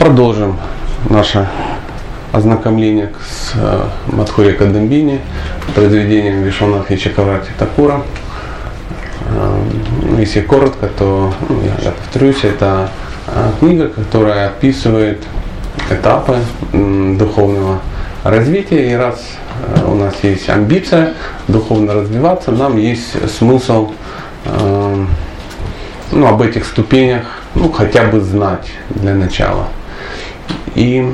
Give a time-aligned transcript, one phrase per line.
[0.00, 0.56] Продолжим
[1.10, 1.46] наше
[2.32, 5.20] ознакомление с э, Мадхури Кадамбини,
[5.74, 8.00] произведением Вишванатхи Чакаврати Такура.
[9.26, 9.62] Э,
[10.18, 12.88] если коротко, то ну, я, я повторюсь, это
[13.26, 15.22] э, книга, которая описывает
[15.90, 16.38] этапы
[16.72, 17.80] духовного
[18.24, 18.92] развития.
[18.92, 19.22] И раз
[19.86, 21.12] у нас есть амбиция
[21.46, 23.92] духовно развиваться, нам есть смысл
[26.10, 27.24] ну, об этих ступенях
[27.54, 29.68] ну, хотя бы знать для начала.
[30.74, 31.12] И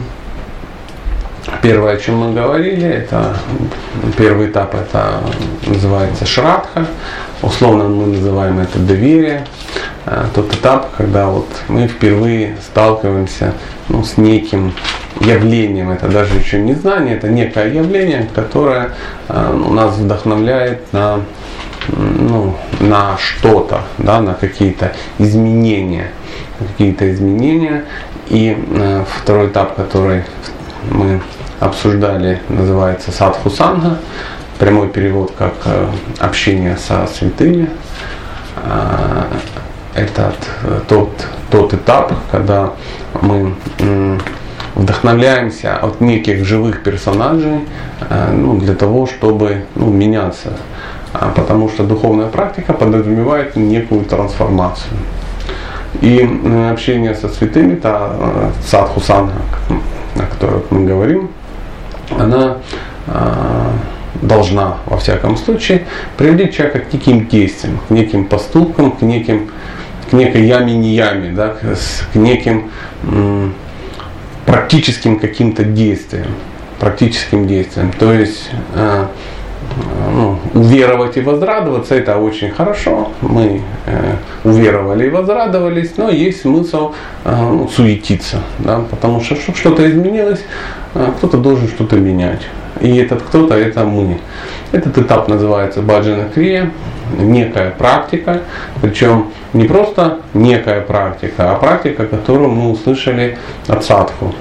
[1.63, 3.37] первое, о чем мы говорили, это
[4.17, 5.21] первый этап, это
[5.67, 6.87] называется шрадха,
[7.43, 9.45] условно мы называем это доверие.
[10.05, 13.55] А, тот этап, когда вот мы впервые сталкиваемся
[13.89, 14.73] ну, с неким
[15.21, 18.91] явлением, это даже еще не знание, это некое явление, которое
[19.29, 21.21] э, нас вдохновляет на,
[21.89, 26.11] ну, на что-то, да, на какие-то изменения
[26.59, 27.85] какие-то изменения.
[28.29, 30.25] И э, второй этап, который
[30.91, 31.21] мы
[31.61, 33.99] обсуждали, называется садху санга.
[34.59, 35.87] Прямой перевод как э,
[36.19, 37.69] общение со святыми.
[38.57, 39.25] Э,
[39.95, 40.35] это
[40.89, 41.11] тот,
[41.51, 42.73] тот этап, когда
[43.23, 43.55] мы
[44.75, 47.61] вдохновляемся от неких живых персонажей
[48.31, 50.51] ну, для того, чтобы ну, меняться.
[51.19, 54.93] А, потому что духовная практика подразумевает некую трансформацию.
[56.01, 59.35] И э, общение со святыми, та э, садху санга,
[60.17, 61.31] о которой мы говорим,
[62.19, 62.59] она
[63.07, 63.71] э,
[64.23, 65.85] должна, во всяком случае,
[66.17, 69.51] приводить человека к неким действиям, к неким поступкам, к неким
[70.11, 72.71] к некой яме не яме, да, к, неким
[74.45, 76.29] практическим каким-то действиям,
[76.79, 77.91] практическим действиям.
[77.99, 78.49] То есть
[80.13, 83.11] ну, уверовать и возрадоваться, это очень хорошо.
[83.21, 89.59] Мы э, уверовали и возрадовались, но есть смысл э, ну, суетиться, да, потому что чтобы
[89.59, 90.43] что-то изменилось,
[90.95, 92.43] э, кто-то должен что-то менять.
[92.81, 94.19] И этот кто-то это мы.
[94.73, 96.71] Этот этап называется баджана крия,
[97.19, 98.43] некая практика,
[98.83, 103.39] причем не просто некая практика, а практика, которую мы услышали
[103.69, 104.35] от садху.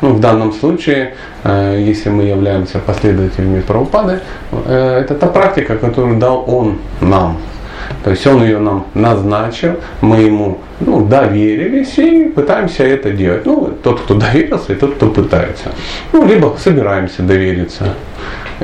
[0.00, 4.20] Ну, в данном случае, э, если мы являемся последователями Прабхупады,
[4.66, 7.36] э, это та практика, которую дал он нам.
[8.04, 13.44] То есть он ее нам назначил, мы ему ну, доверились и пытаемся это делать.
[13.44, 15.72] Ну, тот, кто доверился, и тот, кто пытается.
[16.12, 17.94] Ну, либо собираемся довериться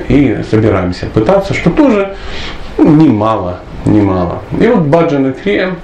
[0.09, 2.15] и собираемся пытаться, что тоже
[2.79, 4.43] немало, немало.
[4.61, 5.77] И вот Баджан и Крия,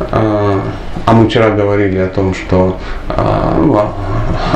[0.00, 0.60] а,
[1.06, 2.78] а мы вчера говорили о том, что
[3.08, 3.92] а, ну, а,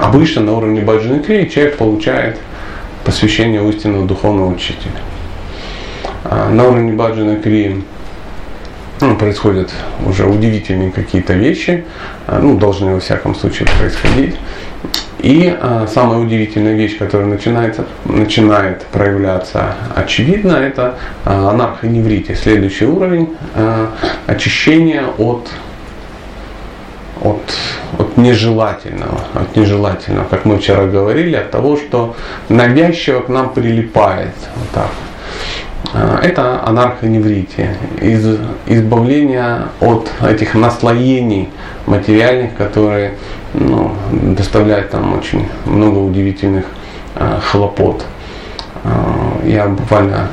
[0.02, 2.38] обычно на уровне Баджаны Крии человек получает
[3.04, 4.92] посвящение у истинного духовного учителя.
[6.24, 7.82] На уровне Баджаны Крии
[9.00, 9.70] ну, происходят
[10.04, 11.84] уже удивительные какие-то вещи,
[12.26, 14.36] ну, должны во всяком случае происходить.
[15.18, 23.36] И э, самая удивительная вещь, которая начинается, начинает проявляться очевидно, это э, анархоневрите, следующий уровень
[23.54, 23.86] э,
[24.28, 25.48] очищения от,
[27.20, 27.42] от,
[27.98, 32.14] от нежелательного, от нежелательного, как мы вчера говорили, от того, что
[32.48, 34.34] навязчиво к нам прилипает.
[34.54, 34.90] Вот так.
[36.22, 41.48] Это анархоневритие, из, избавление от этих наслоений
[41.86, 43.14] материальных, которые
[43.58, 46.66] ну, доставляют там очень много удивительных
[47.14, 48.04] э, хлопот.
[48.84, 48.90] Э,
[49.44, 50.28] я буквально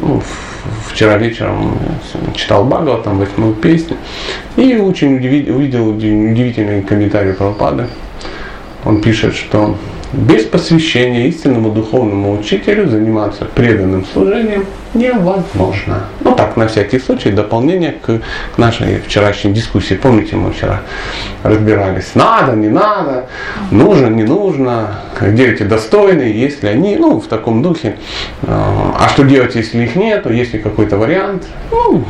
[0.00, 0.22] ну,
[0.88, 1.78] вчера вечером
[2.34, 3.96] читал Багова, там восьмую песню,
[4.56, 7.86] и очень удивил, увидел удивительный комментарий Прабхупады.
[8.84, 9.76] Он пишет, что
[10.12, 16.04] без посвящения истинному духовному учителю заниматься преданным служением невозможно.
[16.20, 18.20] Ну так, на всякий случай, дополнение к,
[18.56, 19.94] нашей вчерашней дискуссии.
[19.94, 20.82] Помните, мы вчера
[21.44, 23.26] разбирались, надо, не надо,
[23.70, 27.96] нужно, не нужно, где эти достойные, есть ли они, ну, в таком духе.
[28.46, 31.46] А что делать, если их нет, есть ли какой-то вариант?
[31.70, 32.04] Ну,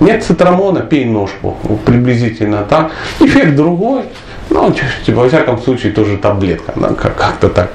[0.00, 1.56] нет цитрамона, пей ножку.
[1.86, 2.92] Приблизительно так.
[3.20, 4.02] Эффект другой.
[4.50, 7.72] Ну, типа, во всяком случае, тоже таблетка, да, как-то так.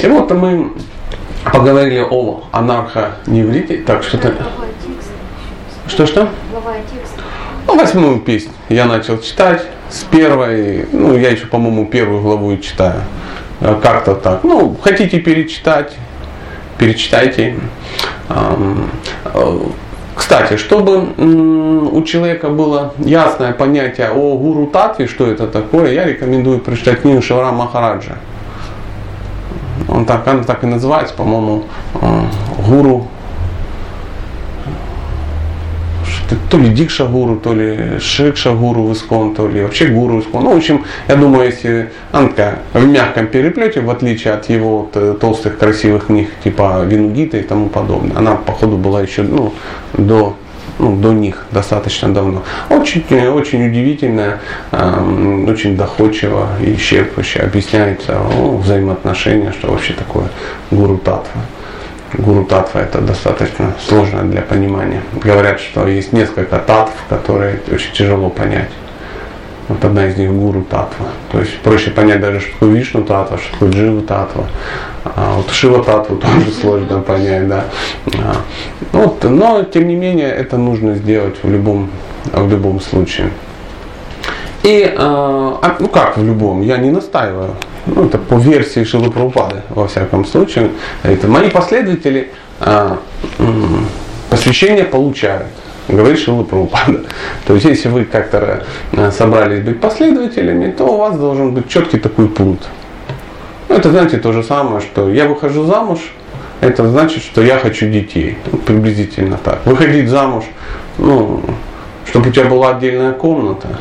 [0.00, 0.72] И вот мы
[1.44, 3.78] поговорили о анархоневрите.
[3.78, 4.34] Так, что-то...
[5.86, 6.28] Что-что?
[7.66, 12.60] Ну, восьмую песню я начал читать с первой, ну, я еще, по-моему, первую главу и
[12.60, 13.02] читаю.
[13.60, 14.44] Э, как-то так.
[14.44, 15.96] Ну, хотите перечитать,
[16.78, 17.56] перечитайте.
[20.20, 20.98] Кстати, чтобы
[21.92, 27.22] у человека было ясное понятие о гуру татве, что это такое, я рекомендую прочитать книгу
[27.22, 28.18] Шавара Махараджа.
[29.88, 31.64] Он так, она так и называется, по-моему,
[31.94, 32.22] э,
[32.68, 33.08] гуру
[36.50, 40.44] то ли Дикша гуру, то ли Шикша гуру в то ли вообще гуру в Искон.
[40.44, 44.90] Ну, в общем, я думаю, если Анка в мягком переплете, в отличие от его
[45.20, 49.52] толстых красивых книг, типа Винугита и тому подобное, она, походу, была еще ну,
[49.94, 50.36] до
[50.80, 52.42] ну, до них достаточно давно.
[52.70, 54.40] Очень, очень удивительно,
[54.72, 60.28] э, очень доходчиво и исчерпывающе объясняется о взаимоотношения, что вообще такое
[60.70, 61.42] гуру татва.
[62.14, 65.02] Гуру татва это достаточно сложно для понимания.
[65.12, 68.70] Говорят, что есть несколько татв, которые очень тяжело понять.
[69.68, 71.06] Вот одна из них гуру татва.
[71.30, 74.44] То есть проще понять даже, что такое Вишну татва, что такое Джива татва.
[75.04, 77.64] А вот Шива татву тоже сложно понять, да.
[78.14, 78.34] А,
[78.90, 81.88] вот, но тем не менее это нужно сделать в любом,
[82.32, 83.30] в любом случае.
[84.64, 87.50] И, а, ну как в любом, я не настаиваю.
[87.86, 90.70] Ну, это по версии Шилы Прабхупады, во всяком случае.
[91.02, 92.30] Это мои последователи
[92.60, 92.98] а,
[94.28, 95.46] посвящение получают
[95.92, 97.04] говорит Шила Прабхупада.
[97.46, 101.98] То есть, если вы как-то э, собрались быть последователями, то у вас должен быть четкий
[101.98, 102.68] такой пункт.
[103.68, 105.98] Ну, это, знаете, то же самое, что я выхожу замуж,
[106.60, 108.38] это значит, что я хочу детей.
[108.50, 109.64] Ну, приблизительно так.
[109.64, 110.44] Выходить замуж,
[110.98, 111.42] ну,
[112.06, 113.78] чтобы у тебя была отдельная комната,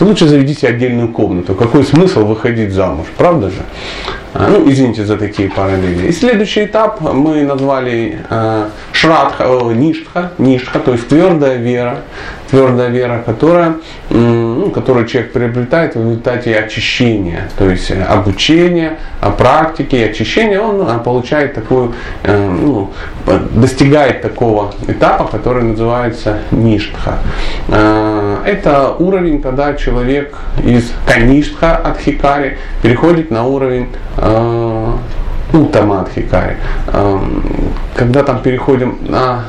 [0.00, 1.54] то лучше заведите отдельную комнату.
[1.54, 3.60] Какой смысл выходить замуж, правда же?
[4.32, 6.08] А, ну, извините за такие параллели.
[6.08, 11.98] И следующий этап мы назвали э, шрадха, э, ништха, ништха, то есть твердая вера,
[12.50, 13.76] твердая вера, которая,
[14.10, 18.98] ну, которую человек приобретает в результате очищения, то есть обучения,
[19.38, 21.94] практики и очищения, он э, получает такую,
[22.24, 22.90] э, ну,
[23.50, 27.18] достигает такого этапа, который называется ништха.
[27.68, 33.88] Э, это уровень, когда человек из каништха от хикари переходит на уровень
[35.52, 36.56] э, Утамадхикари.
[36.88, 37.18] Э,
[37.94, 39.44] когда там переходим на,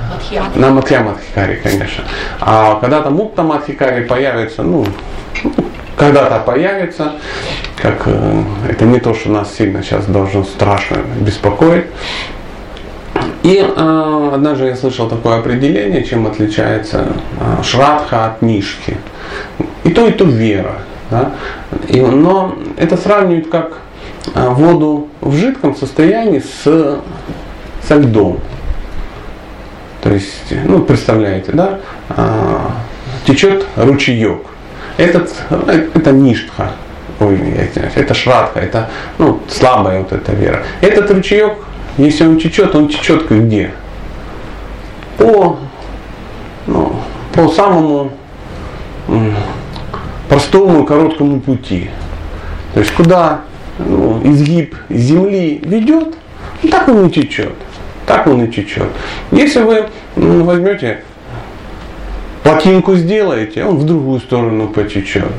[0.55, 2.03] на Матхьямадхикари, конечно.
[2.39, 4.85] А когда там Уттамадхикари появится, ну,
[5.97, 7.13] когда-то появится,
[7.81, 11.85] как э, это не то, что нас сильно сейчас должно страшно беспокоить.
[13.43, 17.07] И э, однажды я слышал такое определение, чем отличается
[17.39, 18.97] э, шрадха от нишки.
[19.83, 20.79] И то, и то вера.
[21.09, 21.33] Да?
[21.87, 23.77] И, но это сравнивают как
[24.35, 26.99] воду в жидком состоянии с,
[27.83, 28.39] со льдом.
[30.01, 31.79] То есть, ну, представляете, да,
[32.09, 32.57] э,
[33.25, 34.41] течет ручеек.
[34.97, 35.31] Этот,
[35.93, 36.71] это ништха,
[37.19, 37.39] ой,
[37.95, 40.63] это шрадха, это ну, слабая вот эта вера.
[40.81, 41.53] Этот ручеек
[41.97, 43.71] если он течет, он течет где?
[45.17, 45.57] По,
[46.67, 46.95] ну,
[47.33, 48.11] по самому
[50.29, 51.89] простому короткому пути.
[52.73, 53.41] То есть куда
[53.79, 56.15] ну, изгиб земли ведет,
[56.63, 57.53] ну, так он и течет.
[58.05, 58.89] Так он и течет.
[59.31, 59.85] Если вы
[60.15, 61.01] ну, возьмете
[62.43, 65.31] плотинку сделаете, он в другую сторону потечет.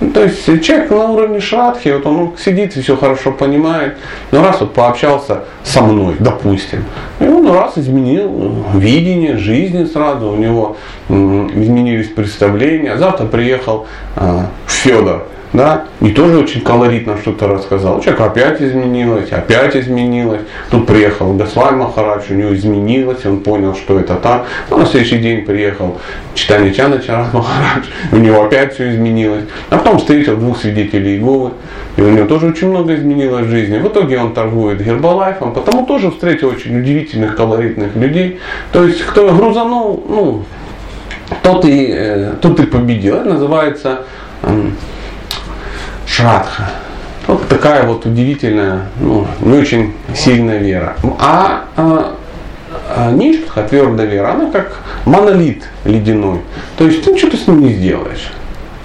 [0.00, 3.96] Ну, то есть человек на уровне шрадхи, вот он сидит и все хорошо понимает,
[4.32, 6.84] но раз вот пообщался со мной, допустим,
[7.20, 10.76] и он раз изменил видение жизни сразу, у него
[11.08, 13.86] изменились представления, завтра приехал
[14.16, 18.00] э, Федор, да, и тоже очень колоритно что-то рассказал.
[18.00, 20.40] Человек опять изменилось, опять изменилось.
[20.68, 24.46] Тут приехал Госваль Махарадж, у него изменилось, он понял, что это так.
[24.68, 25.96] Но на следующий день приехал
[26.34, 29.44] Читание Чана Чарат Махарадж, у него опять все изменилось.
[29.70, 31.52] А потом встретил двух свидетелей Иеговы,
[31.96, 33.78] и у него тоже очень много изменилось в жизни.
[33.78, 38.40] В итоге он торгует гербалайфом, потому тоже встретил очень удивительных, колоритных людей.
[38.72, 40.44] То есть, кто грузанул, ну,
[41.44, 43.18] тот и, э, тот и победил.
[43.18, 44.00] Это называется
[46.06, 46.70] Шрадха.
[47.26, 50.96] Вот такая вот удивительная, ну, не очень сильная вера.
[51.18, 52.14] А, а,
[52.94, 56.42] а Ништха, твердая вера, она как монолит ледяной.
[56.76, 58.30] То есть ты что-то с ним не сделаешь.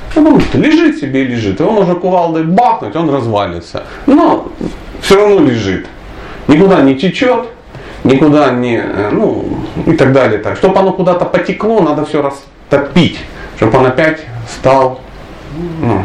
[0.07, 1.59] Потому что лежит себе и лежит.
[1.59, 3.83] Его можно кувалдой бахнуть, он развалится.
[4.05, 4.51] Но
[5.01, 5.87] все равно лежит.
[6.47, 7.45] Никуда не течет,
[8.03, 10.39] никуда не, э, ну, и так далее.
[10.39, 10.57] Так.
[10.57, 13.19] Чтобы оно куда-то потекло, надо все растопить,
[13.57, 15.01] чтобы он опять стал
[15.81, 16.03] ну,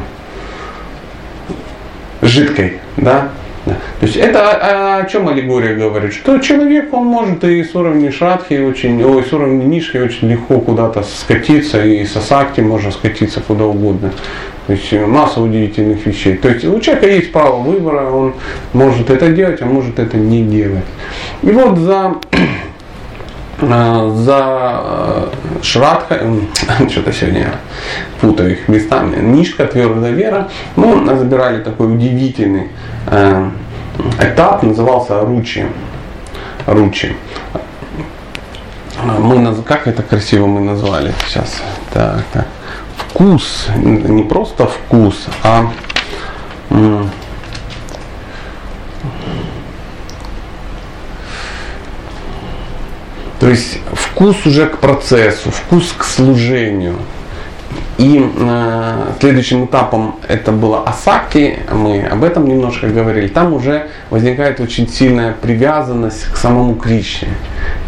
[2.25, 3.31] жидкой, да?
[3.64, 6.12] То есть это о, чем аллегория говорит?
[6.12, 10.61] Что человек, он может и с уровня шрадхи, очень, ой, с уровня нишки очень легко
[10.61, 14.12] куда-то скатиться, и со сакти можно скатиться куда угодно.
[14.66, 16.37] То есть масса удивительных вещей.
[16.37, 18.35] То есть у человека есть право выбора, он
[18.75, 20.85] может это делать, а может это не делать.
[21.43, 22.16] И вот за
[23.61, 25.29] за э,
[25.63, 26.21] Шрадха,
[26.89, 27.55] что-то сегодня
[28.21, 32.69] путаю их местами, Нишка, твердая вера, мы забирали такой удивительный
[33.07, 33.51] э,
[34.21, 35.67] этап, назывался Ручи.
[36.67, 37.15] Ручи.
[39.19, 41.63] мы, как это красиво мы назвали сейчас?
[41.93, 42.47] Так, так.
[42.97, 45.67] Вкус, не просто вкус, а
[53.45, 56.97] то есть вкус уже к процессу, вкус к служению.
[57.99, 63.29] И э, следующим этапом это было Асаки, мы об этом немножко говорили.
[63.29, 67.29] Там уже возникает очень сильная привязанность к самому Кришне.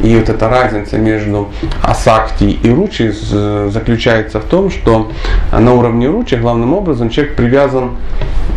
[0.01, 1.49] И вот эта разница между
[1.83, 5.11] Асакти и Ручи заключается в том, что
[5.53, 7.97] на уровне Ручи главным образом человек привязан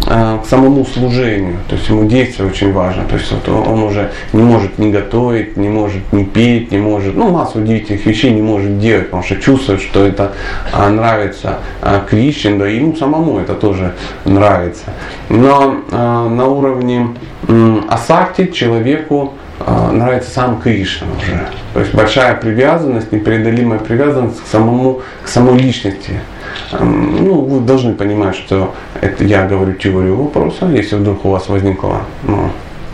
[0.07, 1.57] э, к самому служению.
[1.67, 3.05] То есть ему действие очень важно.
[3.05, 7.15] То есть вот он уже не может не готовить, не может не петь, не может,
[7.15, 10.33] ну массу удивительных вещей не может делать, потому что чувствует, что это
[10.71, 13.93] а, нравится нравится а, Кришне, да ему самому это тоже
[14.25, 14.85] нравится.
[15.29, 17.09] Но а, на уровне
[17.89, 21.47] асакти человеку а, нравится сам Кришна уже.
[21.73, 26.19] То есть большая привязанность, непреодолимая привязанность к самому, к самой личности.
[26.79, 32.01] Ну, вы должны понимать, что это я говорю теорию вопроса, если вдруг у вас возникла
[32.23, 32.49] ну,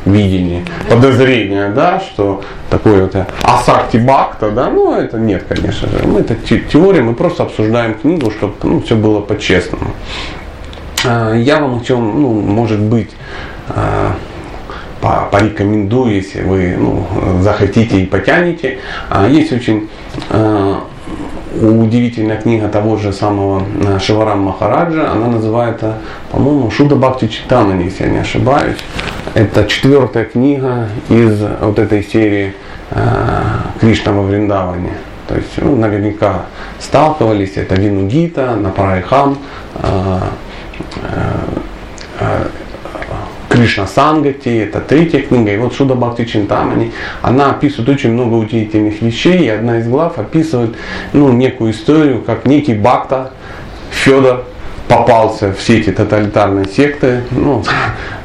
[0.06, 6.08] видение, подозрение, да, что такое вот асакти бакта, да, ну это нет, конечно же.
[6.08, 9.92] Мы это теория, мы просто обсуждаем книгу, чтобы ну, все было по-честному.
[11.06, 13.10] А, я вам о чем, ну, может быть,
[13.70, 14.16] а,
[15.32, 17.06] порекомендую, если вы ну,
[17.42, 18.80] захотите и потянете.
[19.10, 19.90] А, есть очень
[21.62, 26.00] удивительная книга того же самого э, Шиварам Махараджа, она называется,
[26.32, 28.78] по-моему, Шуда Бхакти Читана, если я не ошибаюсь.
[29.36, 32.54] Это четвертая книга из вот этой серии
[32.92, 33.04] э,
[33.82, 34.94] Кришна во Вриндаване.
[35.28, 36.46] То есть, ну, наверняка
[36.80, 39.38] сталкивались, это Вину Гита, Напарайхам,
[39.76, 40.20] э,
[42.22, 42.48] э,
[43.50, 49.02] Кришна Сангати, это третья книга, и вот Шуда Бхакти Чинтамани, она описывает очень много удивительных
[49.02, 50.78] вещей, и одна из глав описывает
[51.12, 53.32] ну, некую историю, как некий Бхакта,
[53.92, 54.46] Федор,
[54.88, 57.64] попался в сети тоталитарной секты, ну,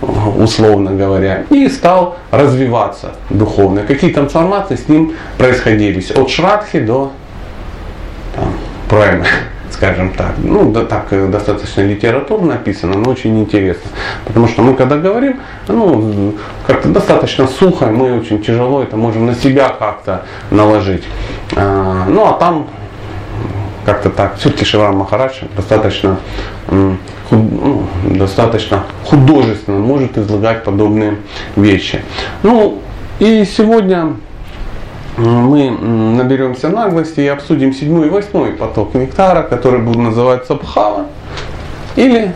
[0.37, 3.83] условно говоря, и стал развиваться духовно.
[3.83, 7.12] Какие трансформации с ним происходили от Шрадхи до
[8.35, 8.52] там,
[8.88, 9.26] Праймы
[9.71, 10.33] скажем так.
[10.38, 13.90] Ну, да, так э, достаточно литературно написано, но очень интересно.
[14.26, 16.35] Потому что мы когда говорим, ну,
[16.67, 21.05] как-то достаточно сухо, мы очень тяжело это можем на себя как-то наложить.
[21.57, 22.67] А, ну, а там
[23.85, 24.37] как-то так.
[24.37, 26.19] Все-таки Шивар Махарадж достаточно,
[26.69, 31.17] ну, достаточно художественно может излагать подобные
[31.57, 32.03] вещи.
[32.43, 32.81] Ну,
[33.19, 34.17] и сегодня
[35.17, 41.07] мы наберемся наглости и обсудим седьмой и восьмой поток нектара, который будет называться Бхава.
[41.97, 42.33] Или,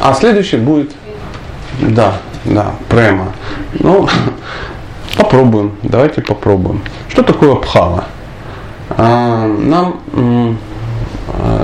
[0.00, 0.92] а следующий будет,
[1.80, 3.32] да, да, према.
[3.74, 4.08] Ну,
[5.16, 6.82] попробуем, давайте попробуем.
[7.08, 8.04] Что такое Бхава?
[8.90, 10.00] А, нам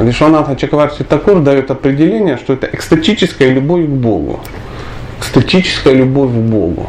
[0.02, 4.40] Вишванатха Чакаварти Такур дает определение, что это экстатическая любовь к Богу.
[5.18, 6.88] Экстатическая любовь к Богу.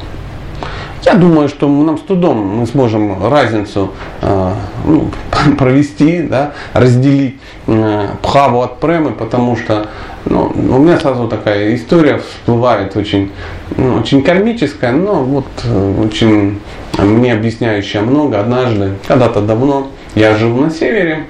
[1.07, 3.91] Я думаю, что нам с трудом мы сможем разницу
[4.21, 4.53] э,
[4.85, 5.09] ну,
[5.57, 9.87] провести, да, разделить э, пхаву от премы, потому что
[10.25, 13.31] ну, у меня сразу такая история всплывает очень,
[13.77, 16.59] ну, очень кармическая, но вот э, очень
[16.97, 18.41] мне объясняющая много.
[18.41, 21.25] Однажды, когда-то давно, я жил на севере,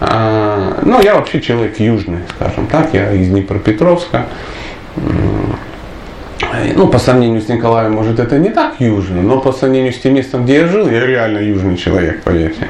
[0.00, 4.26] э, но я вообще человек южный, скажем так, я из Днепропетровска.
[6.76, 10.14] Ну, по сравнению с Николаем, может, это не так южно, но по сравнению с тем
[10.14, 12.68] местом, где я жил, я реально южный человек, поверьте.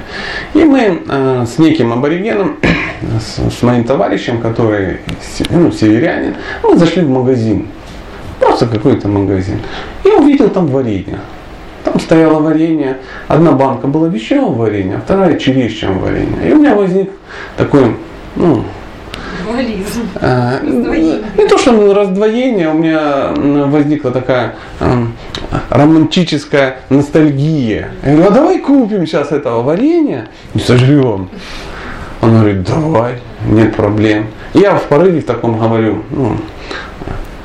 [0.55, 2.57] И мы э, с неким аборигеном,
[3.21, 5.01] с, с моим товарищем, который
[5.51, 7.67] ну, северянин, мы зашли в магазин.
[8.41, 9.61] Просто какой-то магазин.
[10.05, 11.19] И увидел там варенье.
[11.85, 12.99] Там стояло варенье.
[13.29, 16.49] Одна банка была вещевого варенья, а вторая черещего варенья.
[16.49, 17.11] И у меня возник
[17.57, 17.97] такой,
[18.37, 18.65] ну,
[19.59, 20.03] Алкоголизм.
[20.17, 23.33] А, не то, что раздвоение, у меня
[23.67, 25.07] возникла такая а,
[25.71, 27.91] романтическая ностальгия.
[28.05, 31.29] Я говорю, а давай купим сейчас этого варенья и сожрем.
[32.21, 33.15] Он говорит, давай,
[33.47, 34.27] нет проблем.
[34.55, 36.37] Я в порыве в таком говорю, ну,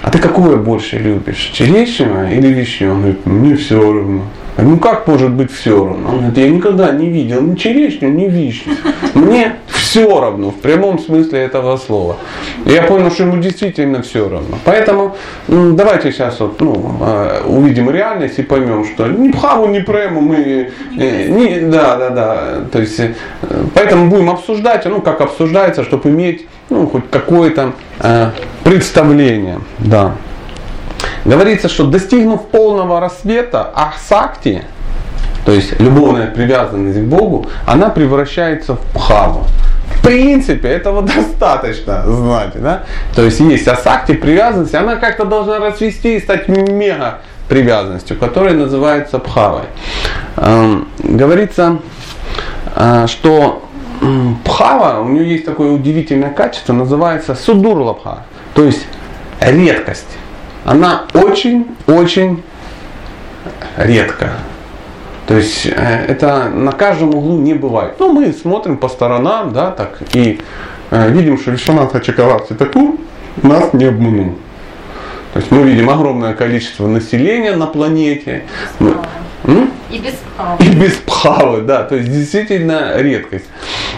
[0.03, 2.91] а ты какое больше любишь, черешнего или вишню?
[2.91, 4.23] Он говорит, мне все равно.
[4.57, 6.09] Ну как может быть все равно?
[6.09, 8.75] Он говорит, я никогда не видел ни черешню, ни вишню.
[9.13, 12.17] Мне все равно, в прямом смысле этого слова.
[12.65, 14.57] Я понял, что ему действительно все равно.
[14.65, 15.15] Поэтому
[15.47, 20.71] давайте сейчас вот, ну, а, увидим реальность и поймем, что ни пхаву, ни прему мы...
[20.97, 22.53] Э, не, да, да, да.
[22.71, 23.13] То есть, э,
[23.75, 28.29] поэтому будем обсуждать, ну как обсуждается, чтобы иметь ну, хоть какое-то э,
[28.63, 29.59] представление.
[29.79, 30.15] Да.
[31.25, 34.63] Говорится, что достигнув полного рассвета Ахсакти,
[35.45, 39.45] то есть любовная привязанность к Богу, она превращается в пхаву.
[39.95, 42.61] В принципе, этого достаточно знать.
[42.61, 42.83] Да?
[43.15, 49.19] То есть есть асакти, привязанность, она как-то должна расвести и стать мега привязанностью, которая называется
[49.19, 49.65] пхавой.
[50.37, 51.79] Эм, говорится,
[52.75, 53.63] э, что
[54.43, 58.85] пхава, у нее есть такое удивительное качество, называется судурлабха, то есть
[59.39, 60.17] редкость.
[60.65, 62.43] Она очень-очень
[63.77, 64.31] редко.
[65.27, 67.95] То есть э, это на каждом углу не бывает.
[67.99, 70.39] Но мы смотрим по сторонам, да, так, и
[70.91, 72.97] э, видим, что Вишванат Хачакаварти Такур
[73.41, 74.35] нас не обманул.
[75.33, 78.43] То есть мы видим огромное количество населения на планете.
[79.43, 80.63] Мы, и без пхавы.
[80.63, 81.83] И без пхавы, да.
[81.83, 83.45] То есть действительно редкость.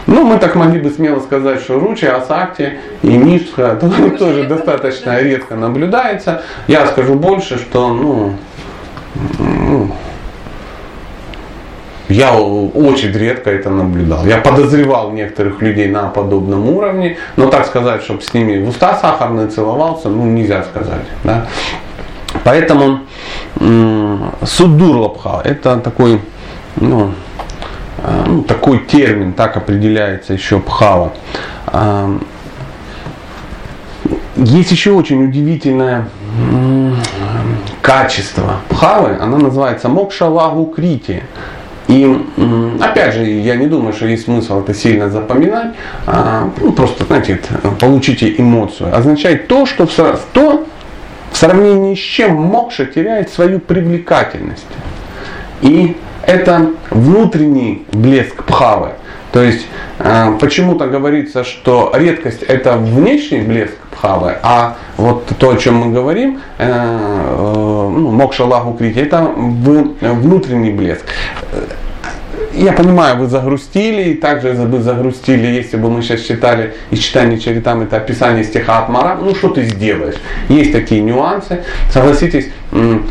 [0.07, 3.75] Ну, мы так могли бы смело сказать, что Ручи, Асакти и Мишха
[4.19, 6.41] тоже достаточно редко наблюдается.
[6.67, 8.33] Я скажу больше, что ну,
[9.39, 9.91] ну
[12.07, 14.25] я очень редко это наблюдал.
[14.25, 18.95] Я подозревал некоторых людей на подобном уровне, но так сказать, чтобы с ними в уста
[18.95, 21.05] сахарные целовался, ну нельзя сказать.
[21.23, 21.47] Да?
[22.43, 23.01] Поэтому
[23.57, 26.21] судур лапха это такой,
[26.75, 27.11] ну,
[28.03, 31.13] а, ну, такой термин, так определяется еще пхава.
[31.67, 32.17] А,
[34.35, 36.07] есть еще очень удивительное
[37.81, 41.23] качество пхавы, она называется мокшалагу крити.
[41.87, 42.25] И
[42.81, 45.75] опять же, я не думаю, что есть смысл это сильно запоминать.
[46.07, 47.39] А, ну, просто, знаете,
[47.79, 48.95] получите эмоцию.
[48.95, 49.87] Означает то, что
[50.33, 50.65] то,
[51.35, 54.65] в сравнении с чем мокша теряет свою привлекательность.
[55.61, 58.91] И это внутренний блеск пхавы.
[59.33, 59.67] То есть
[59.99, 65.91] э, почему-то говорится, что редкость это внешний блеск пхавы, а вот то, о чем мы
[65.91, 71.03] говорим, э, э, ну, мокша лагу крити, это внутренний блеск
[72.55, 77.39] я понимаю, вы загрустили, и также вы загрустили, если бы мы сейчас читали и читание
[77.39, 80.15] Чаритам, это описание стиха от Мара, ну что ты сделаешь?
[80.49, 81.63] Есть такие нюансы.
[81.91, 82.49] Согласитесь,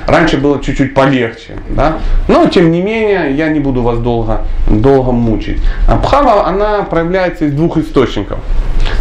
[0.07, 1.99] раньше было чуть-чуть полегче, да?
[2.28, 5.61] но тем не менее я не буду вас долго, долго мучить.
[6.02, 8.39] Бхава, она проявляется из двух источников.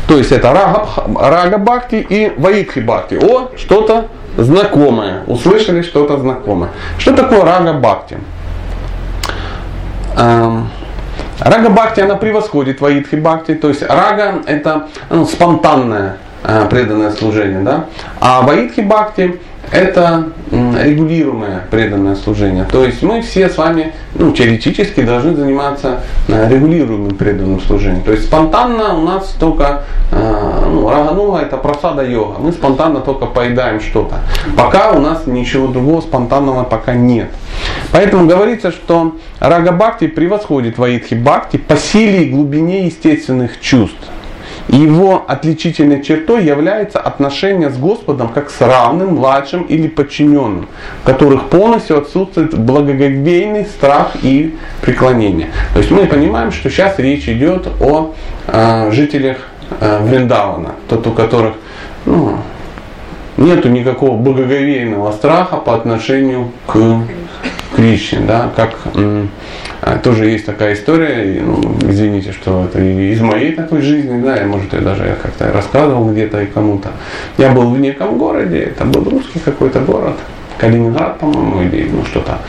[0.08, 0.86] То есть это рага,
[1.19, 3.15] рага бхакти и ваикхи бхакти.
[3.15, 5.23] О, что-то знакомое.
[5.27, 6.69] Услышали что-то знакомое.
[6.97, 8.17] Что такое рага бхакти?
[10.15, 10.69] Эм,
[11.39, 17.62] рага Бхакти, она превосходит Ваидхи Бхакти, то есть рага это ну, спонтанное э, преданное служение,
[17.62, 17.86] да?
[18.19, 19.39] а Ваидхи Бхакти
[19.73, 22.65] это регулируемое преданное служение.
[22.65, 28.03] То есть мы все с вами ну, теоретически должны заниматься э, регулируемым преданным служением.
[28.03, 32.39] То есть спонтанно у нас только э, ну, рагануга это просада йога.
[32.39, 34.19] Мы спонтанно только поедаем что-то.
[34.55, 37.29] Пока у нас ничего другого спонтанного пока нет.
[37.91, 43.97] Поэтому говорится, что рага бхакти превосходит ваидхи бхакти по силе и глубине естественных чувств.
[44.69, 50.67] Его отличительной чертой является отношение с Господом как с равным, младшим или подчиненным,
[51.02, 55.49] в которых полностью отсутствует благоговейный страх и преклонение.
[55.73, 58.13] То есть мы понимаем, что сейчас речь идет о
[58.47, 59.38] э, жителях
[59.80, 61.56] э, Вриндавана, тот, у которых
[62.06, 62.38] ну,
[63.36, 66.78] нету никакого благоговейного страха по отношению к
[67.76, 68.76] Кришне, да, как
[70.03, 74.73] тоже есть такая история, ну, извините, что это из моей такой жизни, да, я, может,
[74.73, 76.89] я даже как-то рассказывал где-то и кому-то.
[77.37, 80.15] Я был в неком городе, это был русский какой-то город,
[80.57, 82.39] Калининград, по-моему, или ну, что-то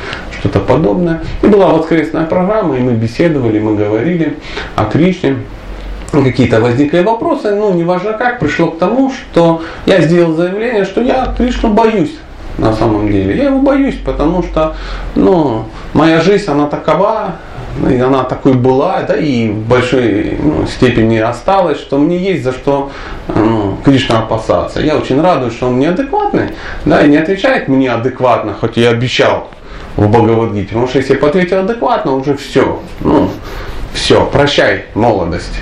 [0.45, 1.23] что подобное.
[1.43, 4.37] И была воскресная программа, и мы беседовали, мы говорили
[4.77, 5.37] о Кришне.
[6.13, 11.35] Какие-то возникли вопросы, ну, неважно как, пришло к тому, что я сделал заявление, что я
[11.37, 12.15] Кришну боюсь
[12.59, 13.37] на самом деле.
[13.37, 14.77] Я его боюсь, потому что
[15.15, 17.37] ну, моя жизнь, она такова,
[17.91, 22.53] и она такой была, да, и в большой ну, степени осталась, что мне есть за
[22.53, 22.91] что
[23.35, 24.81] ну, Кришна опасаться.
[24.81, 26.51] Я очень радуюсь, что он неадекватный,
[26.85, 29.51] да, и не отвечает мне адекватно, хоть я обещал
[29.97, 30.69] в Бхагавадгите.
[30.69, 32.81] Потому что если бы ответил адекватно, уже все.
[33.01, 33.31] Ну,
[33.93, 35.55] все, прощай, молодость.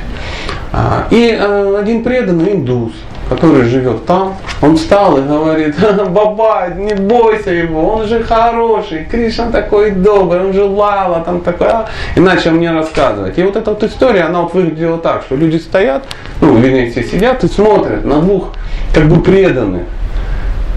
[0.72, 2.92] А, и э, один преданный индус,
[3.28, 5.74] который живет там, он встал и говорит,
[6.10, 11.68] баба, не бойся его, он же хороший, Кришна такой добрый, он же лава, там такой,
[11.68, 11.88] а?
[12.16, 13.38] и начал мне рассказывать.
[13.38, 16.04] И вот эта вот история, она вот выглядела так, что люди стоят,
[16.40, 18.52] ну, вернее, все сидят и смотрят на двух
[18.94, 19.82] как бы преданных.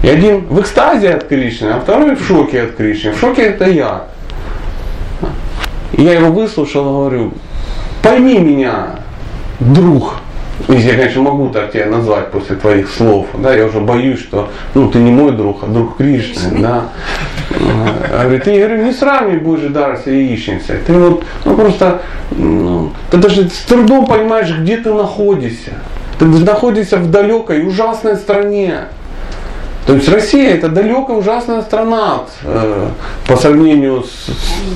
[0.02, 3.12] И один в экстазе от Кришны, а второй в шоке от Кришны.
[3.12, 4.04] В шоке это я.
[5.92, 7.32] И я его выслушал говорю,
[8.02, 9.00] пойми меня,
[9.58, 10.16] друг,
[10.68, 14.50] Если я, конечно, могу так тебя назвать после твоих слов, да, я уже боюсь, что
[14.74, 16.88] ну, ты не мой друг, а друг Кришны, да.
[18.12, 20.78] А, говорит, ты, я говорю, не сравнивай Божий дар с яичницей.
[20.86, 25.72] Ты вот, ну просто, ну, ты даже с трудом понимаешь, где ты находишься.
[26.18, 28.84] Ты находишься в далекой, ужасной стране.
[29.86, 32.88] То есть Россия это далекая ужасная страна э,
[33.28, 34.30] по сравнению с,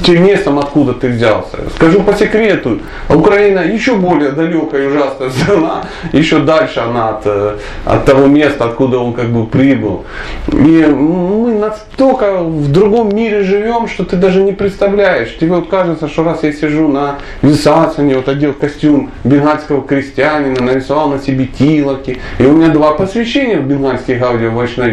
[0.05, 1.57] тем местом, откуда ты взялся.
[1.75, 7.57] Скажу по секрету, Украина еще более далекая и ужасная страна, еще дальше она от, э,
[7.85, 10.05] от того места, откуда он как бы прибыл.
[10.53, 15.37] И мы настолько в другом мире живем, что ты даже не представляешь.
[15.41, 21.11] Тебе вот кажется, что раз я сижу на Висацане, вот одел костюм бенгальского крестьянина, нарисовал
[21.11, 24.51] на себе тилоки, и у меня два посвящения в бенгальский гаудио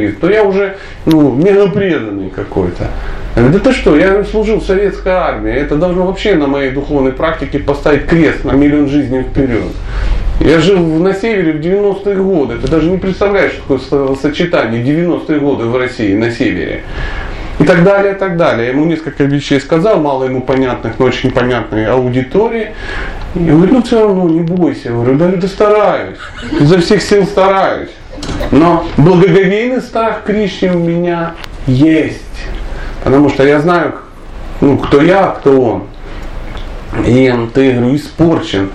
[0.08, 2.88] говорит, то я уже ну, мегапреданный какой-то.
[3.36, 6.72] Я говорю, да ты что, я служил в советской армии, это должно вообще на моей
[6.72, 9.72] духовной практике поставить крест на миллион жизней вперед.
[10.40, 12.58] Я жил на севере в 90-е годы.
[12.58, 16.84] Ты даже не представляешь, какое сочетание 90-е годы в России на севере.
[17.60, 18.68] И так далее, и так далее.
[18.68, 22.74] Я ему несколько вещей сказал, мало ему понятных, но очень понятной аудитории.
[23.34, 24.90] И я говорю, ну все равно не бойся.
[24.90, 26.18] Я говорю, да, да стараюсь.
[26.60, 27.90] Изо всех сил стараюсь.
[28.52, 31.34] Но благоговейный страх Кришне у меня
[31.66, 32.22] есть.
[33.04, 33.96] Потому что я знаю,
[34.62, 35.84] ну, кто я, кто он.
[37.06, 38.72] И ты, говорю, испорчен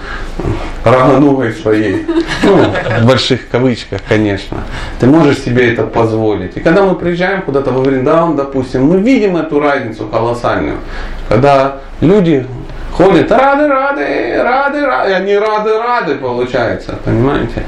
[0.84, 2.06] равноногой своей.
[2.42, 2.56] Ну,
[3.00, 4.58] в больших кавычках, конечно.
[5.00, 6.56] Ты можешь себе это позволить.
[6.56, 10.78] И когда мы приезжаем куда-то во Вриндаун, допустим, мы видим эту разницу колоссальную.
[11.28, 12.46] Когда люди
[12.92, 17.64] ходят рады, рады, рады, рады, они рады, рады, получается, понимаете?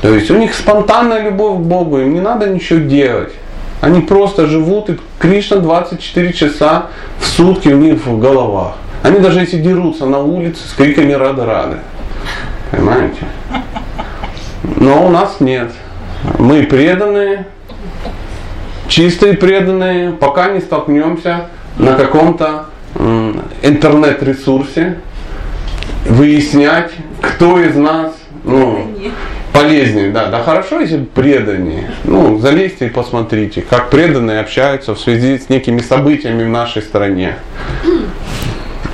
[0.00, 3.32] То есть у них спонтанная любовь к Богу, им не надо ничего делать.
[3.80, 6.86] Они просто живут, и Кришна 24 часа
[7.18, 8.74] в сутки у них в головах.
[9.02, 11.78] Они даже если дерутся на улице с криками рады-рады.
[12.70, 13.26] Понимаете?
[14.76, 15.72] Но у нас нет.
[16.38, 17.46] Мы преданные,
[18.86, 22.66] чистые преданные, пока не столкнемся на каком-то
[23.62, 24.98] интернет-ресурсе,
[26.06, 28.12] выяснять, кто из нас
[28.44, 28.88] ну,
[29.52, 31.90] полезнее, да, да хорошо, если преданнее.
[32.04, 37.36] Ну, залезьте и посмотрите, как преданные общаются в связи с некими событиями в нашей стране.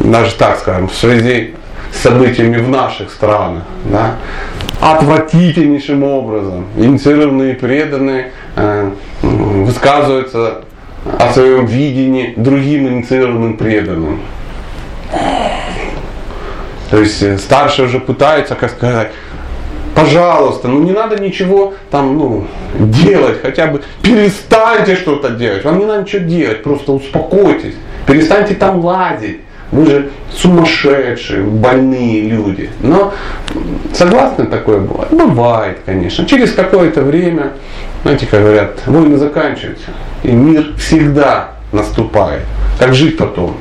[0.01, 1.55] Даже так скажем, в связи
[1.93, 3.65] с событиями в наших странах.
[3.85, 4.17] Да,
[4.81, 8.91] отвратительнейшим образом инициированные преданные э,
[9.23, 10.63] высказываются
[11.19, 14.21] о своем видении другим инициированным преданным.
[16.91, 19.11] То есть э, старшие уже пытаются, как сказать,
[19.95, 22.47] пожалуйста, ну не надо ничего там, ну,
[22.79, 25.65] делать, хотя бы перестаньте что-то делать.
[25.65, 27.75] Вам не надо ничего делать, просто успокойтесь,
[28.07, 29.41] перестаньте там лазить.
[29.71, 32.71] Вы же сумасшедшие, больные люди.
[32.81, 33.13] Но
[33.93, 35.13] согласны такое бывает?
[35.13, 36.25] Бывает, конечно.
[36.27, 37.53] Через какое-то время,
[38.03, 39.91] знаете, как говорят, войны заканчиваются,
[40.23, 42.45] и мир всегда наступает.
[42.79, 43.57] Как жить потом?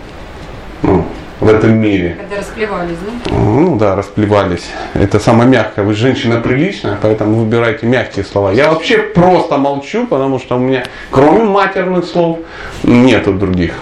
[0.82, 1.06] Ну,
[1.40, 2.16] в этом мире.
[2.20, 3.32] Когда расплевались, да?
[3.36, 4.66] Ну да, расплевались.
[4.94, 5.84] Это самое мягкое.
[5.84, 8.52] Вы женщина приличная, поэтому выбирайте мягкие слова.
[8.52, 12.40] Я вообще просто молчу, потому что у меня кроме матерных слов
[12.84, 13.74] нету других.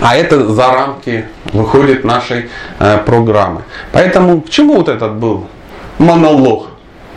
[0.00, 3.62] А это за рамки выходит нашей э, программы.
[3.92, 5.46] Поэтому к чему вот этот был
[5.98, 6.68] монолог?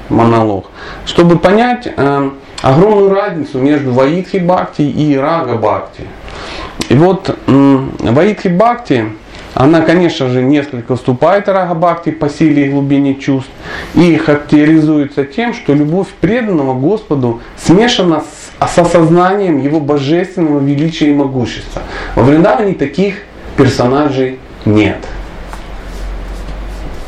[0.09, 0.65] Монолог.
[1.05, 2.29] Чтобы понять э,
[2.61, 6.07] огромную разницу между Ваидхи Бхакти и Рага Бхакти.
[6.89, 9.11] И вот э, Ваидхи Бхакти
[9.53, 13.51] она, конечно же, несколько уступает Рагабхакти по силе и глубине чувств
[13.95, 21.13] и характеризуется тем, что любовь преданного Господу смешана с, с осознанием Его божественного величия и
[21.13, 21.81] могущества.
[22.15, 23.15] Во Вриндаване таких
[23.57, 24.97] персонажей нет.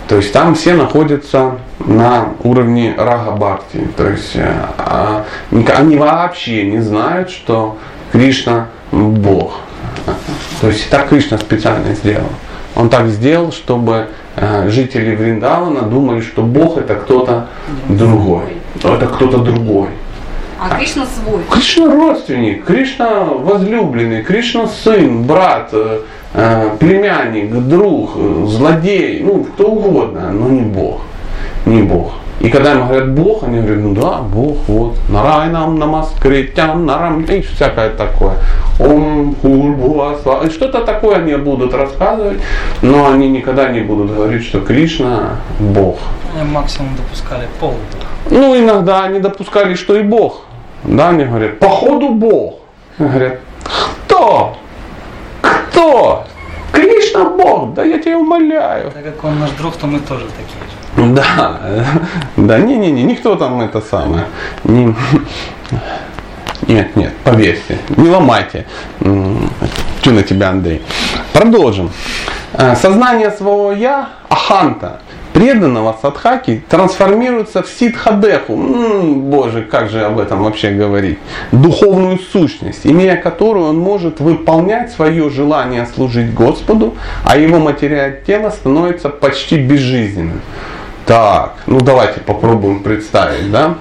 [0.08, 3.88] То есть там все находятся на уровне рага бхакти.
[3.96, 7.78] То есть э, а, они вообще не знают, что
[8.12, 9.63] Кришна Бог.
[10.64, 12.30] То есть так Кришна специально сделал.
[12.78, 17.50] Он так сделал, чтобы э, жители Вриндавана думали, что Бог это кто-то
[17.90, 18.46] другой.
[18.82, 19.90] Это кто-то другой.
[20.58, 21.42] А Кришна свой.
[21.52, 26.00] Кришна родственник, Кришна возлюбленный, Кришна сын, брат, э,
[26.34, 28.12] э племянник, друг,
[28.48, 31.02] злодей, ну кто угодно, но не Бог.
[31.66, 32.14] Не Бог.
[32.40, 37.24] И когда им говорят Бог, они говорят, ну да, Бог, вот, нарай нам намаскритям, нарам,
[37.24, 38.34] и всякое такое.
[38.80, 40.50] Ом, хурбуасва.
[40.50, 42.40] Что-то такое они будут рассказывать,
[42.82, 46.00] но они никогда не будут говорить, что Кришна Бог.
[46.36, 47.76] Они максимум допускали пол.
[48.30, 50.42] Ну, иногда они допускали, что и Бог.
[50.84, 52.56] Да, они говорят, походу Бог.
[52.98, 53.40] Они говорят,
[54.06, 54.58] кто?
[55.42, 56.26] Кто?
[56.72, 58.92] Кришна Бог, да я тебя умоляю.
[58.92, 60.83] Так как он наш друг, то мы тоже такие же.
[60.98, 61.60] Да,
[62.38, 64.26] да, не-не-не, никто там это самое.
[64.64, 64.96] Не,
[66.68, 68.66] нет, нет, поверьте, не ломайте.
[69.00, 70.82] Что на тебя, Андрей?
[71.34, 71.92] Продолжим.
[72.54, 75.00] Э, сознание своего я, аханта,
[75.34, 78.54] преданного садхаки трансформируется в сидхадеху.
[78.54, 81.18] М-м, боже, как же об этом вообще говорить?
[81.52, 86.94] Духовную сущность, имея которую он может выполнять свое желание служить Господу,
[87.26, 90.42] а его материальное тело становится почти безжизненным.
[91.06, 93.76] Так, ну давайте попробуем представить, да?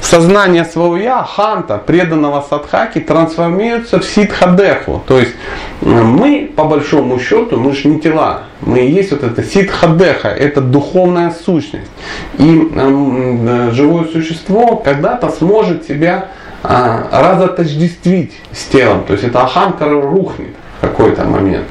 [0.00, 5.02] Сознание своего я, ханта, преданного садхаки, трансформируется в ситхадеху.
[5.06, 5.34] То есть
[5.82, 8.44] мы, по большому счету, мы же не тела.
[8.62, 11.90] Мы и есть вот это ситхадеха, это духовная сущность.
[12.38, 16.28] И э, живое существо когда-то сможет себя
[16.62, 19.04] э, разотождествить с телом.
[19.04, 21.66] То есть это аханкара рухнет в какой-то момент.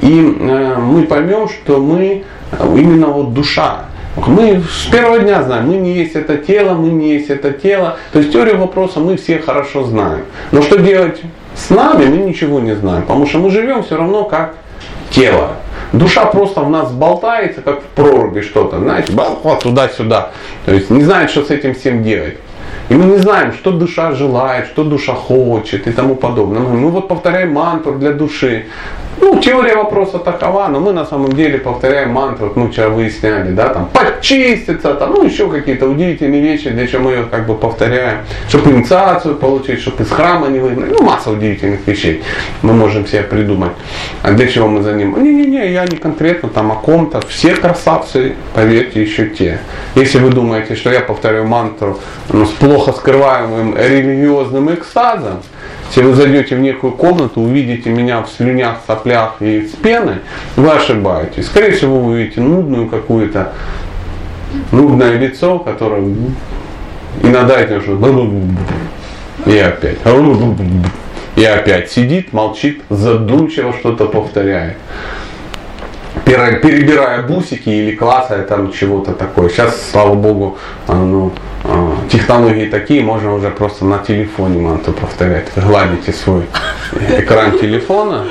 [0.00, 2.24] И э, мы поймем, что мы
[2.74, 3.84] именно вот душа.
[4.16, 7.98] Мы с первого дня знаем, мы не есть это тело, мы не есть это тело.
[8.12, 10.24] То есть теорию вопроса мы все хорошо знаем.
[10.52, 11.20] Но что делать
[11.56, 13.02] с нами, мы ничего не знаем.
[13.02, 14.54] Потому что мы живем все равно как
[15.10, 15.52] тело.
[15.92, 20.30] Душа просто в нас болтается, как в проруби что-то, знаете, вот туда-сюда.
[20.64, 22.36] То есть не знает, что с этим всем делать.
[22.90, 26.60] И мы не знаем, что душа желает, что душа хочет и тому подобное.
[26.60, 28.66] Мы вот повторяем мантру для души.
[29.20, 33.52] Ну, теория вопроса такова, но мы на самом деле повторяем мантру, вот мы вчера выясняли,
[33.52, 37.54] да, там, почиститься, там, ну, еще какие-то удивительные вещи, для чего мы ее как бы
[37.54, 38.18] повторяем,
[38.48, 42.22] чтобы инициацию получить, чтобы из храма не выгнать, ну, масса удивительных вещей
[42.62, 43.72] мы можем себе придумать.
[44.22, 45.22] А для чего мы за ним?
[45.22, 49.60] Не-не-не, я не конкретно там о ком-то, все красавцы, поверьте, еще те.
[49.94, 51.98] Если вы думаете, что я повторяю мантру
[52.30, 55.42] ну, с плохо скрываемым религиозным экстазом,
[55.88, 60.16] если вы зайдете в некую комнату, увидите меня в слюнях, соплях и с пеной,
[60.56, 61.46] вы ошибаетесь.
[61.46, 63.52] Скорее всего, вы увидите нудную какую-то,
[64.72, 66.02] нудное лицо, которое
[67.22, 67.92] иногда это уже
[69.46, 69.98] и опять.
[71.36, 74.76] И опять сидит, молчит, задумчиво что-то повторяет
[76.24, 79.48] перебирая бусики или классая там чего-то такое.
[79.48, 81.32] Сейчас, слава богу, а, ну,
[81.64, 85.46] а, технологии такие, можно уже просто на телефоне манту повторять.
[85.56, 86.44] Гладите свой
[87.18, 88.26] экран телефона,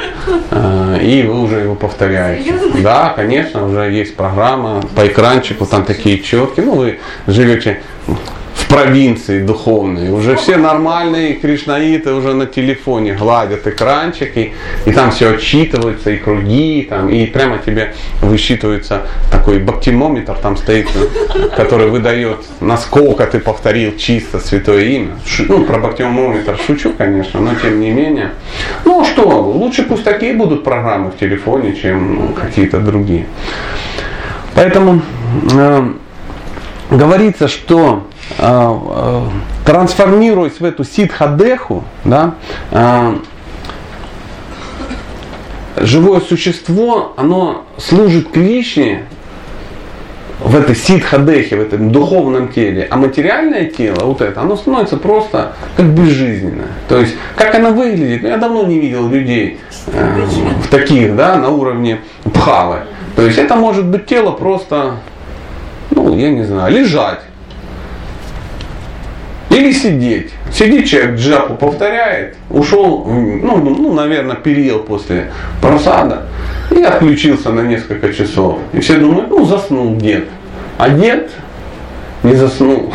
[0.51, 2.53] а, и вы уже его повторяете.
[2.81, 6.65] Да, конечно, уже есть программа по экранчику, там такие четкие.
[6.65, 7.81] Ну, вы живете
[8.73, 10.11] провинции духовные.
[10.11, 14.53] Уже все нормальные кришнаиты уже на телефоне гладят экранчики,
[14.85, 20.87] и там все отчитывается, и круги, там, и прямо тебе высчитывается такой бактимометр, там стоит,
[21.55, 25.19] который выдает, насколько ты повторил чисто святое имя.
[25.47, 28.31] Ну, про бактимометр шучу, конечно, но тем не менее.
[28.85, 33.25] Ну что, лучше пусть такие будут программы в телефоне, чем ну, какие-то другие.
[34.55, 35.01] Поэтому
[35.51, 35.89] э,
[36.91, 38.12] говорится, что а, а,
[39.65, 42.35] трансформируясь в эту ситхадеху, да,
[42.71, 43.19] а,
[45.77, 49.03] живое существо, оно служит Кришне
[50.39, 55.53] в этой ситхадехе, в этом духовном теле, а материальное тело, вот это, оно становится просто
[55.77, 56.67] как безжизненное.
[56.89, 60.25] То есть, как оно выглядит, ну, я давно не видел людей э,
[60.63, 61.99] в таких, да, на уровне
[62.33, 62.79] пхавы.
[63.15, 64.95] То есть, это может быть тело просто,
[65.91, 67.21] ну, я не знаю, лежать
[69.53, 70.31] или сидеть.
[70.51, 76.27] Сидит человек, джапу повторяет, ушел, ну, ну, ну, наверное, переел после просада
[76.71, 78.59] и отключился на несколько часов.
[78.73, 80.25] И все думают, ну, заснул дед.
[80.77, 81.31] А дед
[82.23, 82.91] не заснул.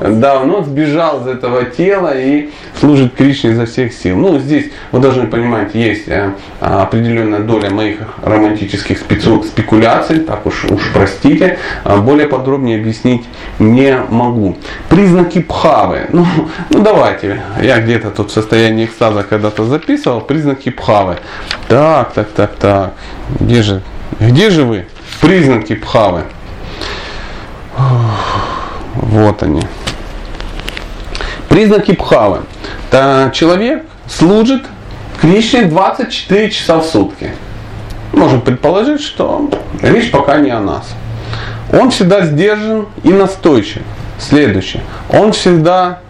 [0.00, 4.16] Да, он сбежал из этого тела и служит Кришне изо всех сил.
[4.16, 10.90] Ну, здесь, вы должны понимать, есть э, определенная доля моих романтических спекуляций, так уж, уж
[10.92, 13.24] простите, а более подробнее объяснить
[13.58, 14.56] не могу.
[14.88, 16.06] Признаки пхавы.
[16.12, 16.26] Ну,
[16.70, 21.18] ну давайте, я где-то тут в состоянии экстаза когда-то записывал, признаки пхавы.
[21.68, 22.92] Так, так, так, так,
[23.40, 23.82] где же,
[24.20, 24.86] где же вы?
[25.20, 26.22] Признаки пхавы.
[28.94, 29.62] Вот они.
[31.48, 32.42] Признаки пхавы.
[32.90, 34.62] Это человек служит
[35.20, 37.30] Кришне 24 часа в сутки.
[38.12, 39.48] Можем предположить, что
[39.80, 40.94] речь пока не о нас.
[41.72, 43.82] Он всегда сдержан и настойчив.
[44.18, 44.82] Следующее.
[45.10, 46.00] Он всегда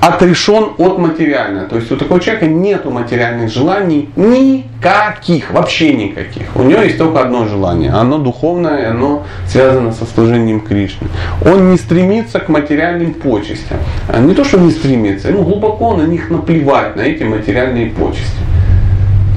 [0.00, 1.66] отрешен от материального.
[1.66, 6.56] То есть у такого человека нет материальных желаний никаких, вообще никаких.
[6.56, 7.92] У него есть только одно желание.
[7.92, 11.06] Оно духовное, оно связано со служением Кришны.
[11.44, 13.78] Он не стремится к материальным почестям.
[14.08, 18.40] А не то, что не стремится, ему глубоко на них наплевать, на эти материальные почести.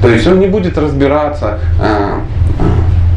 [0.01, 2.19] То есть он не будет разбираться, э,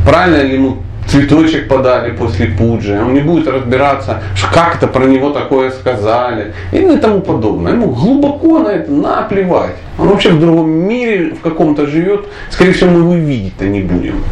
[0.04, 5.30] правильно ли ему цветочек подали после пуджи, он не будет разбираться, как это про него
[5.30, 7.72] такое сказали и тому подобное.
[7.72, 9.76] Ему глубоко на это наплевать.
[9.98, 12.26] Он вообще в другом мире в каком-то живет.
[12.50, 14.22] Скорее всего, мы его видеть-то не будем.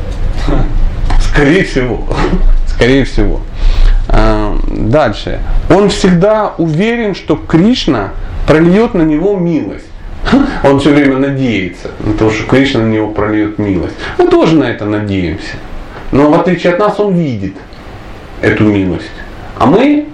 [1.21, 2.05] Скорее всего.
[2.67, 3.41] Скорее всего.
[4.09, 5.41] А, дальше.
[5.71, 8.11] Он всегда уверен, что Кришна
[8.47, 9.87] прольет на него милость.
[10.63, 13.95] Он все время надеется на то, что Кришна на него прольет милость.
[14.19, 15.57] Мы тоже на это надеемся.
[16.15, 17.55] Но в отличие от нас он видит
[18.41, 19.11] эту милость.
[19.59, 20.07] А мы,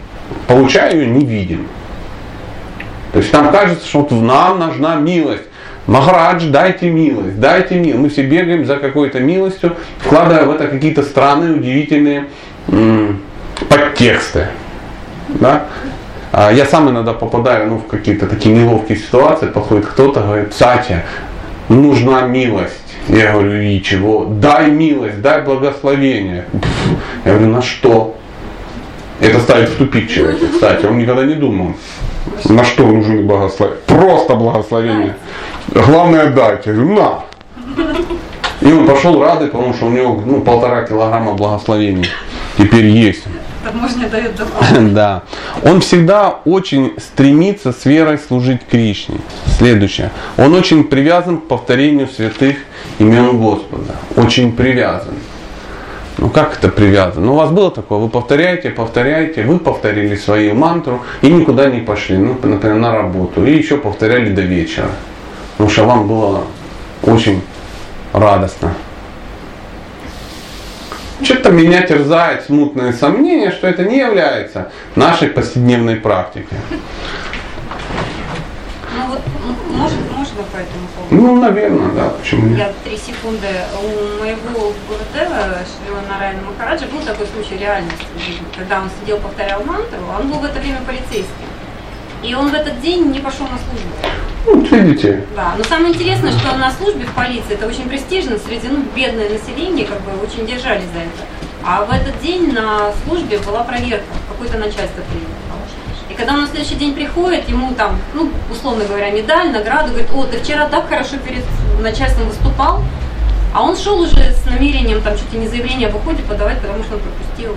[0.46, 1.66] получая ее, не видим.
[3.12, 5.42] То есть нам кажется, что вот в нам нужна милость.
[5.86, 7.98] Махарадж, дайте милость, дайте милость.
[7.98, 12.28] Мы все бегаем за какой-то милостью, вкладывая в это какие-то странные, удивительные
[12.68, 13.20] м-
[13.68, 14.46] подтексты.
[15.28, 15.66] Да?
[16.32, 21.02] А я сам иногда попадаю ну, в какие-то такие неловкие ситуации, подходит кто-то, говорит, Сатя,
[21.68, 22.79] нужна милость.
[23.10, 24.24] Я говорю, и чего?
[24.24, 26.44] Дай милость, дай благословение.
[27.24, 28.16] Я говорю, на что?
[29.20, 31.74] Это ставит в тупик человека, кстати, он никогда не думал.
[32.44, 33.80] На что нужны благословения?
[33.86, 35.16] Просто благословение.
[35.68, 36.66] Главное дать.
[36.66, 37.24] Я говорю, на.
[38.60, 42.08] И он пошел радый, потому что у него ну, полтора килограмма благословений
[42.56, 43.24] теперь есть.
[43.64, 44.64] Таможня дает доход.
[44.92, 45.22] Да.
[45.64, 49.18] Он всегда очень стремится с верой служить Кришне.
[49.58, 50.10] Следующее.
[50.38, 52.56] Он очень привязан к повторению святых
[52.98, 53.96] имен Господа.
[54.16, 55.14] Очень привязан.
[56.18, 57.24] Ну как это привязан?
[57.24, 61.80] Ну у вас было такое, вы повторяете, повторяете, вы повторили свою мантру и никуда не
[61.80, 64.90] пошли, ну, например, на работу, и еще повторяли до вечера.
[65.52, 66.44] Потому что вам было
[67.02, 67.42] очень
[68.12, 68.74] радостно.
[71.22, 76.58] Что-то меня терзает смутное сомнение, что это не является нашей повседневной практикой.
[78.96, 79.20] Ну вот,
[79.70, 79.98] может,
[80.40, 81.14] можно по этому поводу?
[81.14, 82.58] Ну, наверное, да, почему нет.
[82.58, 83.46] Я три секунды.
[83.82, 88.04] У моего Гурудева, Шрила Нарайна Махараджа, был такой случай реальности
[88.56, 91.48] когда он сидел, повторял мантру, а он был в это время полицейским.
[92.22, 93.88] И он в этот день не пошел на службу.
[94.46, 98.68] Ну, видите, Да, но самое интересное, что на службе в полиции это очень престижно, среди
[98.68, 101.24] ну, бедное население как бы очень держались за это.
[101.64, 105.39] А в этот день на службе была проверка, какое-то начальство приехало.
[106.10, 110.10] И когда он на следующий день приходит, ему там, ну, условно говоря, медаль, награду, говорит,
[110.12, 111.44] о, ты вчера так хорошо перед
[111.80, 112.82] начальством выступал,
[113.54, 116.82] а он шел уже с намерением там чуть ли не заявление об уходе подавать, потому
[116.82, 117.54] что он пропустил.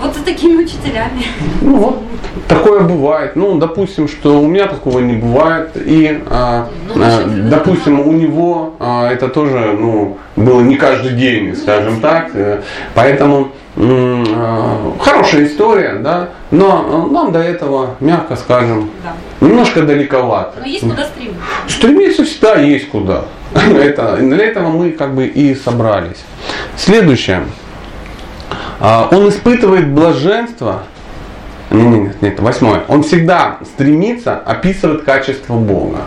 [0.00, 1.24] Вот за такими учителями.
[1.60, 2.02] ну вот,
[2.48, 3.36] такое бывает.
[3.36, 5.70] Ну, допустим, что у меня такого не бывает.
[5.76, 11.54] И, а, Ну, значит, допустим, у него а, это тоже, ну, было не каждый день,
[11.54, 12.30] скажем так.
[12.34, 12.62] Э,
[12.94, 19.46] Поэтому хорошая история, да, но а, нам до этого, мягко скажем, Да.
[19.46, 20.58] немножко далековато.
[20.60, 21.40] Но есть куда стремиться.
[21.68, 23.24] Стремиться всегда есть куда.
[23.54, 26.24] Это, для этого мы как бы и собрались.
[26.76, 27.44] Следующее.
[28.80, 30.82] А, Он испытывает блаженство.
[31.70, 32.82] Нет, нет, нет, нет, восьмое.
[32.88, 35.98] Он всегда стремится описывать качество Бога.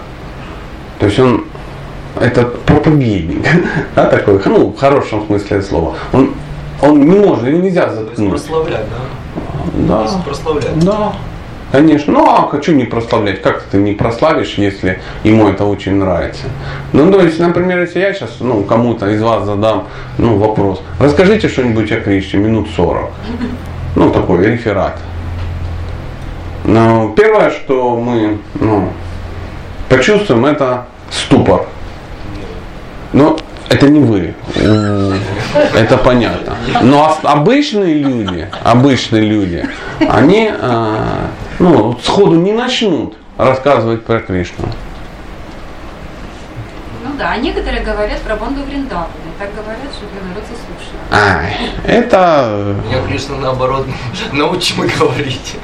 [0.99, 1.45] То есть он
[2.19, 3.45] это проповедник,
[3.95, 5.95] да, такой, ну, в хорошем смысле слова.
[6.11, 6.33] Он,
[6.83, 8.29] он не может, его нельзя То есть заткнуть.
[8.31, 9.87] прославлять, да?
[9.87, 9.97] Да.
[9.97, 10.79] То есть прославлять.
[10.79, 11.13] Да,
[11.71, 12.13] конечно.
[12.13, 13.41] Ну а хочу не прославлять.
[13.41, 16.43] Как ты не прославишь, если ему это очень нравится?
[16.91, 21.47] Ну, то есть, например, если я сейчас ну, кому-то из вас задам ну, вопрос, расскажите
[21.47, 23.09] что-нибудь о Кришне минут 40.
[23.95, 24.99] Ну, такой реферат.
[26.65, 28.89] Но первое, что мы ну,
[29.89, 31.65] почувствуем, это ступор.
[33.13, 33.37] Но
[33.69, 34.33] это не вы.
[34.55, 36.55] Это понятно.
[36.81, 39.67] Но обычные люди, обычные люди,
[39.99, 44.65] они а, ну, сходу не начнут рассказывать про Кришну.
[47.03, 49.07] Ну да, а некоторые говорят про банду Вриндавана.
[49.07, 51.03] И так говорят, что для народ заслушает.
[51.11, 53.85] Ай, это Меня, Кришна, наоборот,
[54.31, 55.55] научим говорить.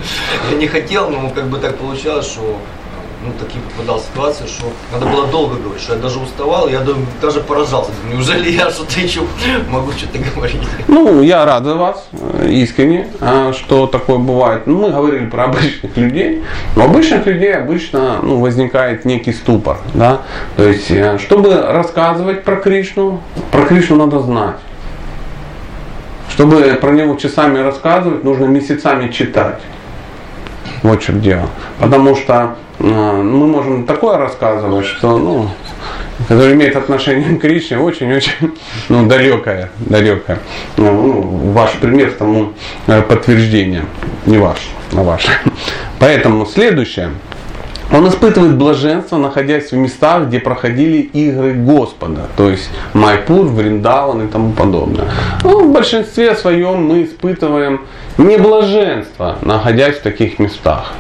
[0.52, 2.60] Я не хотел, но как бы так получалось, что
[3.22, 6.80] ну, такие попадал ситуации, что надо было долго говорить, что я даже уставал, я
[7.22, 7.92] даже- поражался.
[8.10, 9.22] Неужели я что-то еще
[9.70, 10.62] могу что-то говорить?
[10.88, 14.68] Ну, я рад за вас, э, искренне, а, что такое бывает.
[14.68, 16.44] Ну, мы говорили про обычных людей.
[16.76, 19.78] У обычных людей обычно ну, возникает некий ступор.
[19.94, 20.22] Да?
[20.56, 24.56] То есть, э, чтобы рассказывать про Кришну, про Кришну надо знать.
[26.30, 29.60] Чтобы про него часами рассказывать, нужно месяцами читать.
[30.84, 31.50] Вот в чем дело.
[31.80, 35.50] Потому что мы можем такое рассказывать, что, ну,
[36.27, 38.54] которое имеет отношение к Кришне, очень-очень
[38.90, 40.40] ну, далекое, далекое.
[40.77, 41.21] Ну, ну,
[41.52, 42.54] ваш пример тому
[42.88, 43.86] э, подтверждение.
[44.25, 45.27] Не ваш, а ваш.
[46.00, 47.10] Поэтому следующее.
[47.92, 54.27] Он испытывает блаженство, находясь в местах, где проходили игры Господа, то есть Майпур, Вриндаван и
[54.27, 55.08] тому подобное.
[55.44, 57.82] Ну, в большинстве своем мы испытываем
[58.19, 60.94] не блаженство, находясь в таких местах.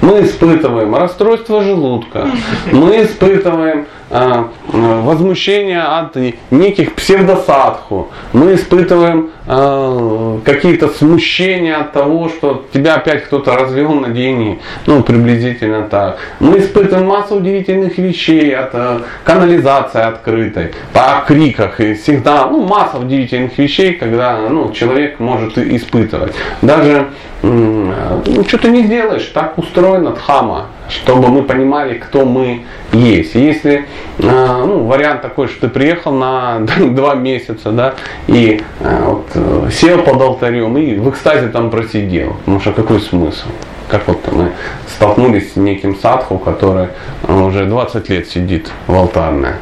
[0.00, 2.28] Мы испытываем расстройство желудка,
[2.72, 6.16] мы испытываем а, возмущение от
[6.52, 14.10] неких псевдосадху, мы испытываем а, какие-то смущения от того, что тебя опять кто-то развел на
[14.10, 16.18] деньги, ну приблизительно так.
[16.38, 22.98] Мы испытываем массу удивительных вещей от а, канализации открытой, по криках и всегда, ну масса
[22.98, 26.32] удивительных вещей, когда ну, человек может испытывать.
[26.62, 27.08] Даже
[27.46, 33.34] ну, что-то не сделаешь, так устроена дхама, чтобы мы понимали, кто мы есть.
[33.34, 33.86] Если
[34.18, 37.94] э, ну, вариант такой, что ты приехал на два месяца, да,
[38.26, 43.00] и э, вот, э, сел под алтарем и в экстазе там просидел, потому что какой
[43.00, 43.48] смысл?
[43.88, 44.50] Как вот мы
[44.88, 46.88] столкнулись с неким садху, который
[47.28, 49.52] уже 20 лет сидит в алтарной,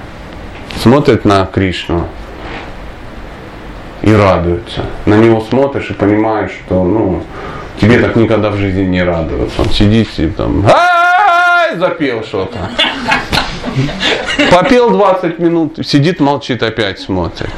[0.81, 2.07] смотрит на Кришну,
[4.05, 4.83] и радуется.
[5.07, 7.23] На него смотришь и понимаешь, что ну,
[7.81, 9.63] тебе так никогда в жизни не радуются.
[9.63, 12.71] Он сидит и там, ай, запел что-то.
[14.51, 17.51] Попел 20 минут, сидит, молчит, опять смотрит.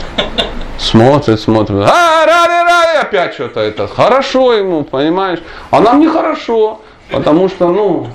[0.79, 1.89] Смотрит, смотрит.
[1.89, 3.89] А, ради, ради, опять что-то это.
[3.89, 5.41] Хорошо ему, понимаешь?
[5.71, 6.81] А нам нехорошо,
[7.11, 8.07] потому что, ну,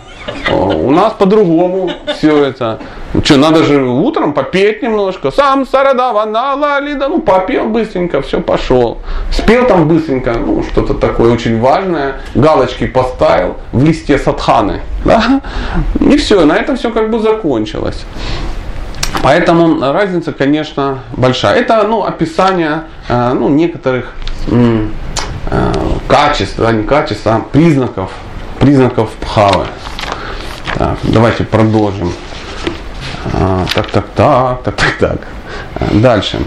[0.52, 2.80] у нас по-другому все это.
[3.24, 5.32] Что, надо же утром попеть немножко.
[5.32, 9.00] Сам Сарадава, Налалида, ну попел быстренько, все пошел.
[9.32, 12.22] Спел там быстренько, ну что-то такое очень важное.
[12.36, 14.82] Галочки поставил в листе садханы.
[15.04, 15.42] Да?
[16.00, 18.06] И все, на этом все как бы закончилось.
[19.24, 21.58] Поэтому разница, конечно, большая.
[21.60, 24.14] Это ну, описание э, ну, некоторых
[24.48, 24.86] э,
[26.08, 28.12] качеств, а не качеств, а признаков,
[28.62, 29.66] признаков пхавы.
[30.78, 32.14] Так, давайте продолжим.
[33.34, 35.28] А, так, так, так, так, так, так.
[35.94, 36.40] Дальше.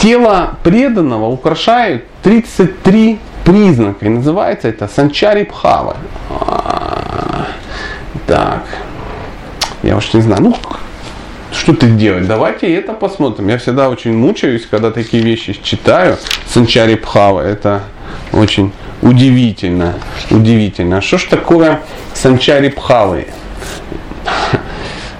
[0.00, 4.06] Тело преданного украшает 33 признака.
[4.06, 5.96] И называется это санчари пхава.
[6.30, 7.46] А,
[8.26, 8.64] так.
[9.84, 10.42] Я уж не знаю.
[10.42, 10.56] Ну,
[11.54, 12.26] что ты делать?
[12.26, 13.48] Давайте это посмотрим.
[13.48, 16.18] Я всегда очень мучаюсь, когда такие вещи читаю.
[16.46, 17.40] Санчари пхава.
[17.40, 17.82] Это
[18.32, 19.94] очень удивительно,
[20.30, 21.00] удивительно.
[21.00, 21.80] Что ж такое
[22.14, 23.28] санчари пхавы?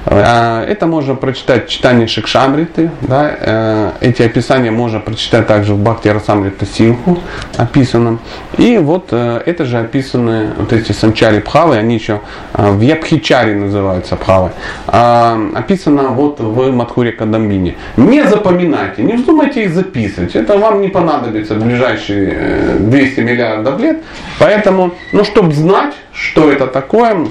[0.06, 2.90] А, это можно прочитать в читании Шикшамриты.
[3.02, 7.18] Да, э, эти описания можно прочитать также в Бхакти Расамрита Синху
[7.56, 8.20] описанном.
[8.58, 12.20] И вот э, это же описаны вот эти санчари пхавы, они еще
[12.52, 14.50] э, в Ябхичаре называются пхавы.
[14.86, 17.76] А, описано вот в Мадхуре Кадамбине.
[17.96, 20.36] Не запоминайте, не вздумайте их записывать.
[20.36, 24.02] Это вам не понадобится в ближайшие 200 миллиардов лет.
[24.38, 27.26] Поэтому, ну, чтобы знать, что это такое,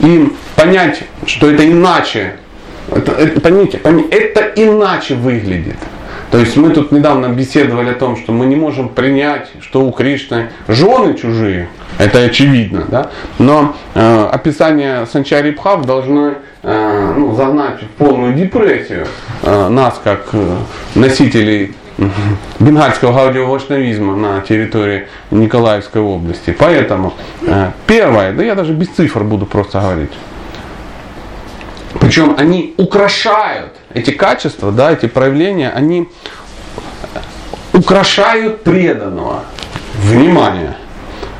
[0.00, 2.34] и понять, что это иначе,
[2.90, 5.76] это, это, поймите, поймите, это иначе выглядит.
[6.30, 9.92] То есть мы тут недавно беседовали о том, что мы не можем принять, что у
[9.92, 11.68] Кришны жены чужие,
[11.98, 13.10] это очевидно, да?
[13.38, 19.06] но э, описание Санчари Бхав должно э, ну, загнать в полную депрессию
[19.42, 20.56] э, нас, как э,
[20.94, 21.74] носителей
[22.60, 26.54] бенгальского гаудиовашнавизма на территории Николаевской области.
[26.56, 30.12] Поэтому э, первое, да я даже без цифр буду просто говорить.
[32.00, 36.08] Причем они украшают эти качества, да, эти проявления, они
[37.72, 39.44] украшают преданного.
[39.94, 40.76] Внимание!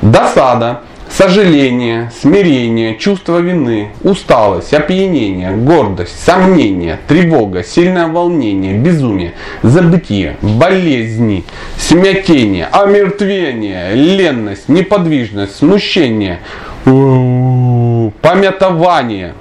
[0.00, 11.44] Досада, сожаление, смирение, чувство вины, усталость, опьянение, гордость, сомнение, тревога, сильное волнение, безумие, забытие, болезни,
[11.76, 16.40] смятение, омертвение, ленность, неподвижность, смущение,
[18.22, 19.34] помятование,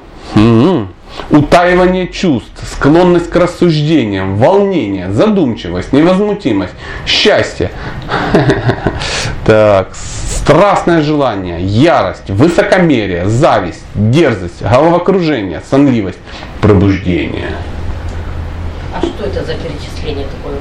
[1.29, 6.73] утаивание чувств, склонность к рассуждениям, волнение, задумчивость, невозмутимость,
[7.05, 7.71] счастье.
[9.45, 16.19] Так, страстное желание, ярость, высокомерие, зависть, дерзость, головокружение, сонливость,
[16.59, 17.51] пробуждение.
[18.93, 20.57] А что это за перечисление такое?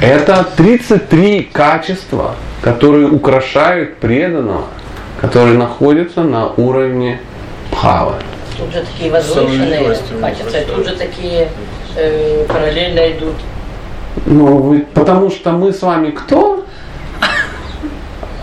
[0.00, 4.64] Это 33 качества, которые украшают преданного,
[5.22, 7.20] которые находятся на уровне
[7.70, 8.14] пхавы.
[8.58, 11.48] Тут же такие возвышенные качества, тут же такие
[11.96, 13.36] э, параллельно идут
[14.26, 16.64] ну, вы, потому что мы с вами кто?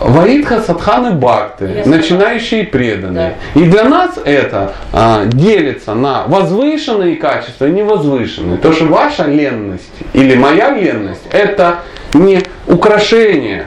[0.00, 3.36] Ваидха Садханы Бхакты, начинающие преданные.
[3.54, 3.60] Да.
[3.60, 8.56] И для нас это а, делится на возвышенные качества и невозвышенные.
[8.56, 11.80] То, что ваша ленность или моя ленность, это
[12.14, 13.66] не украшение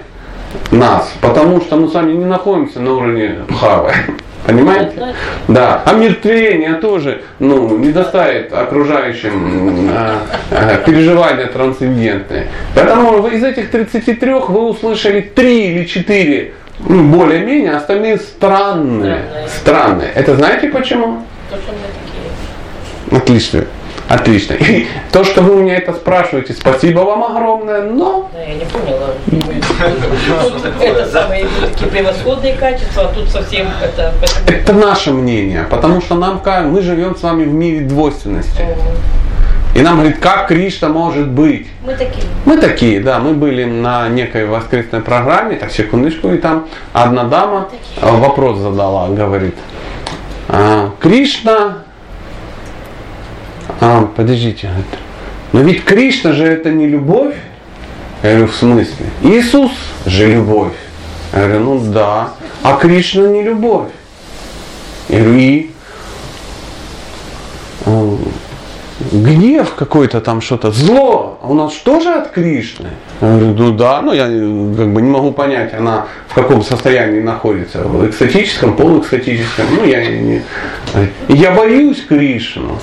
[0.72, 3.92] нас, потому что мы с вами не находимся на уровне Бхавы.
[4.46, 5.16] Понимаете?
[5.48, 5.82] Да.
[5.86, 10.16] А мертвение тоже ну, не доставит окружающим э,
[10.52, 12.48] э, переживания трансцендентные.
[12.76, 19.24] Поэтому из этих 33 вы услышали 3 или 4 ну, более-менее, остальные странные.
[19.48, 20.12] Странные.
[20.14, 21.24] Это знаете почему?
[23.12, 23.66] Отлично.
[24.14, 24.54] Отлично.
[24.54, 28.30] И то, что вы у меня это спрашиваете, спасибо вам огромное, но...
[28.32, 29.10] Да, я не поняла.
[30.80, 34.14] Это самые такие превосходные качества, а тут совсем это...
[34.48, 36.42] Это наше мнение, потому что нам,
[36.72, 38.62] мы живем с вами в мире двойственности.
[39.74, 41.68] И нам говорит, как Кришна может быть?
[41.84, 42.24] Мы такие.
[42.46, 43.18] Мы такие, да.
[43.18, 48.12] Мы были на некой воскресной программе, так, секундочку, и там одна дама такие.
[48.20, 49.56] вопрос задала, говорит,
[50.48, 51.80] «А, Кришна
[53.86, 54.70] а, подождите.
[55.52, 57.36] Но ведь Кришна же это не любовь.
[58.24, 59.06] Я говорю, в смысле?
[59.22, 59.72] Иисус
[60.06, 60.72] же любовь.
[61.34, 62.30] Я говорю, ну да.
[62.64, 63.90] А Кришна не любовь.
[65.10, 65.70] Я говорю, и?
[69.12, 72.90] Гнев какой-то там что-то, зло, а у нас что же от Кришны?
[73.20, 77.20] Я говорю, ну да, но я как бы не могу понять, она в каком состоянии
[77.20, 80.42] находится, в экстатическом, полуэкстатическом, ну я не...
[81.28, 82.80] Я боюсь Кришну.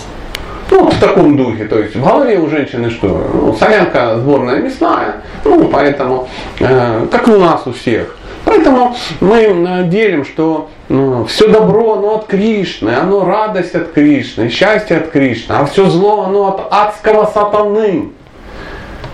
[0.71, 3.29] Ну, в таком духе, то есть в голове у женщины что?
[3.33, 6.29] Ну, солянка сборная мясная, ну, поэтому,
[6.61, 8.17] э, как у нас у всех.
[8.45, 14.49] Поэтому мы э, делим, что ну, все добро, оно от Кришны, оно радость от Кришны,
[14.49, 18.11] счастье от Кришны, а все зло, оно от адского сатаны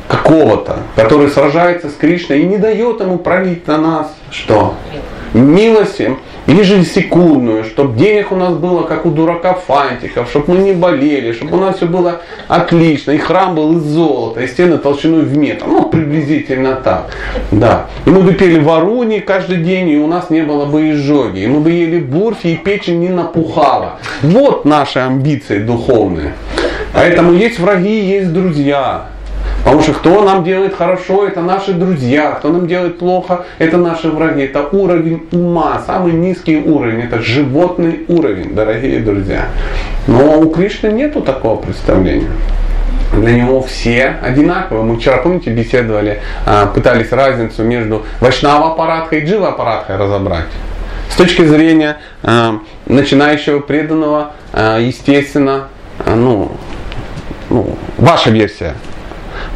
[0.09, 4.75] какого-то, который сражается с Кришной и не дает ему пролить на нас что?
[5.37, 6.01] Милость
[6.47, 11.59] ежесекундную, чтобы денег у нас было, как у дурака фантиков, чтобы мы не болели, чтобы
[11.59, 15.66] у нас все было отлично, и храм был из золота, и стены толщиной в метр.
[15.66, 17.11] Ну, приблизительно так.
[17.51, 17.87] Да.
[18.07, 21.41] И мы бы пели варуни каждый день, и у нас не было бы изжоги.
[21.41, 23.99] И мы бы ели бурфи, и печень не напухала.
[24.22, 26.32] Вот наши амбиции духовные.
[26.95, 29.09] Поэтому есть враги, есть друзья.
[29.65, 34.09] Потому что кто нам делает хорошо, это наши друзья, кто нам делает плохо, это наши
[34.09, 34.43] враги.
[34.43, 39.47] Это уровень ума, самый низкий уровень, это животный уровень, дорогие друзья.
[40.07, 42.31] Но у Кришны нету такого представления.
[43.13, 44.85] Для него все одинаковые.
[44.85, 50.47] Мы вчера, помните, беседовали, а, пытались разницу между Вайшнава аппараткой и Джива аппараткой разобрать.
[51.11, 55.69] С точки зрения а, начинающего преданного, а, естественно,
[56.05, 56.53] ну,
[57.49, 58.75] ну, ваша версия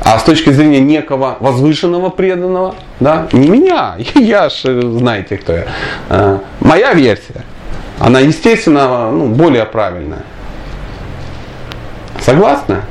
[0.03, 4.63] а с точки зрения некого возвышенного преданного, да, не меня, я ж,
[4.99, 5.67] знаете, кто я,
[6.09, 7.45] а, моя версия,
[7.99, 10.25] она, естественно, ну, более правильная.
[12.21, 12.83] Согласна?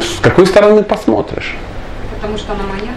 [0.00, 1.54] С какой стороны посмотришь?
[2.14, 2.92] Потому что она моя?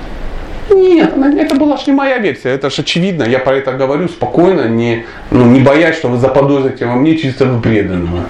[0.69, 3.23] Нет, это была же не моя версия, это же очевидно.
[3.23, 7.61] Я про это говорю спокойно, не, ну, не боясь, что вы заподозрите во мне чистого
[7.61, 8.25] преданного.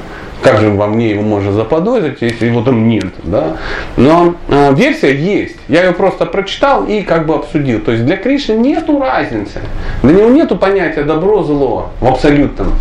[0.46, 3.58] Как же во мне его можно заподозрить, если его там нет, да?
[3.98, 5.56] Но э, версия есть.
[5.68, 7.80] Я ее просто прочитал и как бы обсудил.
[7.80, 9.62] То есть для Кришны нету разницы.
[10.04, 12.74] Для него нету понятия добро-зло в абсолютном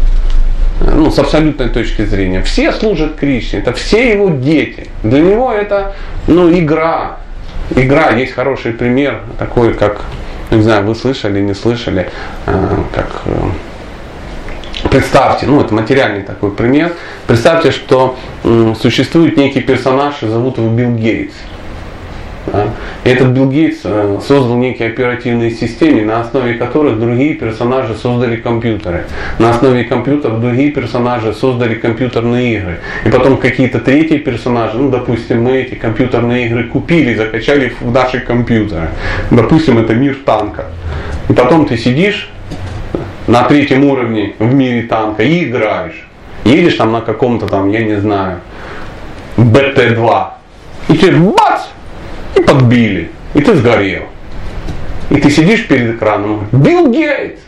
[0.80, 2.42] ну, с абсолютной точки зрения.
[2.42, 4.88] Все служат Кришне, это все его дети.
[5.02, 5.94] Для него это
[6.26, 7.18] ну, игра.
[7.74, 10.02] Игра, есть хороший пример, такой, как,
[10.50, 12.10] не знаю, вы слышали, не слышали,
[12.46, 13.30] э, как э,
[14.94, 16.92] Представьте, ну это материальный такой пример,
[17.26, 21.34] представьте, что м, существует некий персонаж, и зовут его Билл Гейтс.
[22.46, 22.68] Да?
[23.02, 28.36] И этот Билл Гейтс э, создал некие оперативные системы, на основе которых другие персонажи создали
[28.36, 29.06] компьютеры.
[29.40, 32.78] На основе компьютеров другие персонажи создали компьютерные игры.
[33.04, 38.20] И потом какие-то третьи персонажи, ну допустим, мы эти компьютерные игры купили, закачали в наши
[38.20, 38.90] компьютеры.
[39.32, 40.66] Допустим, это мир танка.
[41.28, 42.30] И потом ты сидишь
[43.26, 46.06] на третьем уровне в мире танка и играешь.
[46.44, 48.40] Едешь там на каком-то там, я не знаю,
[49.36, 50.26] БТ-2.
[50.88, 51.62] И тебе бац!
[52.36, 53.10] И подбили.
[53.34, 54.04] И ты сгорел.
[55.10, 56.46] И ты сидишь перед экраном.
[56.52, 57.40] Билл Гейтс!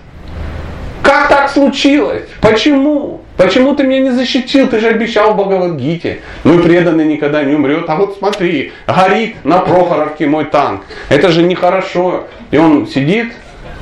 [1.02, 2.24] Как так случилось?
[2.40, 3.20] Почему?
[3.36, 4.66] Почему ты меня не защитил?
[4.66, 6.20] Ты же обещал в Бхагавадгите.
[6.42, 7.84] Мой преданный никогда не умрет.
[7.88, 10.82] А вот смотри, горит на Прохоровке мой танк.
[11.08, 12.24] Это же нехорошо.
[12.50, 13.34] И он сидит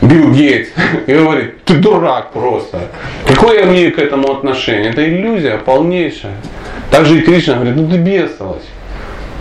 [0.05, 0.70] Билл Гейтс
[1.07, 2.88] и говорит, ты дурак просто.
[3.26, 4.90] Какое имею к этому отношение?
[4.90, 6.34] Это иллюзия полнейшая.
[6.90, 8.64] Также и Кришна говорит, ну ты бесилась.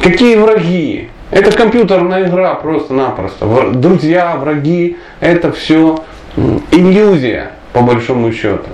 [0.02, 1.10] Какие враги?
[1.32, 3.72] Это компьютерная игра просто-напросто.
[3.74, 6.04] Друзья, враги, это все
[6.72, 8.70] иллюзия, по большому счету.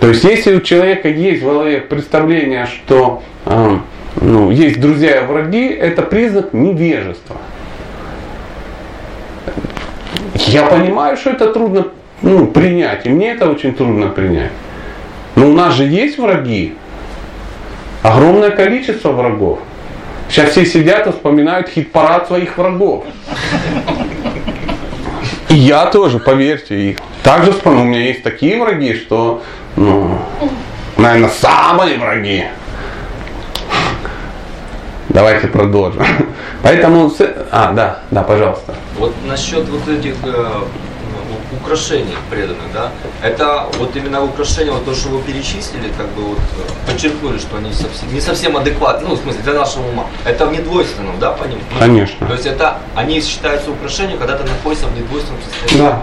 [0.00, 3.78] То есть, если у человека есть в голове представление, что э,
[4.20, 7.36] ну, есть друзья и враги, это признак невежества.
[10.34, 11.86] Я понимаю, что это трудно
[12.22, 14.52] ну, принять, и мне это очень трудно принять.
[15.34, 16.74] Но у нас же есть враги,
[18.02, 19.58] огромное количество врагов.
[20.28, 23.04] Сейчас все сидят и вспоминают хит-парад своих врагов.
[25.48, 27.82] И я тоже, поверьте, их также вспомнил.
[27.82, 29.42] У меня есть такие враги, что,
[29.76, 30.18] ну,
[30.96, 32.44] наверное, самые враги.
[35.16, 36.04] Давайте продолжим.
[36.62, 37.10] Поэтому,
[37.50, 38.74] а, да, да, пожалуйста.
[38.98, 40.46] Вот насчет вот этих э,
[41.58, 42.90] украшений преданных, да,
[43.22, 47.56] это вот именно украшения, вот то, что вы перечислили, как бы вот э, подчеркнули, что
[47.56, 50.04] они совсем, не совсем адекватны, ну, в смысле, для нашего ума.
[50.26, 51.60] Это в недвойственном, да, по ним?
[51.78, 52.26] Конечно.
[52.26, 55.88] То есть это, они считаются украшением, когда ты находишься в недвойственном состоянии?
[55.88, 56.02] Да.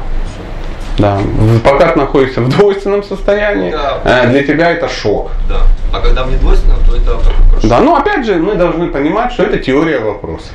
[0.97, 1.19] Да,
[1.63, 3.99] пока ты находишься в двойственном состоянии, да.
[4.03, 5.31] Э, для тебя это шок.
[5.49, 5.61] Да.
[5.91, 7.17] А когда в недвойственном, то это
[7.51, 10.49] как Да, но опять же, мы должны понимать, что это теория вопроса.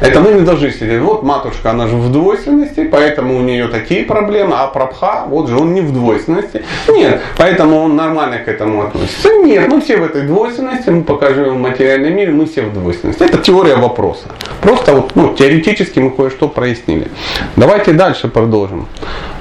[0.00, 1.00] Это мы не должны сидеть.
[1.00, 5.58] Вот матушка, она же в двойственности, поэтому у нее такие проблемы, а Прабха, вот же
[5.58, 6.62] он не в двойственности.
[6.88, 9.28] Нет, поэтому он нормально к этому относится.
[9.44, 13.22] Нет, мы все в этой двойственности, мы покажем в материальном мире, мы все в двойственности.
[13.22, 14.28] Это теория вопроса.
[14.62, 17.08] Просто вот, ну, теоретически мы кое-что прояснили.
[17.56, 18.86] Давайте дальше продолжим.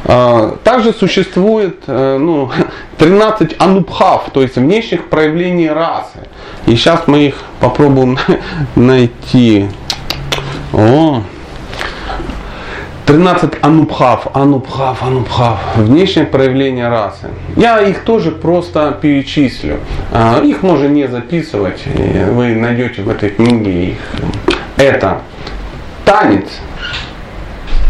[0.05, 2.49] А, также существует э, ну,
[2.97, 6.19] 13 анубхав, то есть внешних проявлений расы.
[6.65, 8.17] И сейчас мы их попробуем
[8.75, 9.67] найти.
[10.73, 11.23] О,
[13.05, 17.29] 13 анубхав, анубхав, анубхав, внешнее проявление расы.
[17.55, 19.79] Я их тоже просто перечислю.
[20.11, 23.97] А, их можно не записывать, вы найдете в этой книге их.
[24.77, 25.21] Это
[26.05, 26.47] танец,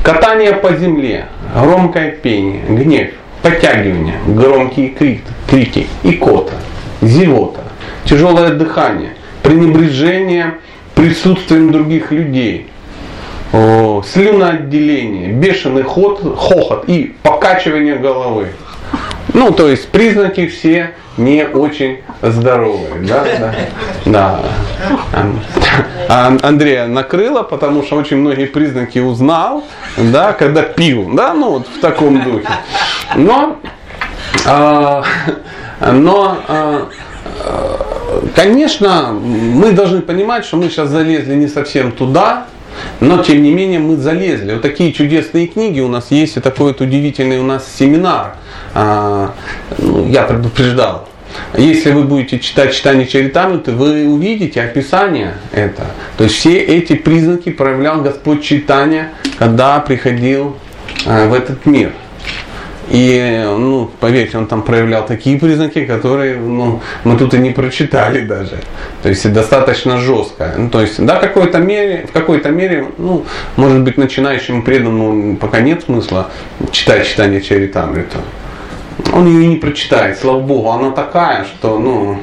[0.01, 3.09] катание по земле, громкое пение, гнев,
[3.41, 6.53] подтягивание, громкие крики, крики икота,
[7.01, 7.63] зевота,
[8.05, 10.59] тяжелое дыхание, пренебрежение
[10.99, 12.67] присутствием других людей,
[13.51, 18.49] слюноотделение, бешеный ход, хохот и покачивание головы.
[19.33, 23.01] Ну, то есть признаки все не очень здоровые.
[23.07, 23.55] Да, да,
[24.05, 24.39] да.
[26.09, 29.63] А Андрея накрыло, потому что очень многие признаки узнал,
[29.95, 32.47] да, когда пил, да, ну вот в таком духе.
[33.15, 33.57] Но,
[34.45, 35.03] а,
[35.79, 36.87] но а,
[38.35, 42.47] конечно, мы должны понимать, что мы сейчас залезли не совсем туда,
[42.99, 44.53] но тем не менее мы залезли.
[44.53, 48.35] Вот такие чудесные книги у нас есть, и такой вот удивительный у нас семинар.
[48.73, 49.33] А,
[49.77, 51.07] ну, я предупреждал.
[51.55, 55.85] Если вы будете читать читание Чаритамриты, вы увидите описание это.
[56.17, 60.57] То есть все эти признаки проявлял Господь читания, когда приходил
[61.05, 61.91] а, в этот мир.
[62.91, 68.21] И, ну, поверьте, он там проявлял такие признаки, которые, ну, мы тут и не прочитали
[68.21, 68.57] даже.
[69.03, 70.55] То есть достаточно жестко.
[70.57, 73.25] Ну, то есть, да, в какой-то мере, в какой-то мере, ну,
[73.57, 76.31] может быть, начинающим преданному пока нет смысла
[76.71, 78.17] читать читание Чаритамрита.
[79.13, 82.17] Он ее не прочитает, слава богу, она такая, что, ну,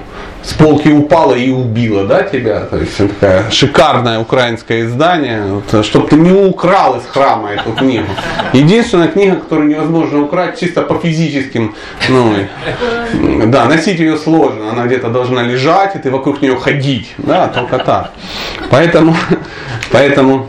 [0.46, 2.60] с полки упала и убила, да, тебя?
[2.60, 8.06] То есть такая шикарное украинское издание, вот, чтобы ты не украл из храма эту книгу.
[8.52, 11.74] Единственная книга, которую невозможно украсть чисто по физическим,
[12.08, 12.36] ну,
[13.46, 17.78] да, носить ее сложно, она где-то должна лежать, и ты вокруг нее ходить, да, только
[17.78, 18.12] так.
[18.70, 19.16] Поэтому,
[19.90, 20.46] поэтому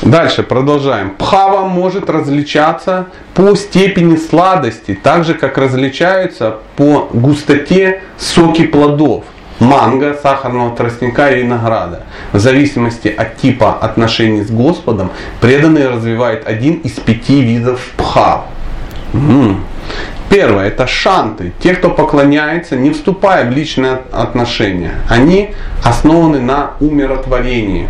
[0.00, 1.10] Дальше продолжаем.
[1.18, 9.24] Пхава может различаться по степени сладости, так же как различаются по густоте соки плодов
[9.60, 12.02] манго, сахарного тростника и винограда.
[12.32, 18.44] В зависимости от типа отношений с Господом, преданные развивают один из пяти видов пха.
[20.28, 24.92] Первое– это шанты, те, кто поклоняется, не вступая в личные отношения.
[25.08, 27.88] Они основаны на умиротворении.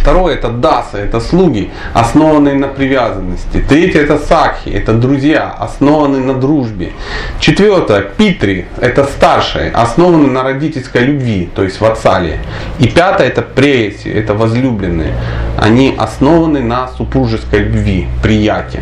[0.00, 3.62] Второе это даса, это слуги, основанные на привязанности.
[3.68, 6.92] Третье это сакхи, это друзья, основанные на дружбе.
[7.38, 12.38] Четвертое питри, это старшие, основанные на родительской любви, то есть в отцале.
[12.78, 15.12] И пятое это преси, это возлюбленные.
[15.58, 18.80] Они основаны на супружеской любви, приятии.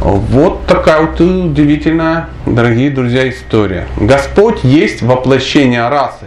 [0.00, 3.86] Вот такая вот удивительная, дорогие друзья, история.
[3.96, 6.26] Господь есть воплощение расы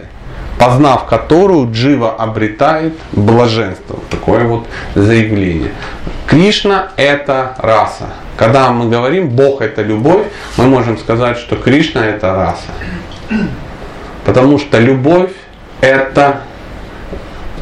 [0.64, 3.98] познав которую Джива обретает блаженство.
[4.10, 5.72] Такое вот заявление.
[6.26, 8.06] Кришна это раса.
[8.38, 13.44] Когда мы говорим Бог это любовь, мы можем сказать, что Кришна это раса.
[14.24, 15.32] Потому что любовь
[15.82, 16.40] это...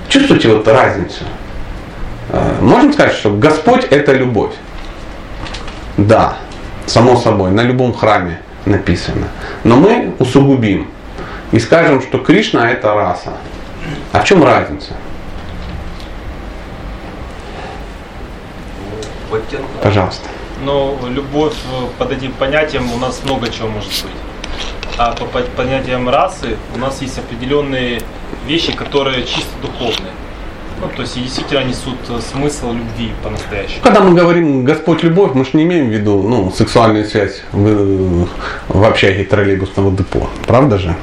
[0.09, 1.25] Чувствуете вот разницу?
[2.29, 4.53] Э, можем сказать, что Господь это любовь.
[5.97, 6.37] Да,
[6.87, 9.27] само собой, на любом храме написано.
[9.65, 10.87] Но мы усугубим
[11.53, 13.35] и скажем, что Кришна это раса.
[14.13, 14.95] А в чем разница?
[19.83, 20.29] Пожалуйста.
[20.65, 24.13] Но любовь э, под этим понятием у нас много чего может быть.
[24.99, 28.01] А по по- понятиям расы у нас есть определенные
[28.47, 30.13] вещи, которые чисто духовные.
[30.81, 33.83] Ну, то есть действительно несут э, смысл любви по-настоящему.
[33.83, 38.29] Когда мы говорим Господь любовь, мы же не имеем в виду ну, сексуальную связь в,
[38.69, 40.29] в общаге троллейбусного депо.
[40.47, 40.95] Правда же?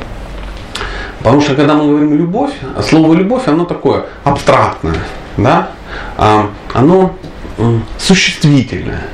[1.19, 2.51] Потому что когда мы говорим любовь,
[2.81, 4.99] слово любовь, оно такое абстрактное,
[5.37, 5.71] да?
[6.17, 7.15] А, оно
[7.97, 9.07] существительное.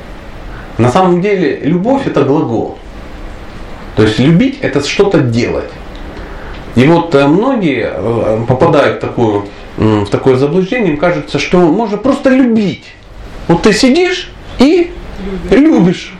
[0.78, 2.78] На самом деле любовь это глагол.
[3.96, 5.70] То есть любить это что-то делать.
[6.74, 9.46] И вот э, многие э, попадают в, такую,
[9.78, 12.84] в такое заблуждение, им кажется, что можно просто любить.
[13.48, 14.92] Вот ты сидишь и
[15.50, 16.12] любишь.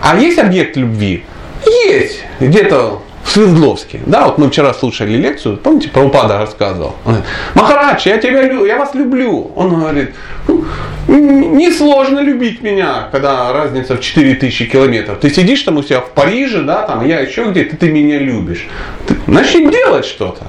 [0.00, 1.24] А есть объект любви?
[1.66, 2.24] Есть.
[2.40, 3.02] Где-то
[3.32, 4.00] Свердловске.
[4.04, 6.96] Да, вот мы вчера слушали лекцию, помните, про упада рассказывал.
[7.06, 9.50] Он говорит, Махарадж, я тебя люблю, я вас люблю.
[9.56, 10.14] Он говорит,
[10.46, 10.64] «Ну,
[11.08, 15.18] несложно любить меня, когда разница в 4000 километров.
[15.18, 18.68] Ты сидишь там у себя в Париже, да, там, я еще где-то, ты меня любишь.
[19.06, 20.44] Ты, начни делать что-то.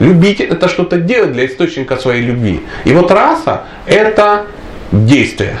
[0.00, 2.62] Любить это что-то делать для источника своей любви.
[2.84, 4.46] И вот раса это
[4.90, 5.56] действие.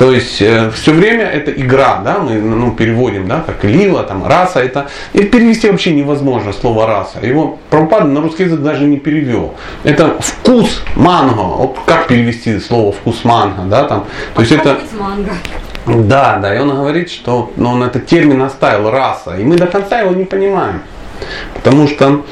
[0.00, 4.60] То есть все время это игра, да, мы ну, переводим, да, как лила, там, раса,
[4.60, 7.18] это, и перевести вообще невозможно слово раса.
[7.20, 9.56] Его Прабхупада на русский язык даже не перевел.
[9.84, 11.42] Это вкус манго.
[11.42, 14.06] Вот как перевести слово вкус манго, да, там.
[14.34, 14.80] То есть это,
[15.84, 19.66] да, да, и он говорит, что ну, он этот термин оставил раса, и мы до
[19.66, 20.80] конца его не понимаем.
[21.52, 22.24] Потому что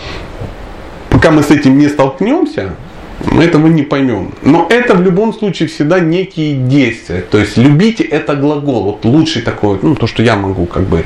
[1.10, 2.70] пока мы с этим не столкнемся,
[3.24, 4.32] мы этого не поймем.
[4.42, 7.20] Но это в любом случае всегда некие действия.
[7.20, 8.84] То есть любите это глагол.
[8.84, 11.04] Вот лучший такой, ну то, что я могу как бы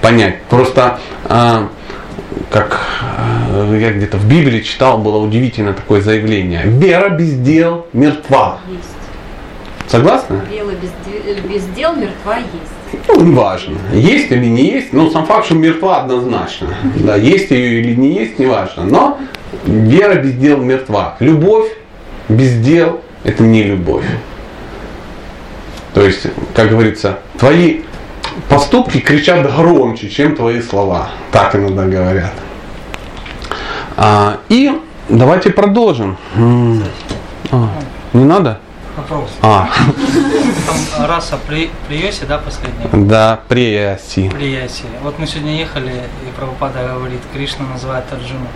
[0.00, 0.42] понять.
[0.48, 1.68] Просто а,
[2.50, 2.80] как
[3.50, 6.62] э, я где-то в Библии читал, было удивительно такое заявление.
[6.64, 8.60] Вера без дел мертва.
[8.70, 9.90] Есть.
[9.90, 10.40] Согласны?
[10.50, 12.77] Дело без, без дел мертва есть.
[13.08, 16.68] Ну, неважно, есть или не есть, но сам факт, что мертва однозначно.
[16.96, 18.84] Да, есть ее или не есть, неважно.
[18.84, 19.18] Но
[19.64, 21.16] вера без дел мертва.
[21.20, 21.68] Любовь
[22.28, 24.04] без дел– это не любовь.
[25.94, 27.80] То есть, как говорится, твои
[28.48, 31.08] поступки кричат громче, чем твои слова.
[31.32, 32.32] Так иногда говорят.
[33.96, 34.70] А, и
[35.08, 36.16] давайте продолжим.
[37.50, 37.70] А,
[38.12, 38.60] не надо?
[38.98, 39.30] Вопрос.
[39.42, 39.68] А,
[40.66, 42.88] Там раса при, Приоси, да, последняя?
[42.92, 44.28] да, прияси.
[44.28, 44.84] Прияси.
[45.02, 45.92] Вот мы сегодня ехали,
[46.26, 48.48] и Прабхупада говорит, Кришна называет Арджуну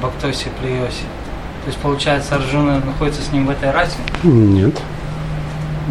[0.00, 1.04] Бхактоси Приоси.
[1.64, 3.96] То есть, получается, Арджуна находится с ним в этой расе?
[4.24, 4.74] Нет.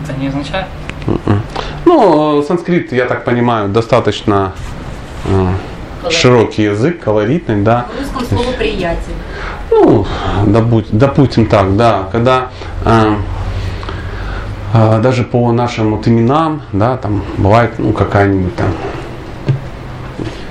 [0.04, 0.68] Это не означает?
[1.86, 4.52] Ну, э, санскрит, я так понимаю, достаточно
[5.26, 7.88] э, широкий язык, колоритный, да.
[7.96, 9.14] В русском слово приятель.
[9.72, 10.06] Ну,
[10.46, 12.50] допу- допустим так, да, когда
[12.86, 13.16] э,
[14.74, 18.72] даже по нашим вот именам, да, там бывает, ну, какая-нибудь там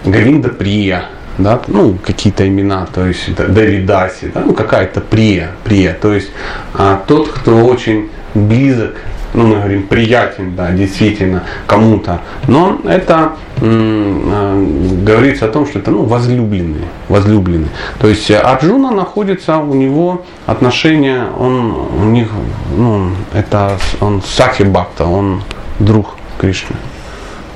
[0.04, 1.06] Говинда Прия,
[1.38, 6.30] да, ну, какие-то имена, то есть Давидаси, да, ну, какая-то Прия, Прия, то есть
[6.74, 8.96] а, тот, кто очень близок,
[9.34, 14.66] ну, мы говорим, приятен, да, действительно, кому-то, но это э,
[15.04, 17.68] говорится о том, что это, ну, возлюбленный, возлюбленный.
[17.98, 22.28] То есть э, Арджуна находится, у него отношения, он, у них,
[22.76, 25.42] ну, это, он Сахи Бхакта, он
[25.78, 26.76] друг Кришны.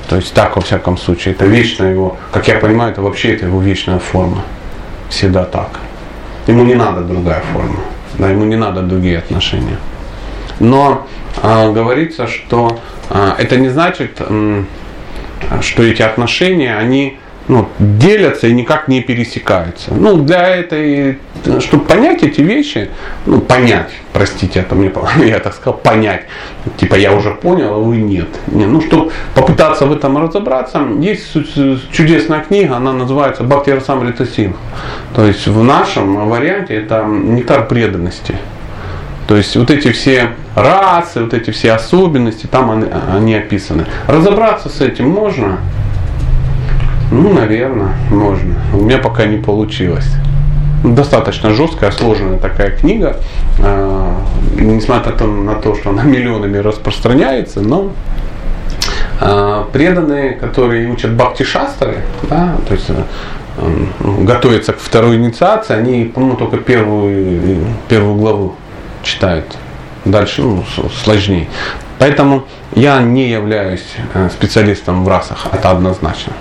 [0.09, 1.35] То есть так во всяком случае.
[1.35, 4.43] Это вечная его, как я понимаю, это вообще это его вечная форма.
[5.09, 5.81] Всегда так.
[6.47, 7.81] Ему не надо другая форма.
[8.19, 9.77] Да, ему не надо другие отношения.
[10.61, 11.07] Но
[11.43, 12.79] а, говорится, что
[13.11, 14.67] а, это не значит, м,
[15.61, 19.95] что эти отношения, они ну, делятся и никак не пересекаются.
[19.95, 21.19] Ну, для этой,
[21.61, 22.91] чтобы понять эти вещи,
[23.25, 24.91] ну, понять, простите, это мне,
[25.25, 26.25] я так сказал, понять,
[26.77, 28.29] типа я уже понял, а вы нет.
[28.49, 31.33] Не, ну, чтобы попытаться в этом разобраться, есть
[31.93, 34.57] чудесная книга, она называется Бхакти Синг.
[35.15, 38.37] То есть в нашем варианте это нектар преданности.
[39.27, 43.85] То есть вот эти все расы, вот эти все особенности, там они, они описаны.
[44.07, 45.59] Разобраться с этим можно?
[47.11, 48.55] Ну, наверное, можно.
[48.73, 50.09] У меня пока не получилось.
[50.85, 53.17] Ну, Достаточно жесткая, сложная такая книга.
[53.61, 54.15] А,
[54.55, 57.93] Несмотря на то- что она миллионами распространяется, но
[59.21, 61.99] а, преданные, которые учат бхакти шастры,
[62.29, 62.95] да, то есть э,
[63.59, 67.59] м, готовятся к второй инициации, они, по-моему, только первую,
[67.89, 68.55] первую главу
[69.07, 69.57] читают.
[70.05, 70.65] Дальше ну,
[71.03, 71.49] сложнее.
[71.99, 72.45] Поэтому
[72.75, 76.33] я не являюсь э, специалистом в расах, это однозначно.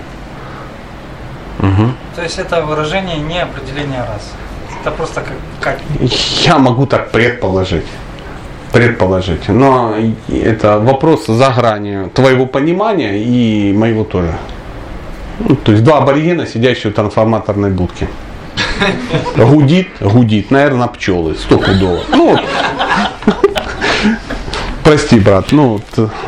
[1.58, 1.96] Мгм.
[2.14, 4.34] То есть это выражение не определение расы.
[4.82, 5.78] Это просто как, как
[6.44, 7.86] Я могу так предположить.
[8.72, 9.48] предположить.
[9.48, 9.94] Но
[10.28, 14.34] это вопрос за гранью твоего понимания и моего тоже.
[15.38, 18.08] Ну, то есть два аборигена, сидящие в трансформаторной будке.
[19.36, 22.00] Гудит, гудит, наверное, пчелы, стопудово.
[22.08, 22.36] Ну,
[24.86, 25.80] Прости, брат, ну,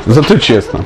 [0.05, 0.81] зато честно.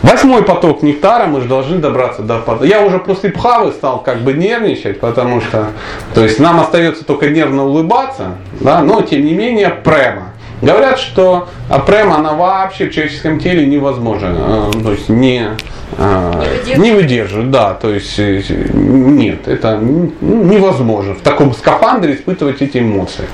[0.00, 2.64] Восьмой поток нектара, мы же должны добраться до потока.
[2.64, 5.72] Я уже после пхавы стал как бы нервничать, потому что,
[6.14, 10.28] то есть нам остается только нервно улыбаться, да, но тем не менее према.
[10.62, 11.48] Говорят, что
[11.86, 15.50] према, она вообще в человеческом теле невозможна, э, то есть не,
[15.96, 16.44] а,
[16.76, 18.42] не выдерживает, да, то есть э,
[18.74, 23.24] нет, это невозможно в таком скафандре испытывать эти эмоции.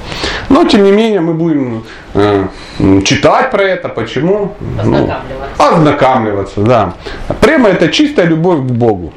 [0.49, 2.47] Но тем не менее мы будем э,
[3.05, 4.53] читать про это, почему?
[4.79, 5.23] Ознакомливаться.
[5.59, 6.95] Ну, ознакомливаться, да.
[7.41, 9.13] Према это чистая любовь к Богу.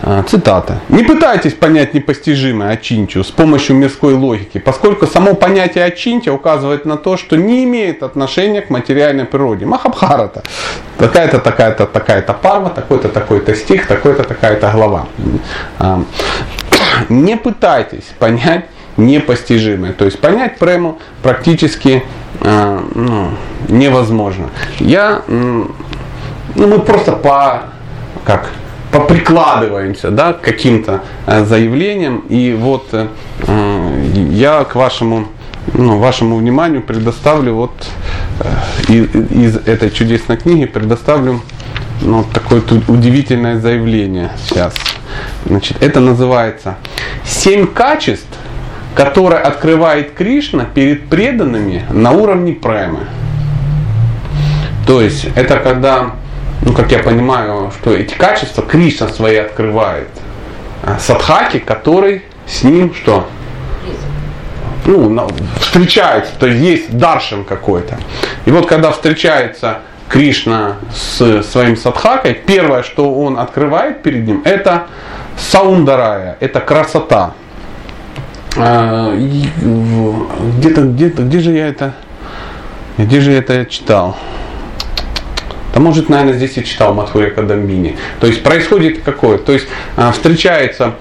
[0.00, 0.80] А, цитата.
[0.88, 6.96] «Не пытайтесь понять непостижимое очинчу с помощью мирской логики, поскольку само понятие очинча указывает на
[6.96, 9.66] то, что не имеет отношения к материальной природе.
[9.66, 10.42] Махабхарата.
[10.98, 15.06] Такая-то, такая-то, такая-то парва, такой-то, такой-то стих, такой-то, такая-то глава.
[15.78, 16.02] А,
[17.08, 19.92] не пытайтесь понять непостижимое.
[19.92, 22.04] То есть понять прему практически
[22.40, 23.30] э, ну,
[23.68, 24.50] невозможно.
[24.78, 25.70] Я, ну,
[26.54, 27.62] мы просто по,
[28.24, 28.50] как,
[28.90, 32.24] поприкладываемся да, к каким-то э, заявлениям.
[32.28, 33.08] И вот э,
[34.30, 35.28] я к вашему,
[35.74, 37.88] ну, вашему вниманию предоставлю вот
[38.40, 41.42] э, из, из этой чудесной книги предоставлю
[42.00, 44.74] ну, такое удивительное заявление сейчас.
[45.46, 46.76] Значит, это называется
[47.24, 48.26] «Семь качеств,
[48.94, 53.00] которые открывает Кришна перед преданными на уровне премы».
[54.86, 56.12] То есть это когда
[56.62, 60.08] ну, как я понимаю, что эти качества Кришна свои открывает
[60.82, 63.28] а садхаки, который с ним что?
[64.86, 65.28] Ну,
[65.60, 67.98] встречается, то есть есть даршин какой-то.
[68.46, 74.86] И вот когда встречается Кришна с своим садхакой, первое, что он открывает перед ним, это
[75.36, 77.34] саундарая, это красота.
[78.56, 81.94] А, где-то, где-то, где же я это,
[82.96, 84.16] где же я это читал?
[85.78, 87.96] А может, наверное, здесь и читал Матхурия Кадамбини.
[88.18, 89.38] То есть происходит какое?
[89.38, 90.94] То есть а, встречается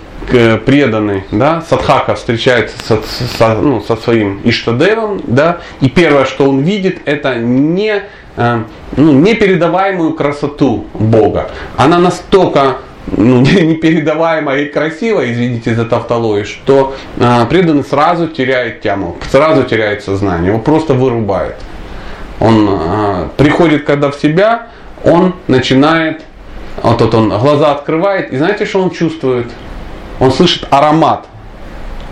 [0.67, 2.99] преданный, да, садхака встречается со,
[3.39, 8.03] со, ну, со своим Иштадевом, да, и первое, что он видит, это не,
[8.35, 8.63] э,
[8.95, 11.49] ну, непередаваемую красоту Бога.
[11.75, 19.17] Она настолько ну, непередаваемая и красивая, извините за тавтологию, что э, преданный сразу теряет тему,
[19.31, 21.55] сразу теряет сознание, его просто вырубает
[22.39, 24.67] он э, приходит когда в себя,
[25.03, 26.23] он начинает,
[26.81, 29.47] вот, вот он глаза открывает, и знаете, что он чувствует?
[30.19, 31.27] Он слышит аромат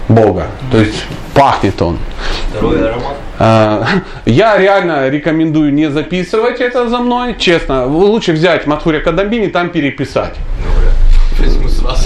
[0.07, 1.97] Бога, то есть пахнет он.
[2.49, 3.17] Второй аромат?
[3.39, 3.84] Э,
[4.26, 7.86] я реально рекомендую не записывать это за мной, честно.
[7.86, 10.36] Лучше взять Матхуря Кадамбини, там переписать.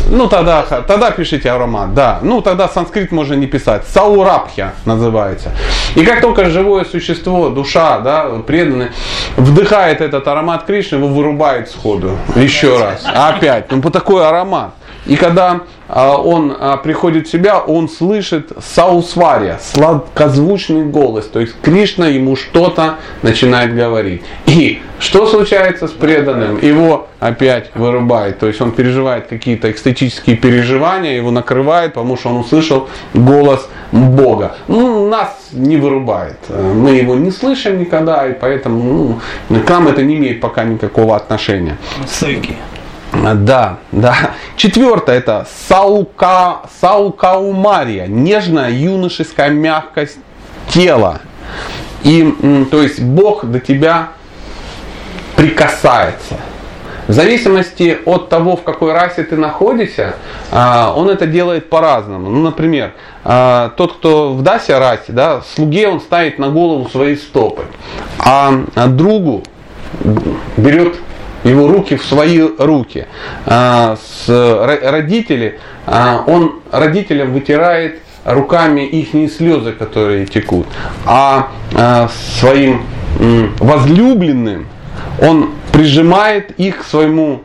[0.09, 2.19] Ну тогда, тогда пишите аромат, да.
[2.21, 3.83] Ну тогда санскрит можно не писать.
[3.87, 5.51] Саурабхья называется.
[5.95, 8.89] И как только живое существо, душа, да, преданный,
[9.37, 12.17] вдыхает этот аромат Кришны, его вырубает сходу.
[12.35, 13.03] Еще раз.
[13.05, 13.71] Опять.
[13.71, 14.71] Ну по такой аромат.
[15.05, 21.25] И когда а, он а, приходит в себя, он слышит саусвария, сладкозвучный голос.
[21.25, 24.21] То есть Кришна ему что-то начинает говорить.
[24.45, 26.59] И что случается с преданным?
[26.61, 28.39] Его опять вырубает.
[28.39, 34.55] То есть он переживает какие-то экстатические переживания, его накрывает, потому что он услышал голос Бога.
[34.67, 36.37] Ну, нас не вырубает.
[36.49, 39.19] Мы его не слышим никогда, и поэтому
[39.49, 41.77] ну, к нам это не имеет пока никакого отношения.
[42.05, 42.55] Стойки.
[43.21, 44.31] Да, да.
[44.55, 50.17] Четвертое это саука, саукаумария, нежная юношеская мягкость
[50.69, 51.19] тела.
[52.03, 54.09] И, то есть Бог до тебя
[55.35, 56.35] прикасается.
[57.07, 60.15] В зависимости от того, в какой расе ты находишься,
[60.51, 62.29] а, он это делает по-разному.
[62.29, 62.93] Ну, например,
[63.23, 67.63] а, тот, кто в Дасе расе, да, слуге он ставит на голову свои стопы,
[68.19, 68.51] а
[68.87, 69.43] другу
[70.55, 70.97] берет
[71.43, 73.07] его руки в свои руки.
[73.45, 80.67] А, с родители, а, он родителям вытирает руками их слезы, которые текут,
[81.05, 82.09] а, а
[82.39, 82.83] своим
[83.59, 84.67] возлюбленным
[85.21, 87.41] он прижимает их к своему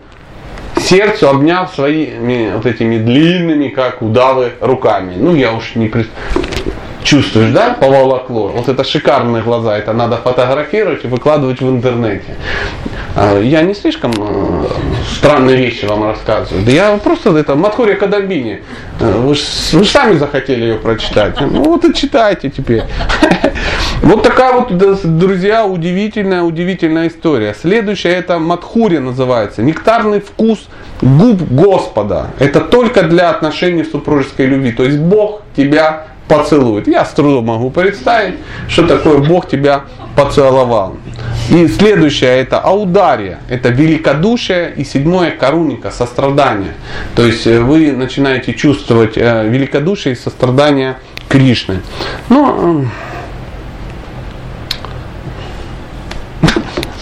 [0.80, 5.14] сердцу, обняв своими вот этими длинными, как удавы, руками.
[5.16, 5.88] Ну, я уж не
[7.04, 8.48] чувствуешь, да, поволокло.
[8.48, 12.34] Вот это шикарные глаза, это надо фотографировать и выкладывать в интернете.
[13.14, 14.66] А, я не слишком э,
[15.16, 16.64] странные вещи вам рассказываю.
[16.64, 18.62] Да я просто это Матхурия Кадамбини.
[19.00, 21.40] Э, вы же сами захотели ее прочитать.
[21.40, 22.82] Ну вот и читайте теперь.
[24.02, 24.76] Вот такая вот,
[25.18, 27.54] друзья, удивительная, удивительная история.
[27.58, 29.62] Следующая это Мадхури называется.
[29.62, 30.68] Нектарный вкус
[31.00, 32.26] губ Господа.
[32.38, 34.72] Это только для отношений супружеской любви.
[34.72, 36.86] То есть Бог тебя поцелует.
[36.86, 38.36] Я с трудом могу представить,
[38.68, 39.84] что такое Бог тебя
[40.16, 40.96] поцеловал.
[41.50, 44.72] И следующее это аудария, это великодушие.
[44.76, 46.74] И седьмое коруника, сострадание.
[47.14, 50.96] То есть э, вы начинаете чувствовать э, великодушие и сострадание
[51.28, 51.80] Кришны.
[52.28, 52.86] Ну,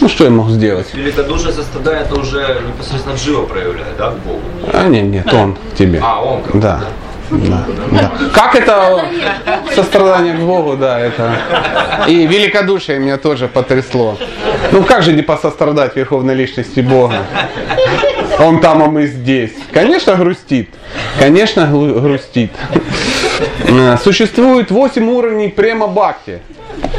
[0.00, 0.92] ну что я мог сделать?
[0.94, 4.40] Великодушие сострадание это уже непосредственно Джива проявляет, да, к Богу?
[4.72, 6.00] А нет, нет, он тебе.
[6.02, 6.80] А, он как Да.
[6.80, 6.86] Да,
[7.32, 8.12] да.
[8.34, 9.04] Как это
[9.74, 11.36] сострадание к Богу, да, это.
[12.08, 14.18] И великодушие меня тоже потрясло.
[14.72, 17.24] Ну как же не посострадать Верховной Личности Бога?
[18.38, 19.52] Он там, а мы здесь.
[19.72, 20.70] Конечно, грустит.
[21.18, 22.52] Конечно, грустит.
[24.02, 26.40] Существует 8 уровней према бхакти.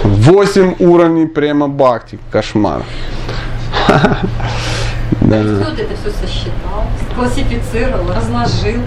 [0.04, 2.20] 8 уровней према бхакти.
[2.32, 2.84] Кошмар.
[5.22, 5.38] Да.
[5.38, 6.84] Кто вот это все сосчитал,
[7.16, 8.82] классифицировал, разложил?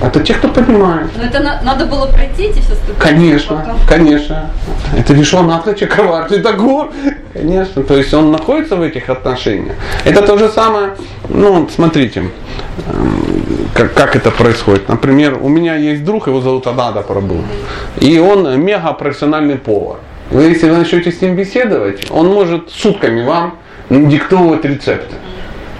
[0.00, 1.10] Это те, кто понимает.
[1.16, 2.98] Но это на, надо было пройти эти все ступени.
[2.98, 3.76] Конечно, потом.
[3.88, 4.50] конечно.
[4.96, 6.90] Это Вишванатха Чакраварти Тагур.
[7.32, 9.76] Конечно, то есть он находится в этих отношениях.
[10.04, 10.96] Это то же самое,
[11.28, 14.88] ну, смотрите, эм, как, как это происходит.
[14.88, 17.42] Например, у меня есть друг, его зовут Адада Прабу.
[18.00, 19.98] И он мега профессиональный повар.
[20.30, 23.58] Вы, если вы начнете с ним беседовать, он может сутками вам
[23.90, 25.16] диктовывать рецепты.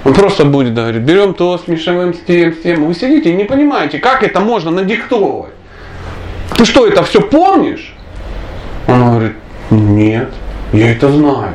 [0.04, 2.86] Он просто будет говорить, берем то, смешиваем с тем, с тем.
[2.86, 5.52] Вы сидите и не понимаете, как это можно надиктовывать.
[6.56, 7.94] Ты что, это все помнишь?
[8.88, 9.32] Он говорит,
[9.70, 10.28] нет,
[10.72, 11.54] я это знаю.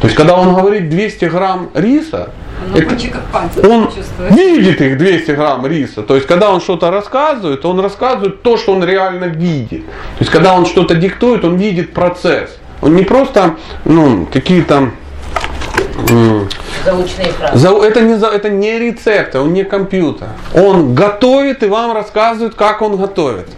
[0.00, 2.30] То есть, когда он говорит 200 грамм риса,
[2.74, 3.90] это, он
[4.30, 6.02] видит их 200 грамм риса.
[6.02, 9.84] То есть, когда он что-то рассказывает, он рассказывает то, что он реально видит.
[9.86, 12.58] То есть, когда он что-то диктует, он видит процесс.
[12.82, 14.90] Он не просто ну, какие-то
[17.32, 17.68] Фразы.
[17.68, 20.28] Это не, это не рецепт, он не компьютер.
[20.54, 23.48] Он готовит и вам рассказывает, как он готовит.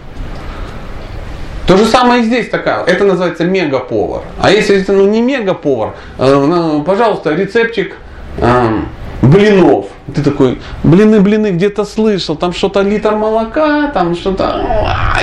[1.67, 2.85] То же самое и здесь такая.
[2.85, 4.23] Это называется мегаповар.
[4.41, 7.95] А если это ну, не мегаповар, э, ну, пожалуйста, рецептчик
[8.39, 8.81] э,
[9.23, 9.87] блинов.
[10.15, 14.67] Ты такой, блины, блины, где-то слышал, там что-то литр молока, там что-то,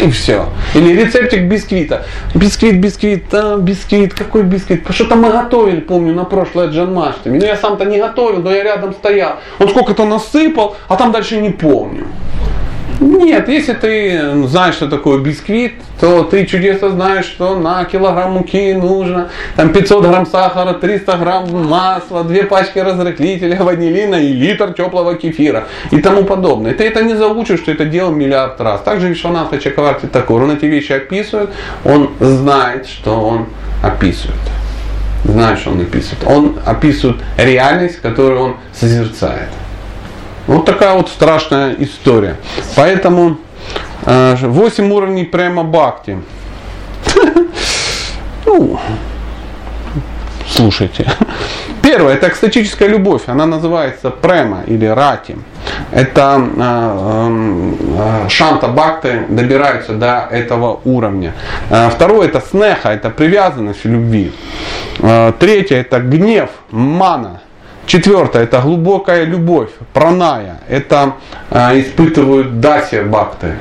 [0.02, 0.48] и все.
[0.74, 2.06] Или рецептик бисквита.
[2.34, 4.86] Бисквит, бисквит, а, бисквит, какой бисквит?
[4.90, 7.38] Что-то мы готовили, помню, на прошлое джанмаштами.
[7.38, 9.34] Но я сам-то не готовил, но я рядом стоял.
[9.60, 12.08] Он сколько-то насыпал, а там дальше не помню.
[13.00, 18.74] Нет, если ты знаешь, что такое бисквит, то ты чудесно знаешь, что на килограмм муки
[18.74, 25.16] нужно там 500 грамм сахара, 300 грамм масла, две пачки разрыхлителя, ванилина и литр теплого
[25.16, 26.74] кефира и тому подобное.
[26.74, 28.82] Ты это не заучишь, что это делал миллиард раз.
[28.82, 31.52] Также Вишванатха Чакаварти такой, он эти вещи описывает,
[31.86, 33.46] он знает, что он
[33.82, 34.40] описывает.
[35.24, 36.28] Знает, что он описывает.
[36.28, 39.50] Он описывает реальность, которую он созерцает.
[40.50, 42.36] Вот такая вот страшная история.
[42.76, 43.38] Поэтому
[44.04, 46.18] 8 э, уровней прямо бхакти.
[48.46, 48.80] Ну,
[50.48, 51.06] слушайте.
[51.84, 55.38] Первое, это экстатическая любовь, она называется према или рати.
[55.92, 57.74] Это э,
[58.26, 61.34] э, шанта бхакты добираются до этого уровня.
[61.68, 64.32] Второе, это снеха, это привязанность любви.
[65.40, 67.42] Третье, это гнев, мана.
[67.90, 70.60] Четвертое– это глубокая любовь, праная.
[70.70, 71.14] Это
[71.50, 73.56] э, испытывают даси бхакты.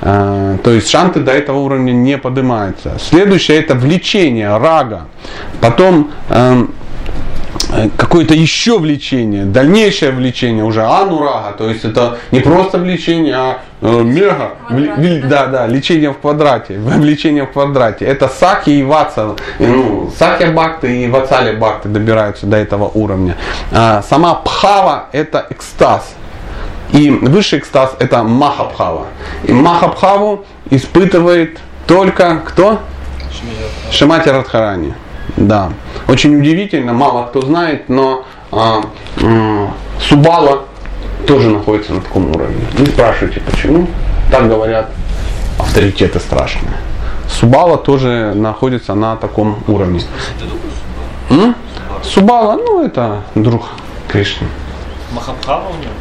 [0.00, 2.96] Э, то есть шанты до этого уровня не поднимаются.
[2.98, 5.02] Следующее– это влечение, рага.
[5.60, 6.66] Потом Э,
[7.96, 14.02] какое-то еще влечение, дальнейшее влечение уже анурага, то есть это не просто влечение, а э,
[14.02, 14.52] мега,
[15.28, 18.04] да, да, лечение в квадрате, влечение в квадрате.
[18.04, 23.36] Это саки и ватса, ну, саки бхакты и вацали бхакты добираются до этого уровня.
[23.70, 26.14] А сама пхава это экстаз.
[26.92, 29.08] И высший экстаз это махабхава.
[29.44, 32.80] И махабхаву испытывает только кто?
[33.90, 34.94] Шимати Радхарани.
[35.38, 35.72] Да.
[36.08, 38.80] Очень удивительно, мало кто знает, но а,
[39.22, 39.70] а,
[40.00, 40.64] Субала
[41.26, 42.64] тоже находится на таком уровне.
[42.76, 43.86] Не спрашивайте почему.
[44.32, 44.90] Так говорят
[45.58, 46.74] авторитеты страшные.
[47.28, 50.00] Субала тоже находится на таком уровне.
[51.30, 51.54] М?
[52.02, 53.68] Субала, ну это друг
[54.08, 54.48] Кришны.
[55.12, 55.92] Махабхава у него?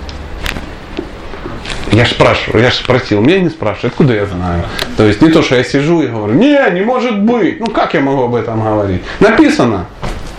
[1.91, 4.63] Я же спрашиваю, я же спросил, меня не спрашивают, откуда я знаю.
[4.97, 7.59] То есть не то, что я сижу и говорю, не, не может быть.
[7.59, 9.01] Ну как я могу об этом говорить?
[9.19, 9.87] Написано,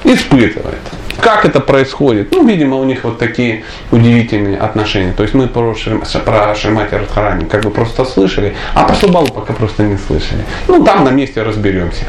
[0.05, 0.79] испытывает.
[1.21, 2.31] Как это происходит?
[2.31, 5.13] Ну, видимо, у них вот такие удивительные отношения.
[5.13, 9.27] То есть мы про, Шрим, про Шримати Радхарани как бы просто слышали, а про Субалу
[9.27, 10.45] пока просто не слышали.
[10.69, 12.05] Ну, там на месте разберемся.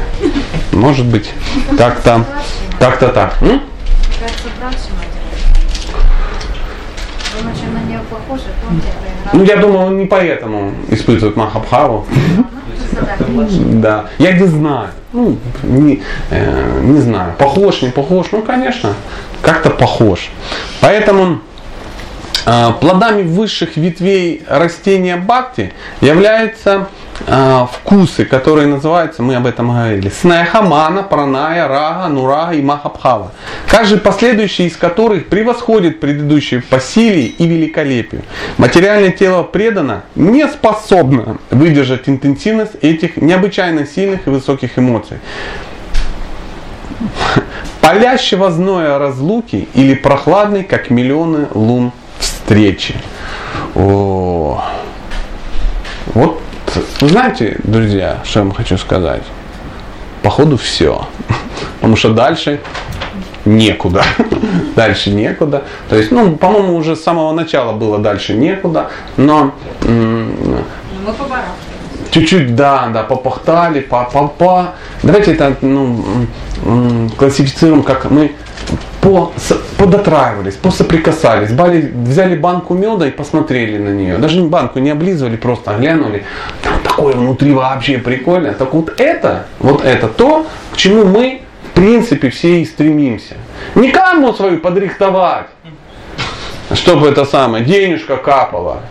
[0.70, 1.30] Может быть,
[1.76, 2.24] так-то,
[2.78, 3.36] так-то так.
[3.42, 3.62] М?
[4.20, 4.90] Кажется, братья
[7.36, 7.66] Думаю, что
[9.32, 12.06] Ну, я думаю, он не поэтому испытывает Махабхаву.
[13.74, 14.88] Да, я не знаю.
[15.12, 17.34] Ну, не, э, не знаю.
[17.38, 18.26] Похож, не похож.
[18.32, 18.94] Ну, конечно,
[19.42, 20.30] как-то похож.
[20.80, 21.40] Поэтому
[22.46, 26.88] э, плодами высших ветвей растения бхакти являются
[27.26, 33.32] э, вкусы, которые называются, мы об этом говорили, снеха, мана, праная, рага, нурага и махабхава.
[33.68, 38.22] Каждый последующий из которых превосходит предыдущий по силе и великолепию.
[38.58, 45.18] Материальное тело предано не способно выдержать интенсивность этих необычайно сильных и высоких эмоций.
[47.80, 52.94] Палящего зноя разлуки или прохладный, как миллионы лун встречи.
[53.74, 54.62] О,
[56.14, 56.42] вот
[57.00, 59.22] вы знаете, друзья, что я вам хочу сказать?
[60.22, 61.06] Походу все.
[61.76, 62.60] Потому что дальше
[63.44, 64.04] некуда.
[64.76, 65.64] Дальше некуда.
[65.88, 68.90] То есть, ну, по-моему, уже с самого начала было дальше некуда.
[69.16, 70.36] Но м-
[71.06, 71.12] Мы
[72.10, 76.04] чуть-чуть, да, да, попахтали, па па па Давайте это ну,
[77.16, 78.32] классифицируем, как мы
[79.00, 79.32] по,
[79.78, 84.18] подотраивались, посоприкасались, бали, взяли банку меда и посмотрели на нее.
[84.18, 86.24] Даже банку не облизывали, просто глянули.
[86.62, 88.52] Там такое внутри вообще прикольно.
[88.52, 93.36] Так вот это, вот это то, к чему мы, в принципе, все и стремимся.
[93.74, 95.46] Не карму свою подрихтовать,
[96.74, 98.82] чтобы это самое, денежка капала.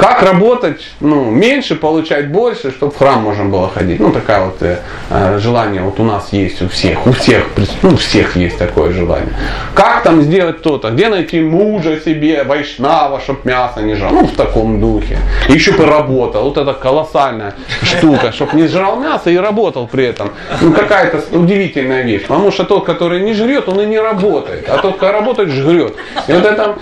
[0.00, 4.00] Как работать, ну, меньше, получать больше, чтобы в храм можно было ходить.
[4.00, 4.78] Ну, такая вот э,
[5.10, 7.44] э, желание вот у нас есть у всех, у всех,
[7.82, 9.34] ну, у всех есть такое желание.
[9.74, 14.34] Как там сделать то-то, где найти мужа себе, вайшнава, чтоб мясо не жрал, ну, в
[14.36, 15.18] таком духе.
[15.50, 20.30] Еще бы работал, вот это колоссальная штука, чтобы не жрал мясо и работал при этом.
[20.62, 24.78] Ну, какая-то удивительная вещь, потому что тот, который не жрет, он и не работает, а
[24.78, 25.94] тот, кто работает, жрет.
[26.26, 26.76] И вот это,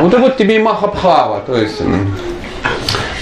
[0.00, 1.80] вот, и вот тебе и махабхава, то есть...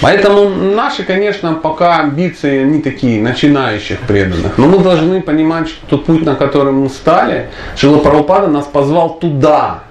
[0.02, 4.58] Поэтому наши, конечно, пока амбиции не такие начинающих преданных.
[4.58, 9.18] Но мы должны понимать, что тот путь, на который мы стали, Шила Прабхупада нас позвал
[9.20, 9.84] туда.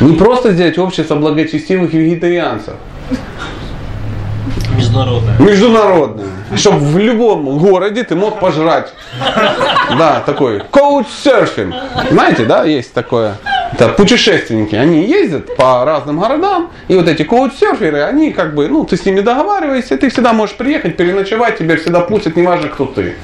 [0.00, 2.74] Не просто сделать общество благочестивых вегетарианцев,
[4.76, 5.38] Международная.
[5.38, 6.26] международное.
[6.56, 8.92] Чтобы в любом городе ты мог пожрать.
[9.98, 11.74] Да, такой коуч-серфинг.
[12.10, 13.36] Знаете, да, есть такое.
[13.72, 18.84] Это путешественники, они ездят по разным городам, и вот эти коуч-серферы, они как бы, ну,
[18.84, 23.14] ты с ними договариваешься, ты всегда можешь приехать, переночевать, тебя всегда пустят, неважно, кто ты.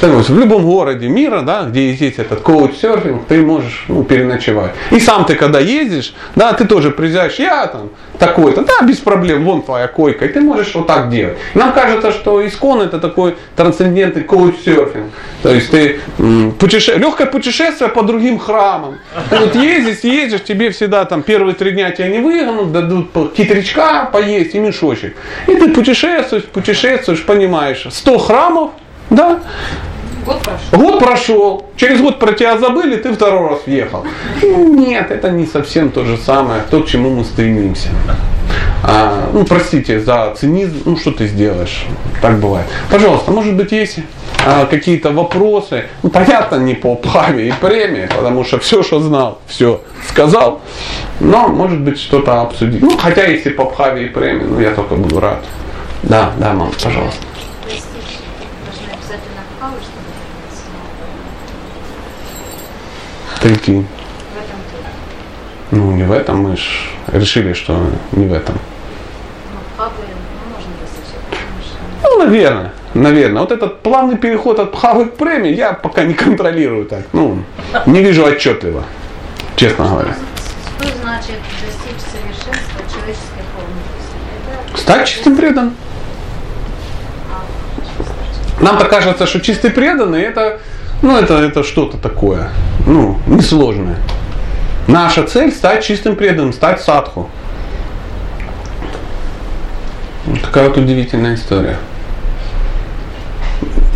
[0.00, 4.72] Так вот, в любом городе мира, да, где есть этот коуч-серфинг, ты можешь ну, переночевать.
[4.90, 9.44] И сам ты, когда ездишь, да, ты тоже приезжаешь, я там такой-то, да, без проблем,
[9.44, 11.36] вон твоя койка, и ты можешь вот так делать.
[11.54, 15.10] Нам кажется, что искон это такой трансцендентный коуч-серфинг.
[15.42, 16.00] То есть ты
[16.58, 16.94] путеше...
[16.94, 18.98] легкое путешествие по другим храмам.
[19.30, 24.08] Ты вот ездишь, ездишь, тебе всегда там первые три дня тебя не выгонут, дадут хитрячка
[24.12, 25.16] поесть и мешочек.
[25.46, 28.70] И ты путешествуешь, путешествуешь, понимаешь, 100 храмов,
[29.10, 29.40] да,
[30.26, 30.78] Год прошел.
[30.78, 34.04] Год прошел, через год про тебя забыли, ты второй раз въехал.
[34.42, 37.90] Нет, это не совсем то же самое, то, к чему мы стремимся.
[38.82, 41.86] А, ну, простите за цинизм, ну, что ты сделаешь,
[42.20, 42.66] так бывает.
[42.90, 44.00] Пожалуйста, может быть, есть
[44.44, 49.38] а, какие-то вопросы, ну, понятно, не по праве и премии, потому что все, что знал,
[49.46, 50.60] все сказал,
[51.20, 52.82] но, может быть, что-то обсудить.
[52.82, 55.44] Ну, хотя, если по праве и премии, ну, я только буду рад.
[56.02, 57.20] Да, да, мам, пожалуйста.
[57.62, 57.86] Простите,
[58.64, 59.96] должны обязательно пхавы, чтобы
[63.46, 63.84] Тоже.
[65.70, 66.60] Ну, не в этом, мы ж
[67.08, 67.80] решили, что
[68.12, 68.58] не в этом.
[72.02, 73.42] Ну, наверное, наверное.
[73.42, 77.02] Вот этот плавный переход от пхавы к премии я пока не контролирую так.
[77.12, 77.44] Ну,
[77.86, 78.84] не вижу отчетливо,
[79.54, 80.16] честно говоря.
[80.78, 83.44] Что значит достичь совершенства человеческой?
[84.72, 85.76] Это Стать чистым преданным.
[88.60, 90.60] Нам-то кажется, что чистый преданный это,
[91.02, 92.50] ну, это, это что-то такое,
[92.86, 93.96] ну, несложное.
[94.86, 97.28] Наша цель стать чистым преданным, стать садху.
[100.26, 101.76] Вот такая вот удивительная история.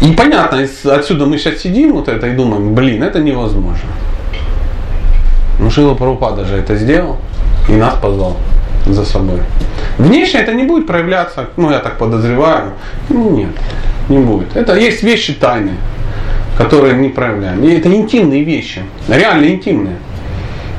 [0.00, 3.90] И понятно, отсюда мы сейчас сидим вот это и думаем, блин, это невозможно.
[5.58, 7.18] Ну Шила Прабхупада же это сделал
[7.68, 8.36] и нас позвал
[8.86, 9.40] за собой.
[9.98, 12.72] Внешне это не будет проявляться, ну я так подозреваю.
[13.10, 13.50] Ну, нет,
[14.08, 14.56] не будет.
[14.56, 15.72] Это есть вещи тайны,
[16.60, 17.64] которые не проявляем.
[17.64, 19.96] И это интимные вещи, реально интимные.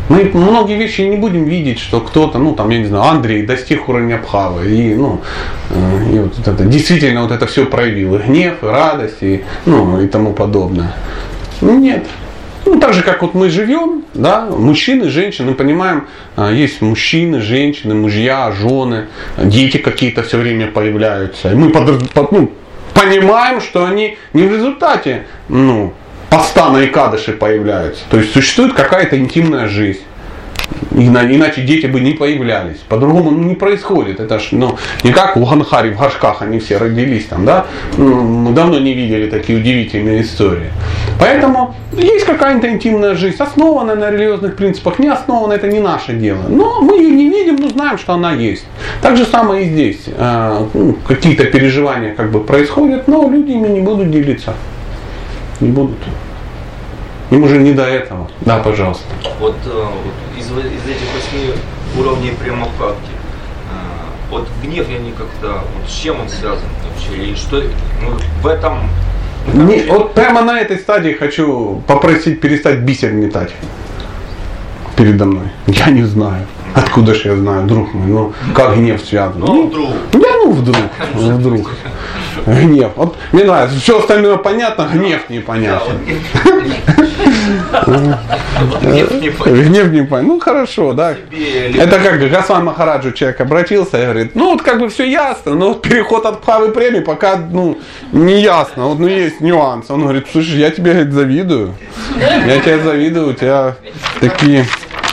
[0.10, 3.88] Мы многие вещи не будем видеть, что кто-то, ну там, я не знаю, Андрей достиг
[3.88, 5.22] уровня Пхавы, и, ну,
[5.70, 10.02] э, и вот это, действительно вот это все проявил, и гнев, и радость, и, ну,
[10.02, 10.94] и тому подобное.
[11.62, 12.06] Ну, нет.
[12.66, 17.96] Ну, так же, как вот мы живем, да, мужчины, женщины, понимаем, а, есть мужчины, женщины,
[17.96, 19.06] мужья, жены,
[19.38, 21.52] дети какие-то все время появляются.
[21.52, 22.52] И мы под, под, ну,
[22.94, 25.94] понимаем, что они не в результате ну,
[26.30, 28.04] поста на Икадыши появляются.
[28.10, 30.02] То есть существует какая-то интимная жизнь.
[30.94, 32.78] Иначе дети бы не появлялись.
[32.90, 34.20] По-другому ну, не происходит.
[34.20, 37.66] Это ж, ну, не как у Ганхари в горшках они все родились там, да?
[37.98, 40.72] Ну, мы давно не видели такие удивительные истории.
[41.20, 46.44] Поэтому есть какая-то интимная жизнь, основанная на религиозных принципах, не основанная, это не наше дело.
[46.50, 48.66] Но мы ее не видим, но знаем, что она есть.
[49.02, 50.04] Так же самое и здесь.
[50.08, 54.54] Э, ну, какие-то переживания как бы происходят, но люди ими не будут делиться.
[55.62, 55.98] Не будут.
[57.32, 58.30] Им уже не до этого.
[58.42, 59.06] Да, пожалуйста.
[59.40, 61.54] Вот, э, вот из, из этих восьми
[61.98, 67.36] уровней прямо факте, э, вот гнев я как-то, вот с чем он связан вообще, и
[67.36, 67.62] что
[68.02, 68.80] ну, в этом
[69.54, 73.52] ну, не, вот прямо на этой стадии хочу попросить перестать бисер метать
[74.96, 75.48] передо мной.
[75.68, 76.46] Я не знаю.
[76.74, 79.40] Откуда же я знаю, друг мой, ну как гнев связан?
[79.40, 79.90] Ну, вдруг.
[80.14, 80.78] Да ну вдруг,
[81.14, 81.72] ну, вдруг.
[82.46, 82.92] Гнев.
[82.96, 86.00] Вот мне нравится, все остальное понятно, гнев непонятен.
[88.82, 90.28] Гнев не понятен.
[90.28, 91.16] Ну хорошо, да.
[91.78, 95.74] Это как Гасван Махараджу человек обратился и говорит, ну вот как бы все ясно, но
[95.74, 97.78] переход от Павы премии пока ну,
[98.12, 99.90] не ясно, вот ну есть нюанс.
[99.90, 101.76] Он говорит, слушай, я тебе говорит, завидую.
[102.20, 103.76] Я тебе завидую, у тебя
[104.20, 104.66] такие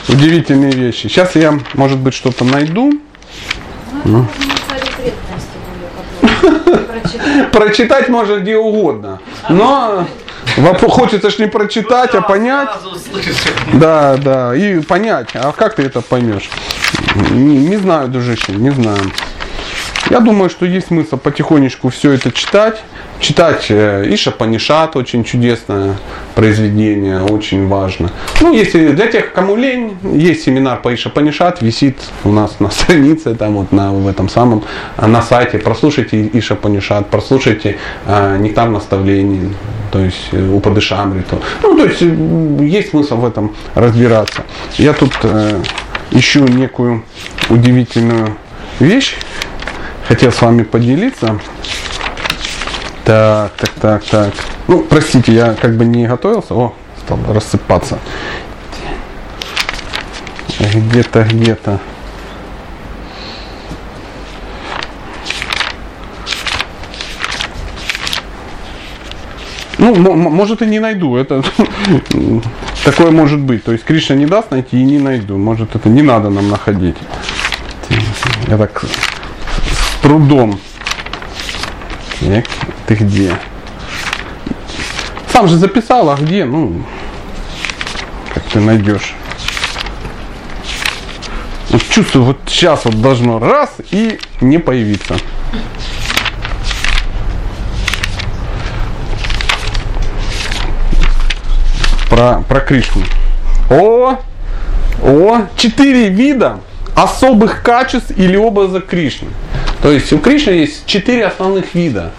[0.09, 1.03] удивительные вещи.
[1.09, 2.93] Сейчас я, может быть, что-то найду.
[4.05, 4.27] Ну.
[7.53, 9.21] Прочитать можно где угодно.
[9.49, 10.07] Но
[10.75, 12.69] хочется ж не прочитать, а понять.
[13.75, 15.29] Да, да, и понять.
[15.35, 16.51] А как ты это поймешь?
[17.31, 19.01] Не, не знаю, дружище, не знаю.
[20.11, 22.83] Я думаю, что есть смысл потихонечку все это читать.
[23.21, 25.97] Читать э, Иша Панишат, очень чудесное
[26.35, 28.11] произведение, очень важно.
[28.41, 32.71] Ну, если для тех, кому лень, есть семинар по Иша Панишат, висит у нас на
[32.71, 34.65] странице, там вот на, в этом самом,
[34.97, 35.59] на сайте.
[35.59, 37.77] Прослушайте Иша Панишат, прослушайте
[38.07, 39.55] э, Нектар наставлений,
[39.91, 41.43] то есть э, Упадышамриту.
[41.63, 44.45] Ну, то есть есть смысл в этом разбираться.
[44.79, 45.61] Я тут э,
[46.13, 47.05] ищу некую
[47.51, 48.37] удивительную
[48.81, 49.17] вещь,
[50.09, 51.39] хотел с вами поделиться.
[53.05, 54.35] Так, так, так, так.
[54.67, 56.55] Ну, простите, я как бы не готовился.
[56.55, 56.75] О,
[57.05, 57.99] стал рассыпаться.
[60.59, 61.79] Где-то, где-то.
[69.77, 71.17] Ну, может и не найду.
[71.17, 71.43] Это
[72.85, 73.63] такое может быть.
[73.63, 75.37] То есть Кришна не даст найти и не найду.
[75.37, 76.97] Может это не надо нам находить.
[78.49, 78.85] Я так
[80.03, 80.59] трудом.
[82.21, 83.39] Ты где?
[85.33, 86.45] Сам же записал, а где?
[86.45, 86.83] Ну,
[88.35, 89.15] как ты найдешь?
[91.71, 95.17] Вот чувствую, вот сейчас вот должно раз и не появиться.
[102.09, 103.03] Про, про Кришну.
[103.71, 104.17] О,
[105.05, 106.61] о, четыре вида
[106.95, 109.29] особых качеств или образа Кришны.
[109.83, 112.11] То есть у Кришны есть четыре основных вида.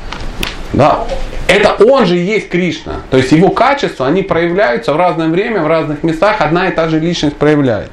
[0.73, 1.06] Да?
[1.48, 2.98] Это он же есть Кришна.
[3.10, 6.88] То есть его качества, они проявляются в разное время, в разных местах, одна и та
[6.90, 7.90] же личность проявляет.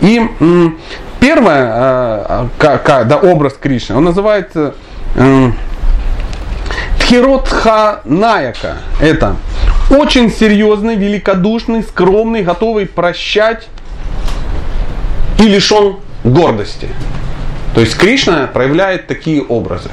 [0.00, 0.20] И
[1.20, 4.74] первое, э, да, образ Кришны, он называется
[5.14, 5.50] э,
[6.98, 8.78] Тхиротха Наяка.
[9.00, 9.36] Это
[9.90, 13.68] очень серьезный, великодушный, скромный, готовый прощать
[15.38, 16.88] и лишен гордости.
[17.74, 19.90] То есть Кришна проявляет такие образы.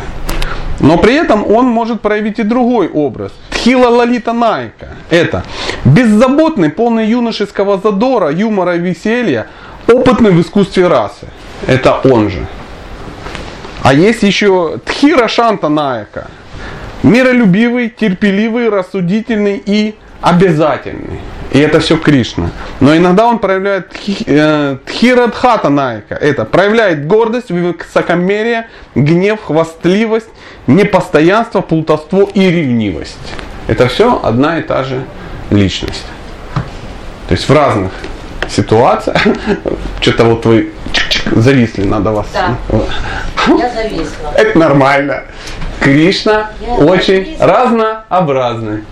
[0.80, 3.32] Но при этом он может проявить и другой образ.
[3.50, 4.90] Тхила Лалита Найка.
[5.10, 5.44] Это
[5.86, 9.48] беззаботный, полный юношеского задора, юмора и веселья,
[9.88, 11.28] опытный в искусстве расы.
[11.68, 12.46] Это он же.
[13.84, 16.28] А есть еще Тхира Шанта Найка.
[17.04, 21.20] Миролюбивый, терпеливый, рассудительный и обязательный.
[21.56, 22.50] И это все Кришна.
[22.82, 23.90] Но иногда он проявляет
[24.26, 26.14] э, тхирадхата найка.
[26.16, 30.28] Это проявляет гордость, высокомерие, гнев, хвастливость,
[30.68, 33.16] непостоянство, плутовство и ревнивость.
[33.68, 35.06] Это все одна и та же
[35.50, 36.04] личность.
[37.30, 37.94] То есть в разных
[38.50, 39.22] ситуациях.
[40.02, 40.74] Что-то вот вы
[41.32, 42.28] зависли, надо вас.
[42.34, 42.58] Да.
[43.58, 44.34] Я зависла.
[44.36, 45.24] Это нормально.
[45.80, 47.48] Кришна Я очень зависла.
[47.48, 48.84] разнообразный.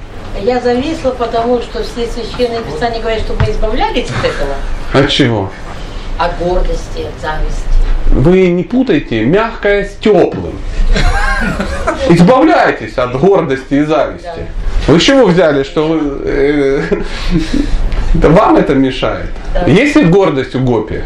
[0.42, 4.56] Я зависла, потому что все священные писания говорят, чтобы мы избавлялись от этого.
[4.94, 5.50] От чего?
[6.18, 7.64] От гордости, от зависти.
[8.08, 10.54] Вы не путайте мягкое с теплым.
[12.10, 14.48] Избавляйтесь от гордости и зависти.
[14.88, 16.22] Вы с чего взяли, что вы...
[16.26, 16.82] Э,
[18.16, 19.30] это вам это мешает?
[19.54, 19.66] Да.
[19.66, 21.02] Есть ли гордость у Гопи?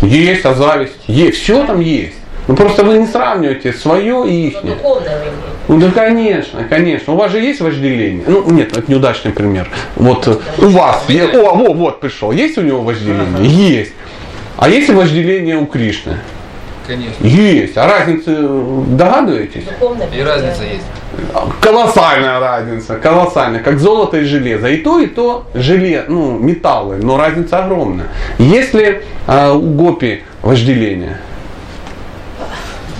[0.00, 0.06] Да.
[0.06, 0.98] Есть, а зависть?
[1.06, 1.38] Есть.
[1.38, 2.16] Все там есть.
[2.48, 4.56] Ну просто вы не сравниваете свое и их.
[5.68, 7.12] Ну да, конечно, конечно.
[7.12, 8.24] У вас же есть вожделение?
[8.26, 9.68] Ну нет, это неудачный пример.
[9.94, 12.32] Вот э, у вас, я, о, вот, вот пришел.
[12.32, 13.46] Есть у него вожделение?
[13.46, 13.92] Есть.
[14.56, 16.18] А есть вожделение у Кришны?
[16.86, 17.24] Конечно.
[17.24, 17.76] Есть.
[17.76, 18.36] А разницы
[18.88, 19.64] догадываетесь?
[20.16, 20.84] И разница есть.
[21.60, 24.68] Колоссальная разница, колоссальная, как золото и железо.
[24.68, 28.06] И то, и то желе, ну, металлы, но разница огромная.
[28.38, 31.18] Если э, у Гопи вожделение?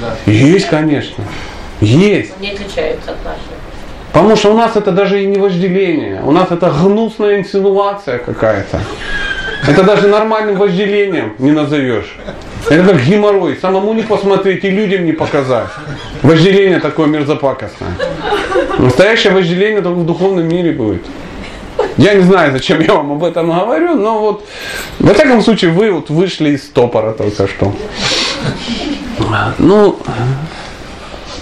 [0.03, 0.31] Да.
[0.31, 1.24] Есть, конечно.
[1.81, 2.39] Есть.
[2.41, 3.53] Не отличаются от наших.
[4.12, 8.81] Потому что у нас это даже и не вожделение, у нас это гнусная инсинуация какая-то.
[9.66, 12.16] Это даже нормальным вожделением не назовешь.
[12.69, 13.57] Это как геморрой.
[13.61, 15.69] Самому не посмотреть и людям не показать.
[16.23, 17.93] Вожделение такое мерзопакостное.
[18.79, 21.03] Настоящее вожделение только в духовном мире будет.
[21.97, 24.47] Я не знаю, зачем я вам об этом говорю, но вот,
[24.99, 27.73] во всяком случае, вы вот вышли из стопора только что.
[29.59, 29.98] Ну,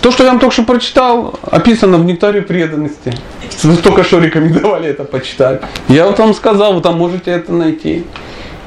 [0.01, 3.13] то, что я вам только что прочитал, описано в «Нектаре преданности».
[3.63, 5.61] Вы только что рекомендовали это почитать.
[5.89, 8.05] Я вот вам сказал, вы там можете это найти.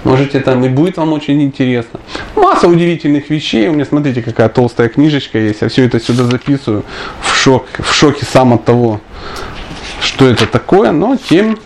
[0.04, 2.00] Можете там, и будет вам очень интересно.
[2.36, 3.70] Масса удивительных вещей.
[3.70, 5.62] У меня, смотрите, какая толстая книжечка есть.
[5.62, 6.84] Я все это сюда записываю.
[7.22, 9.00] В, шок, в шоке сам от того,
[10.02, 10.92] что это такое.
[10.92, 11.58] Но тем,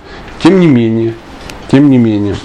[0.43, 1.15] тем не менее.
[1.71, 2.35] Тем не менее.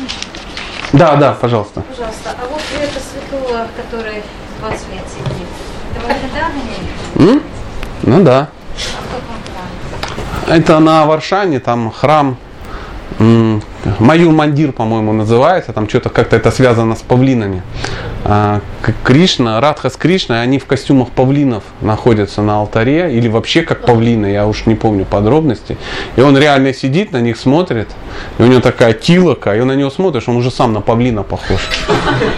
[0.92, 1.82] Да, да, пожалуйста.
[1.82, 4.22] Пожалуйста, а вот это светло, который
[4.62, 5.48] 20 лет сидит,
[7.16, 7.40] это?
[8.04, 8.48] Ну да.
[10.46, 12.36] Это на Варшане, там храм
[13.98, 17.62] Маюр Мандир, по-моему, называется, там что-то как-то это связано с павлинами.
[18.24, 18.60] А,
[19.02, 24.26] Кришна, Радха с Кришной, они в костюмах павлинов находятся на алтаре, или вообще как павлины,
[24.26, 25.76] я уж не помню подробности.
[26.16, 27.88] И он реально сидит, на них смотрит,
[28.38, 31.24] и у него такая тилока, и он на него смотришь, он уже сам на павлина
[31.24, 31.60] похож.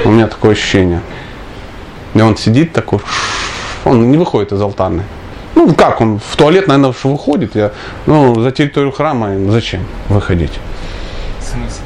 [0.05, 1.01] У меня такое ощущение.
[2.15, 3.01] И он сидит такой,
[3.85, 5.05] он не выходит из алтарной.
[5.55, 7.55] Ну, как он в туалет, наверное, выходит.
[7.55, 7.73] Я,
[8.07, 10.53] ну, за территорию храма зачем выходить?
[11.41, 11.81] Смысл?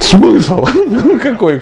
[0.00, 0.66] Смысл?
[1.22, 1.60] Какой?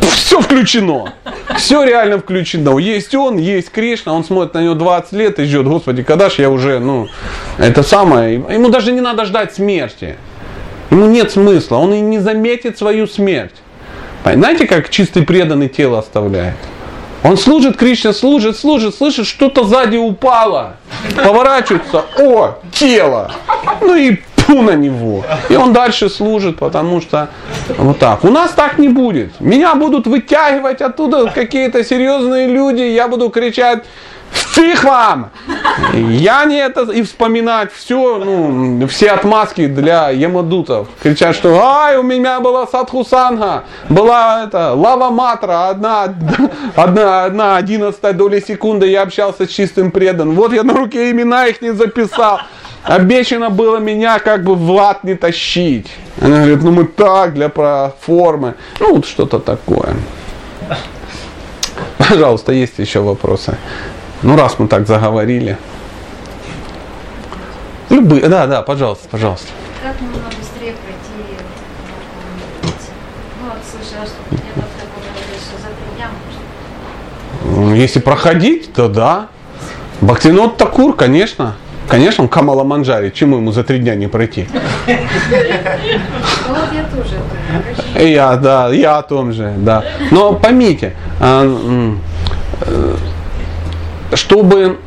[0.00, 1.12] Все включено.
[1.56, 2.78] Все реально включено.
[2.78, 6.42] Есть он, есть Кришна, он смотрит на него 20 лет и ждет, Господи, когда же
[6.42, 7.08] я уже, ну,
[7.58, 8.34] это самое.
[8.34, 10.16] Ему даже не надо ждать смерти.
[10.90, 13.54] Ему нет смысла, он и не заметит свою смерть.
[14.24, 16.56] Знаете, как чистый преданный тело оставляет?
[17.22, 20.76] Он служит, Кришна служит, служит, слышит, что-то сзади упало.
[21.16, 23.32] Поворачивается, о, тело.
[23.80, 25.24] Ну и пу на него.
[25.48, 27.28] И он дальше служит, потому что
[27.78, 28.24] вот так.
[28.24, 29.40] У нас так не будет.
[29.40, 33.84] Меня будут вытягивать оттуда какие-то серьезные люди, я буду кричать,
[34.34, 35.30] Фиг вам!
[35.92, 40.88] Я не это и вспоминать все, ну, все отмазки для ямадутов.
[41.02, 46.14] Кричат, что ай, у меня была садхусанга, была это, лава матра, одна,
[46.76, 50.34] одна, одна одиннадцатая доля секунды я общался с чистым предан.
[50.34, 52.40] Вот я на руке имена их не записал.
[52.84, 55.90] Обещано было меня как бы в лад не тащить.
[56.20, 57.50] Она говорит, ну мы так, для
[58.00, 58.54] формы.
[58.78, 59.94] Ну вот что-то такое.
[61.96, 63.56] Пожалуйста, есть еще вопросы?
[64.24, 65.58] Ну, раз мы так заговорили.
[67.90, 69.48] Любые, да, да, пожалуйста, пожалуйста.
[69.82, 71.10] Как можно быстрее пройти
[72.62, 72.70] Ну,
[73.48, 74.54] вот слышала, что говорит,
[75.42, 76.08] что за три дня
[77.44, 77.74] можно.
[77.74, 79.28] Если проходить, то да.
[80.00, 81.56] Бхактинот Такур, конечно.
[81.86, 84.48] Конечно, он Камала Манджари, чему ему за три дня не пройти?
[84.86, 84.94] Ну
[88.06, 89.84] я да, я о том же, да.
[90.10, 91.44] Но поймите, а,
[94.12, 94.78] чтобы,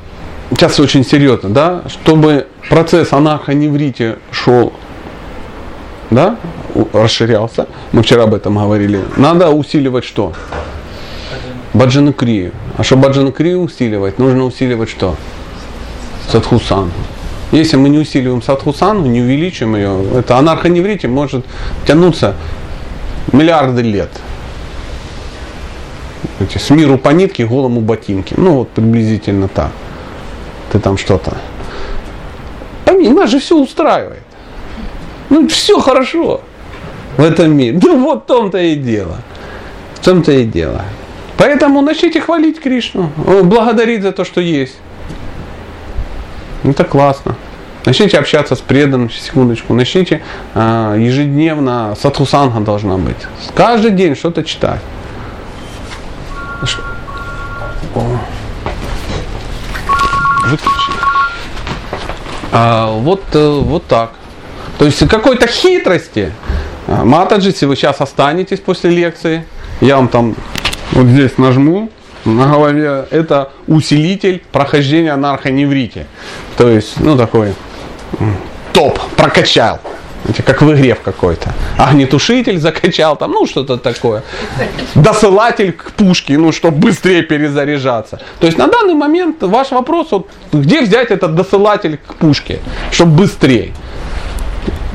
[0.52, 4.74] сейчас очень серьезно, да, чтобы процесс анархоневрите шел,
[6.10, 6.38] да,
[6.94, 10.34] расширялся, мы вчера об этом говорили, надо усиливать что?
[11.74, 12.54] Баджанакрию.
[12.78, 15.16] А чтобы баджанакрию усиливать, нужно усиливать что?
[16.32, 16.92] Садхусану.
[17.52, 21.46] Если мы не усиливаем садхусану, не увеличим ее, это анархоневрите может
[21.86, 22.36] тянуться
[23.32, 24.10] миллиарды лет
[26.40, 28.34] эти, с миру по нитке, голому ботинки.
[28.38, 29.72] Ну вот приблизительно так.
[30.72, 31.38] Ты там что-то.
[32.86, 34.24] Пойми, нас же все устраивает.
[35.30, 36.42] Ну все хорошо
[37.18, 37.80] в этом мире.
[37.82, 39.18] Ну вот в том-то и дело.
[39.96, 40.84] В том-то и дело.
[41.38, 43.12] Поэтому начните хвалить Кришну,
[43.44, 44.78] благодарить за то, что есть.
[46.64, 47.36] Это классно.
[47.86, 50.22] Начните общаться с преданным, секундочку, начните
[50.56, 53.16] э, ежедневно, садхусанга должна быть.
[53.56, 54.82] Каждый день что-то читать.
[60.46, 60.92] Выключи.
[62.52, 64.12] А, вот, э, вот так.
[64.78, 66.32] То есть какой-то хитрости.
[66.88, 69.46] А, Матаджи, если вы сейчас останетесь после лекции,
[69.82, 70.36] я вам там
[70.94, 71.92] вот здесь нажму
[72.26, 75.38] на голове, это усилитель прохождения на.
[76.58, 77.54] То есть, ну такой
[78.74, 79.80] топ, прокачал.
[80.24, 81.54] Знаете, как в игре в какой-то.
[81.78, 84.24] Огнетушитель закачал, там, ну что-то такое.
[84.96, 88.20] Досылатель к пушке, ну, чтобы быстрее перезаряжаться.
[88.40, 92.60] То есть на данный момент ваш вопрос, вот, где взять этот досылатель к пушке,
[92.92, 93.74] чтобы быстрее.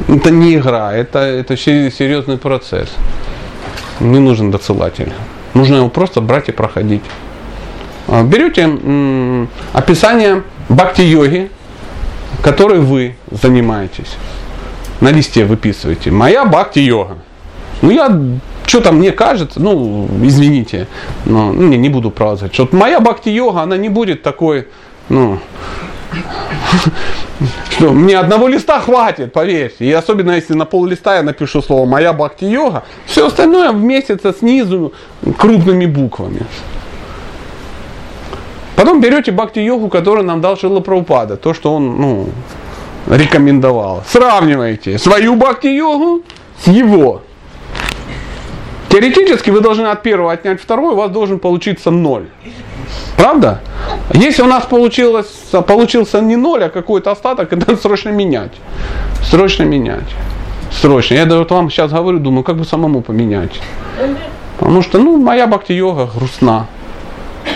[0.08, 2.88] Это не игра, это, это серьезный процесс.
[4.00, 5.12] Не нужен досылатель.
[5.54, 7.02] Нужно его просто брать и проходить.
[8.08, 11.50] А, берете м- описание бхакти-йоги,
[12.42, 14.16] которой вы занимаетесь
[15.02, 16.12] на листе выписываете.
[16.12, 17.18] Моя бхакти-йога.
[17.82, 18.16] Ну, я,
[18.66, 20.86] что-то мне кажется, ну, извините,
[21.24, 24.68] но ну, не, не буду праздновать, что моя бхакти-йога, она не будет такой,
[25.08, 25.40] ну,
[27.70, 29.84] что мне одного листа хватит, поверьте.
[29.84, 34.92] И особенно если на пол листа я напишу слово «моя бхакти-йога», все остальное вместится снизу
[35.36, 36.46] крупными буквами.
[38.76, 42.28] Потом берете бхакти-йогу, которую нам дал Шила Прабхупада, то, что он, ну,
[43.08, 44.02] рекомендовал.
[44.06, 46.22] Сравнивайте свою бхакти-йогу
[46.62, 47.22] с его.
[48.88, 52.26] Теоретически вы должны от первого отнять второй, у вас должен получиться ноль.
[53.16, 53.60] Правда?
[54.12, 55.28] Если у нас получилось,
[55.66, 58.52] получился не ноль, а какой-то остаток, это надо срочно менять.
[59.22, 60.04] Срочно менять.
[60.70, 61.14] Срочно.
[61.14, 63.60] Я даже вот вам сейчас говорю, думаю, как бы самому поменять.
[64.58, 66.66] Потому что, ну, моя бхакти-йога грустна.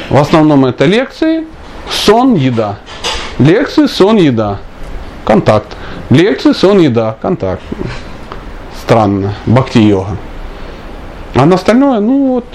[0.09, 1.47] В основном это лекции,
[1.91, 2.79] сон, еда.
[3.39, 4.59] Лекции, сон, еда
[5.27, 5.77] контакт.
[6.09, 7.63] Лекции, сон, еда, контакт.
[8.81, 9.35] Странно.
[9.45, 10.17] Бхакти-йога.
[11.35, 12.47] А на остальное, ну вот,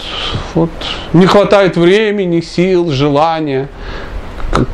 [0.56, 0.72] вот,
[1.14, 3.68] не хватает времени, сил, желания.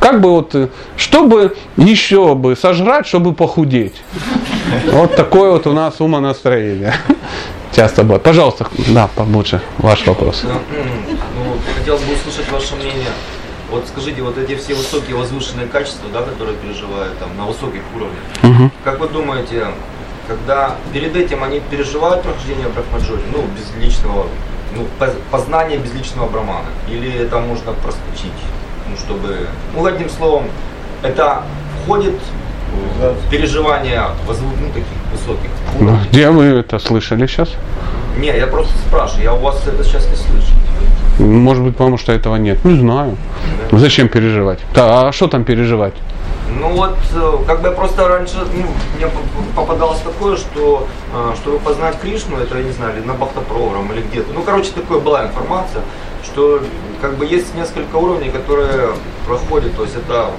[0.00, 3.96] Как бы вот, чтобы еще бы сожрать, чтобы похудеть.
[4.92, 6.94] Вот такое вот у нас умонастроение.
[7.76, 8.22] Часто бывает.
[8.22, 10.42] Пожалуйста, да, побольше ваш вопрос.
[10.44, 13.08] Ну, хотелось бы услышать ваше мнение
[13.70, 18.22] вот скажите, вот эти все высокие возвышенные качества, да, которые переживают там на высоких уровнях,
[18.42, 18.70] угу.
[18.84, 19.66] как вы думаете,
[20.26, 24.26] когда перед этим они переживают прохождение брахмаджори, ну, без личного,
[24.74, 24.86] ну,
[25.30, 28.32] познания без личного брамана, или это можно проскочить,
[28.88, 30.44] ну, чтобы, ну, одним словом,
[31.02, 31.42] это
[31.82, 32.14] входит
[33.00, 35.50] в переживания ну, таких высоких
[35.80, 36.08] уровней.
[36.10, 37.50] Где вы это слышали сейчас?
[38.18, 40.52] Не, я просто спрашиваю, я у вас это сейчас не слышу.
[41.18, 42.64] Может быть, потому что этого нет.
[42.64, 43.16] Не знаю.
[43.72, 44.60] Зачем переживать?
[44.74, 45.94] Да, а что там переживать?
[46.60, 48.64] Ну вот, э, как бы просто раньше, ну,
[48.96, 49.10] мне
[49.54, 54.00] попадалось такое, что э, чтобы познать Кришну, это, я не знаю, или на Бахтапрограмм или
[54.00, 54.32] где-то.
[54.32, 55.82] Ну, короче, такое была информация,
[56.24, 56.62] что
[57.02, 58.94] как бы есть несколько уровней, которые
[59.26, 60.30] проходят, то есть это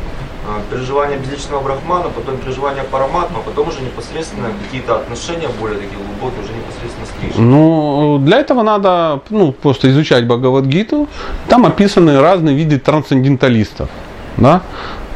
[0.69, 6.53] переживания безличного брахмана, потом переживания параматма, потом уже непосредственно какие-то отношения более такие глубокие, уже
[6.53, 7.45] непосредственно с Кришной.
[7.45, 11.07] Ну, для этого надо ну, просто изучать Бхагавадгиту.
[11.47, 13.89] Там описаны разные виды трансценденталистов.
[14.37, 14.61] Да?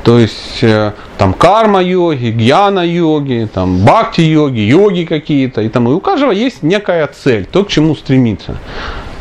[0.03, 5.61] То есть э, там карма-йоги, гьяна-йоги, там бхакти-йоги, йоги какие-то.
[5.61, 8.57] И, там, и у каждого есть некая цель, то, к чему стремиться.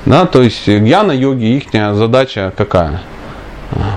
[0.06, 0.26] Да?
[0.26, 1.64] То есть гьяна-йоги, их
[1.94, 3.00] задача какая?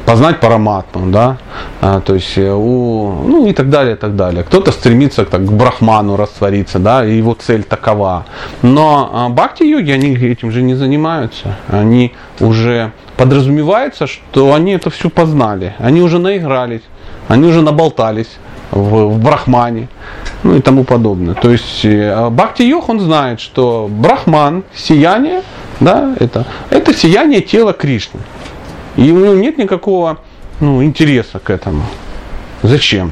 [0.06, 1.38] Познать параматму, да,
[1.82, 4.44] а, то есть э, у, ну и так далее, и так далее.
[4.44, 8.26] Кто-то стремится так, к брахману раствориться, да, и его цель такова.
[8.62, 11.56] Но а, бхакти-йоги, они этим же не занимаются.
[11.68, 16.84] Они уже подразумевается, что они это все познали, они уже наигрались,
[17.28, 18.38] они уже наболтались
[18.72, 19.88] в, в брахмане,
[20.44, 21.34] ну и тому подобное.
[21.36, 25.42] То есть э, бхакти-йог, он знает, что брахман, сияние,
[25.80, 28.20] да, это, это сияние тела Кришны.
[28.98, 30.20] И у него нет никакого
[30.60, 31.84] ну, интереса к этому.
[32.64, 33.12] Зачем?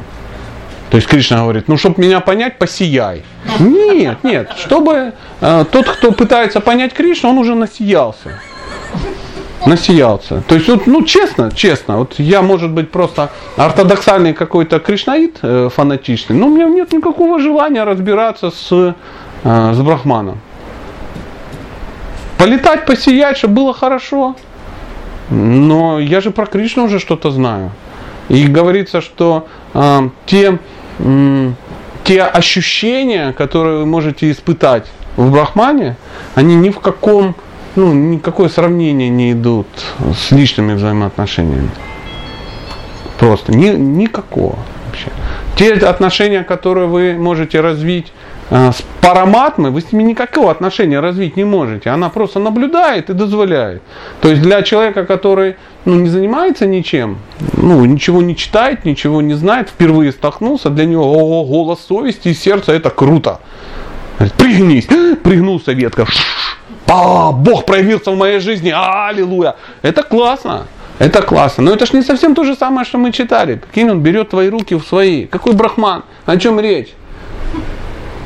[0.89, 3.23] То есть Кришна говорит, ну, чтобы меня понять, посияй.
[3.59, 8.39] Нет, нет, чтобы э, тот, кто пытается понять Кришну, он уже насиялся.
[9.65, 10.43] Насиялся.
[10.47, 15.69] То есть, вот, ну, честно, честно, вот я, может быть, просто ортодоксальный какой-то кришнаит э,
[15.73, 18.93] фанатичный, но у меня нет никакого желания разбираться с, э,
[19.73, 20.39] с брахманом.
[22.37, 24.35] Полетать, посиять, чтобы было хорошо.
[25.29, 27.71] Но я же про Кришну уже что-то знаю.
[28.29, 30.59] И говорится, что э, те,
[30.99, 31.51] э,
[32.03, 34.85] те ощущения, которые вы можете испытать
[35.15, 35.97] в Брахмане,
[36.35, 37.35] они ни в каком,
[37.75, 39.67] ну, никакое сравнение не идут
[40.17, 41.69] с личными взаимоотношениями.
[43.19, 45.11] Просто ни, никакого вообще.
[45.55, 48.11] Те отношения, которые вы можете развить
[48.53, 51.89] с параматмой, вы с ними никакого отношения развить не можете.
[51.89, 53.81] Она просто наблюдает и дозволяет.
[54.21, 55.55] То есть для человека, который
[55.85, 57.17] ну, не занимается ничем,
[57.57, 62.33] ну, ничего не читает, ничего не знает, впервые столкнулся, для него о, голос совести и
[62.35, 63.39] сердца это круто.
[64.37, 64.85] Пригнись,
[65.23, 66.05] пригнулся ветка.
[66.87, 69.55] А, Бог проявился в моей жизни, аллилуйя.
[69.81, 70.67] Это классно.
[70.99, 71.63] Это классно.
[71.63, 73.55] Но это же не совсем то же самое, что мы читали.
[73.55, 75.25] Прикинь, он берет твои руки в свои.
[75.25, 76.03] Какой брахман?
[76.27, 76.89] О чем речь?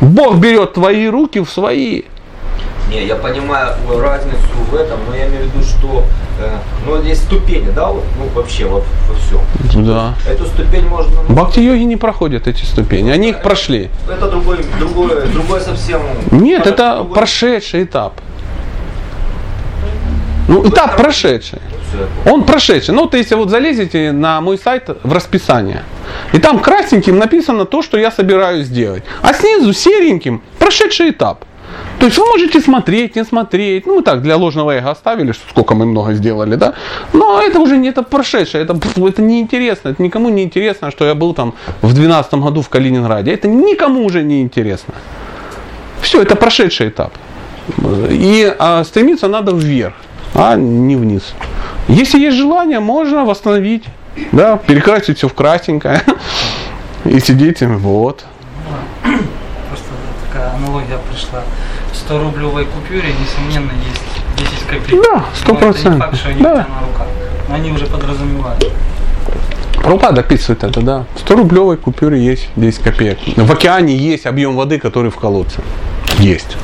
[0.01, 2.03] Бог берет твои руки в свои.
[2.89, 4.37] Не, я понимаю разницу
[4.71, 6.05] в этом, но я имею в виду, что
[6.39, 9.85] э, ну, есть ступени, да, вот, ну вообще вот во всем.
[9.85, 10.13] Да.
[10.25, 11.11] Эту ступень можно.
[11.27, 13.89] Ну, Бхакти-йоги не проходят эти ступени, они их прошли.
[14.09, 15.99] Это другой, другой, другой совсем.
[16.31, 18.13] Нет, это это другой- прошедший этап.
[20.47, 21.59] Ну, этап прошедший.
[22.25, 22.95] Он прошедший.
[22.95, 25.83] Ну, вот если вот залезете на мой сайт в расписание,
[26.33, 29.03] и там красненьким написано то, что я собираюсь сделать.
[29.21, 31.45] А снизу сереньким прошедший этап.
[31.99, 33.87] То есть вы можете смотреть, не смотреть.
[33.87, 36.73] Ну, мы так для ложного эго оставили, что сколько мы много сделали, да.
[37.13, 39.89] Но это уже не это прошедшее, это, это неинтересно.
[39.89, 43.33] Это никому не интересно, что я был там в 2012 году в Калининграде.
[43.33, 44.93] Это никому уже не интересно.
[46.01, 47.11] Все, это прошедший этап.
[48.11, 49.95] И а, стремиться надо вверх,
[50.37, 51.33] а не вниз.
[51.87, 53.83] Если есть желание, можно восстановить,
[54.31, 56.01] да, перекрасить все в красненькое
[57.05, 58.23] и сидеть, вот.
[59.01, 59.85] Просто
[60.31, 61.41] такая аналогия пришла.
[61.91, 65.03] В 100 рублевой купюре, несомненно, есть 10 копеек.
[65.03, 66.53] Да, сто Но это не факт, что они Да.
[66.53, 67.07] на руках.
[67.49, 68.71] Но они уже подразумевают.
[69.81, 71.05] Прабхупада описывает это, да.
[71.15, 73.17] В 100 рублевой купюре есть 10 копеек.
[73.35, 75.61] В океане есть объем воды, который в колодце.
[76.19, 76.57] Есть.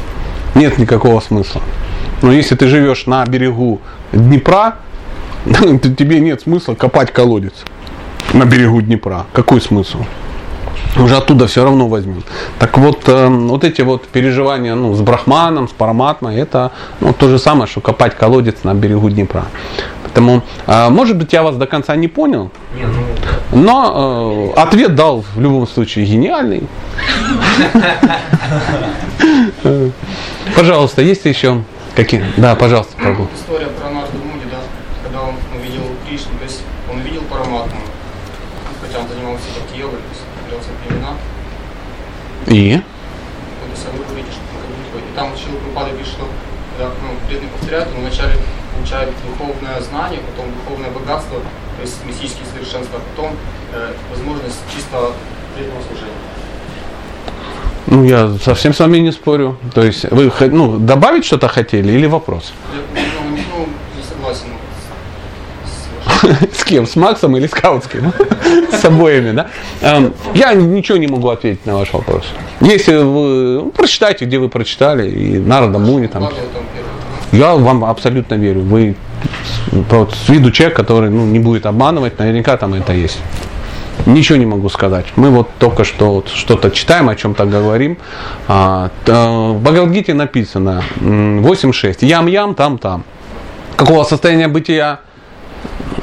[0.55, 1.61] Нет никакого смысла.
[2.23, 3.81] Но если ты живешь на берегу
[4.13, 4.77] Днепра,
[5.45, 7.53] тебе нет смысла копать колодец
[8.33, 9.25] на берегу Днепра.
[9.33, 9.99] Какой смысл?
[10.97, 12.23] Уже оттуда все равно возьмут.
[12.59, 16.71] Так вот, э, вот эти вот переживания ну, с Брахманом, с Параматмой, это
[17.01, 19.45] ну, то же самое, что копать колодец на берегу Днепра.
[20.03, 22.51] Поэтому, э, может быть, я вас до конца не понял,
[23.51, 26.63] ну, но э, ответ дал в любом случае гениальный.
[30.55, 31.63] Пожалуйста, есть еще
[31.95, 32.23] какие?
[32.37, 33.27] Да, пожалуйста, Прабhu.
[33.35, 34.59] История про Нарду Муни, да,
[35.03, 36.61] когда он увидел Кришну, то есть
[36.91, 37.79] он увидел Параматму,
[38.81, 41.13] хотя он занимался бхакти-йогой, то есть делался племена,
[42.47, 42.81] И?
[43.71, 46.27] есть вы говорите, что он как будто бы- и там Прабхупада говорит, что
[46.77, 48.35] когда ну, преданный повторяет, он вначале
[48.75, 53.35] получает духовное знание, потом духовное богатство, то есть мистические совершенства, а потом
[53.73, 55.13] э, возможность чисто
[55.55, 56.17] преданного служения.
[57.93, 59.55] Ну, я совсем с вами не спорю.
[59.75, 62.51] То есть, вы ну, добавить что-то хотели или вопрос?
[62.95, 63.35] Я ну,
[63.95, 64.47] не согласен
[66.51, 66.87] с- кем?
[66.87, 68.11] С Максом или с Каутским?
[68.71, 69.47] С обоими, да?
[69.81, 72.23] Эм, Я ничего не могу ответить на ваш вопрос.
[72.61, 76.29] Если вы ну, прочитайте, где вы прочитали, и Нарада Муни там.
[77.31, 78.61] Я вам абсолютно верю.
[78.61, 78.95] Вы
[79.71, 83.19] вот, с виду человек, который ну, не будет обманывать, наверняка там это есть.
[84.05, 85.05] Ничего не могу сказать.
[85.15, 87.97] Мы вот только что вот что-то читаем, о чем-то говорим.
[88.47, 92.05] А, т- в Бхагавадгите написано м, 8.6.
[92.05, 93.03] Ям-ям, там-там.
[93.77, 94.99] Какого состояния бытия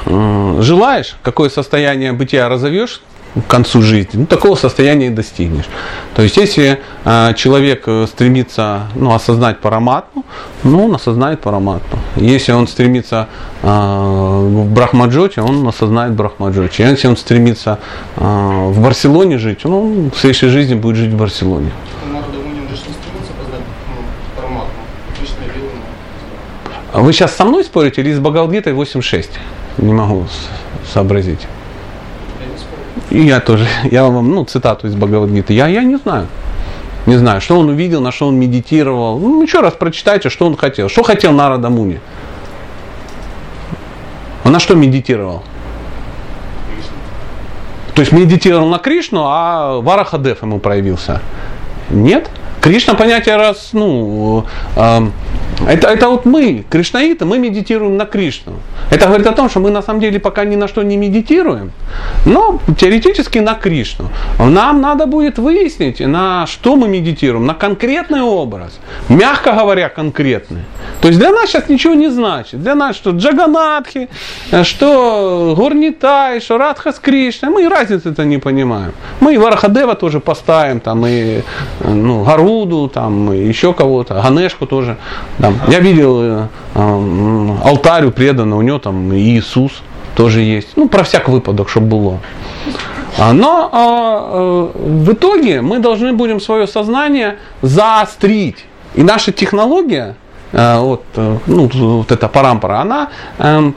[0.05, 3.01] м, желаешь, какое состояние бытия разовьешь
[3.35, 5.69] к концу жизни, ну, такого состояния и достигнешь.
[6.15, 10.25] То есть, если э, человек стремится ну, осознать параматму,
[10.63, 11.99] ну, он осознает параматму.
[12.17, 13.29] Если он стремится
[13.61, 16.83] э, в Брахмаджоте, он осознает Брахмаджоте.
[16.83, 17.79] Если он стремится
[18.17, 21.71] э, в Барселоне жить, он в следующей жизни будет жить в Барселоне.
[22.05, 22.21] Не ну.
[26.93, 29.29] А Вы сейчас со мной спорите или с Бхагавадгитой 8.6?
[29.77, 30.27] Не могу
[30.93, 31.47] сообразить.
[33.09, 33.67] И я тоже.
[33.91, 35.53] Я вам, ну, цитату из Бхагавадгиты.
[35.53, 36.27] Я, я не знаю.
[37.05, 39.19] Не знаю, что он увидел, на что он медитировал.
[39.19, 40.87] Ну, еще раз прочитайте, что он хотел.
[40.87, 41.99] Что хотел Нарада Муни?
[44.43, 45.43] Он на что медитировал?
[47.95, 51.21] То есть медитировал на Кришну, а Варахадев ему проявился.
[51.89, 52.29] Нет?
[52.61, 54.45] Кришна понятие раз, ну,
[54.75, 55.13] эм,
[55.67, 58.53] это, это вот мы, кришнаиты, мы медитируем на Кришну.
[58.89, 61.71] Это говорит о том, что мы на самом деле пока ни на что не медитируем,
[62.25, 64.09] но теоретически на Кришну.
[64.39, 68.79] Нам надо будет выяснить, на что мы медитируем, на конкретный образ,
[69.09, 70.63] мягко говоря, конкретный.
[71.01, 72.61] То есть для нас сейчас ничего не значит.
[72.61, 74.09] Для нас что Джаганатхи,
[74.63, 76.57] что Горнитай, что
[76.91, 78.93] с Кришной, мы разницы-то не понимаем.
[79.19, 81.41] Мы и Варахадева тоже поставим, там и
[81.79, 84.97] ну, Гаруду, там и еще кого-то, Ганешку тоже.
[85.39, 85.55] Там.
[85.67, 89.81] Я видел э, э, у преданного, у него там и Иисус
[90.15, 90.69] тоже есть.
[90.75, 92.19] Ну, про всяк выпадок, чтобы было.
[93.17, 98.65] А, но а, в итоге мы должны будем свое сознание заострить.
[98.95, 100.15] И наша технология,
[100.51, 103.73] вот, ну, вот эта парампора, она эм,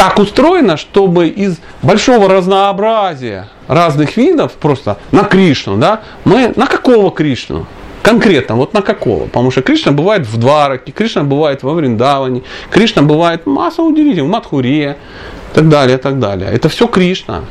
[0.00, 7.10] так устроена, чтобы из большого разнообразия разных видов просто на Кришну, да, мы на какого
[7.10, 7.66] Кришну?
[8.02, 9.24] Конкретно, вот на какого?
[9.24, 14.32] Потому что Кришна бывает в Двараке, Кришна бывает во Вриндаване, Кришна бывает масса удивительных, в
[14.32, 14.96] Мадхуре,
[15.52, 16.50] и так далее, и так далее.
[16.50, 17.42] Это все Кришна.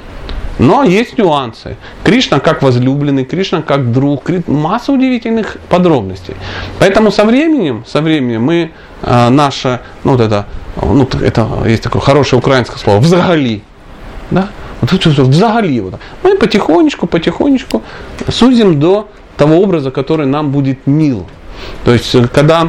[0.59, 1.77] Но есть нюансы.
[2.03, 6.35] Кришна как возлюбленный, Кришна как друг, масса удивительных подробностей.
[6.79, 8.71] Поэтому со временем, со временем мы
[9.01, 10.45] э, наше, ну вот это,
[10.81, 13.61] ну это есть такое хорошее украинское слово, взагали,
[14.31, 14.49] да,
[14.81, 15.93] вот это взагали, вот,
[16.23, 17.81] мы потихонечку, потихонечку
[18.27, 19.07] сузим до
[19.39, 21.25] того образа, который нам будет мил.
[21.85, 22.67] То есть, когда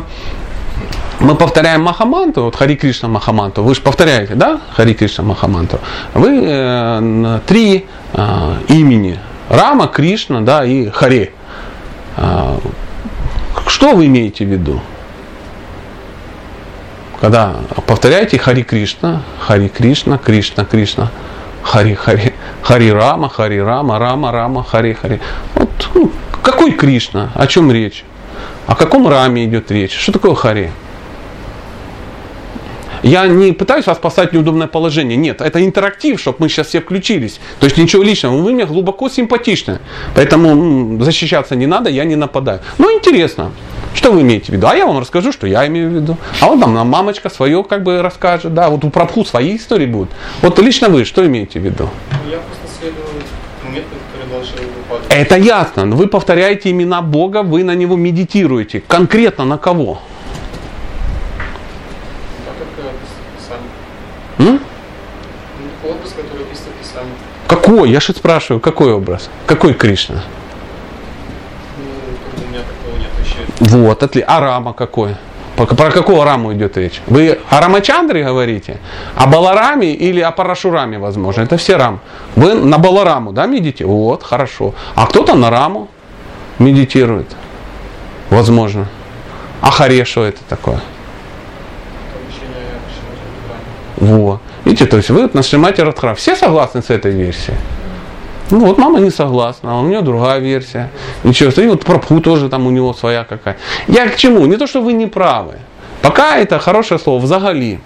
[1.19, 5.81] мы повторяем Махаманту, вот Хари Кришна Махаманту, вы же повторяете, да, Хари Кришна Махаманту,
[6.15, 9.19] вы э, три э, имени,
[9.49, 11.33] Рама, Кришна, да, и Хари.
[12.17, 12.57] Э,
[13.67, 14.81] что вы имеете в виду?
[17.21, 17.57] Когда
[17.87, 21.11] повторяете Хари Кришна, Хари Кришна, Кришна, Кришна,
[21.63, 22.33] Хари, Хари,
[22.63, 25.21] Хари Рама, Хари Рама, Рама, Рама, Хари, Хари.
[25.55, 26.11] Вот, ну,
[26.43, 27.31] какой Кришна?
[27.35, 28.05] О чем речь?
[28.67, 29.93] О каком Раме идет речь?
[29.93, 30.71] Что такое Хари?
[33.03, 35.17] Я не пытаюсь вас поставить в неудобное положение.
[35.17, 37.41] Нет, это интерактив, чтобы мы сейчас все включились.
[37.59, 38.37] То есть ничего личного.
[38.37, 39.79] Вы мне глубоко симпатичны.
[40.15, 42.61] Поэтому ну, защищаться не надо, я не нападаю.
[42.79, 43.53] Но интересно.
[43.95, 44.67] Что вы имеете в виду?
[44.67, 46.17] А я вам расскажу, что я имею в виду.
[46.41, 48.53] А вот там нам мамочка свое как бы расскажет.
[48.53, 50.11] Да, вот у Прабху свои истории будут.
[50.43, 51.89] Вот лично вы что имеете в виду?
[52.25, 53.07] Ну, я просто следую
[53.73, 54.70] методу, который должен.
[55.09, 55.87] Это ясно.
[55.87, 58.81] Вы повторяете имена Бога, вы на него медитируете.
[58.81, 60.01] Конкретно на кого?
[64.39, 64.61] М?
[65.85, 67.13] Образ, который в Писании.
[67.47, 67.91] Какой?
[67.91, 69.29] Я же спрашиваю, какой образ?
[69.47, 70.25] Какой Кришна?
[71.77, 71.85] Ну,
[72.45, 73.77] у меня такого нет вообще.
[73.77, 74.25] Вот, отли.
[74.27, 75.17] А Рама какой?
[75.57, 77.03] Про какого Раму идет речь?
[77.07, 78.79] Вы о Рамачандре говорите?
[79.15, 81.43] О Балараме или о Парашураме, возможно?
[81.43, 82.01] Это все Рам.
[82.35, 83.85] Вы на Балараму, да, медитируете?
[83.85, 84.75] Вот, хорошо.
[84.95, 85.89] А кто-то на Раму
[86.59, 87.37] медитирует.
[88.31, 88.87] Возможно.
[89.61, 90.81] А Харе это такое?
[93.97, 94.41] Во.
[94.65, 96.15] Видите, то есть вы на Шримате Радхара.
[96.15, 97.59] Все согласны с этой версией?
[98.51, 100.91] Ну вот мама не согласна, а у нее другая версия.
[101.23, 103.57] Ничего, и вот Прабху тоже там у него своя какая.
[103.87, 104.47] Я к чему?
[104.47, 105.59] Не то, что вы не правы.
[106.03, 107.81] Пока это хорошее слово, взагали.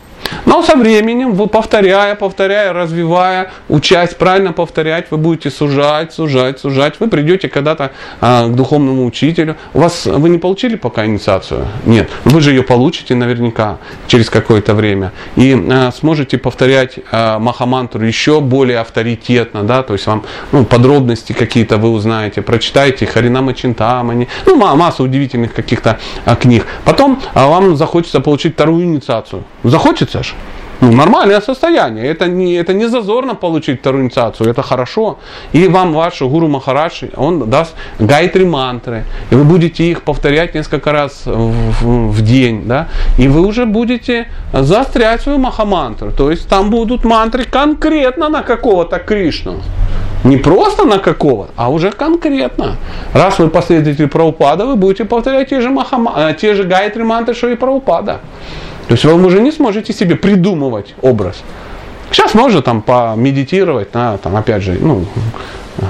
[0.47, 7.01] Но со временем, вы повторяя, повторяя, развивая, учась правильно повторять, вы будете сужать, сужать, сужать.
[7.01, 9.57] Вы придете когда-то а, к духовному учителю.
[9.73, 11.67] У вас, вы не получили пока инициацию?
[11.87, 12.11] Нет.
[12.25, 15.13] Вы же ее получите наверняка через какое-то время.
[15.37, 19.63] И а, сможете повторять а, Махамантру еще более авторитетно.
[19.63, 19.83] Да?
[19.83, 25.99] То есть вам ну, подробности какие-то вы узнаете, прочитаете Харинама Чинтамани, ну, масса удивительных каких-то
[26.25, 26.67] а, книг.
[26.85, 29.45] Потом а, вам захочется получить вторую инициацию.
[29.63, 30.35] Захочется же?
[30.81, 32.07] Ну, нормальное состояние.
[32.07, 35.19] Это не, это не зазорно получить вторую инициацию, это хорошо.
[35.53, 40.93] И вам ваш гуру Махарадж, он даст гайтри мантры, и вы будете их повторять несколько
[40.93, 42.89] раз в, в день, да,
[43.19, 46.11] и вы уже будете заострять свою махамантру.
[46.13, 49.61] То есть там будут мантры конкретно на какого-то Кришну.
[50.25, 52.77] Не просто на какого, а уже конкретно.
[53.13, 57.35] Раз вы последователь Праупада, вы будете повторять те же, махама, э, те же гайтри мантры,
[57.35, 58.21] что и Праупада.
[58.89, 61.43] То есть вы уже не сможете себе придумывать образ.
[62.11, 65.07] Сейчас можно там помедитировать на, там, опять же, ну,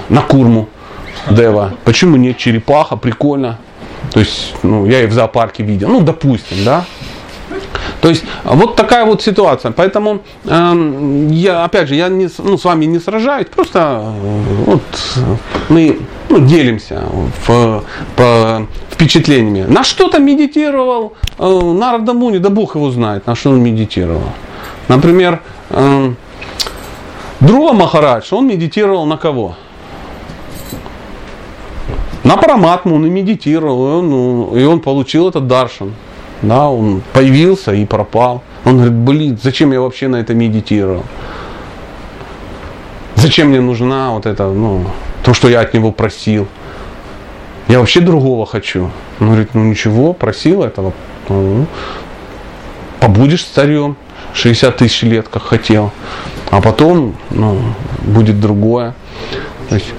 [0.09, 0.69] на курму
[1.31, 1.75] Дева.
[1.85, 3.59] Почему нет черепаха, прикольно.
[4.13, 6.85] То есть, ну, я и в зоопарке видел, ну, допустим, да.
[8.01, 9.73] То есть вот такая вот ситуация.
[9.73, 14.83] Поэтому э, я, опять же, я не, ну, с вами не сражаюсь, просто э, вот,
[15.69, 15.99] мы
[16.29, 17.03] ну, делимся
[17.47, 17.83] в,
[18.17, 19.67] по впечатлениями.
[19.71, 24.33] На что-то медитировал э, Нарада Муни, да Бог его знает, на что он медитировал.
[24.89, 25.41] Например,
[25.71, 26.13] э,
[27.41, 29.57] Друга Махарадж, он медитировал на кого?
[32.23, 35.93] На Параматму он и медитировал, и он, ну, и он получил этот даршан.
[36.41, 38.43] Да, он появился и пропал.
[38.65, 41.05] Он говорит, блин, зачем я вообще на это медитировал?
[43.25, 44.85] Зачем мне нужна вот это, ну,
[45.25, 46.47] то, что я от него просил?
[47.69, 48.91] Я вообще другого хочу.
[49.19, 50.93] Он говорит, ну ничего, просил этого.
[51.31, 51.65] Ну,
[53.01, 53.97] побудешь царем
[54.35, 55.91] 60 тысяч лет, как хотел.
[56.51, 57.63] А потом ну,
[58.03, 58.93] будет другое.
[59.71, 59.95] То есть,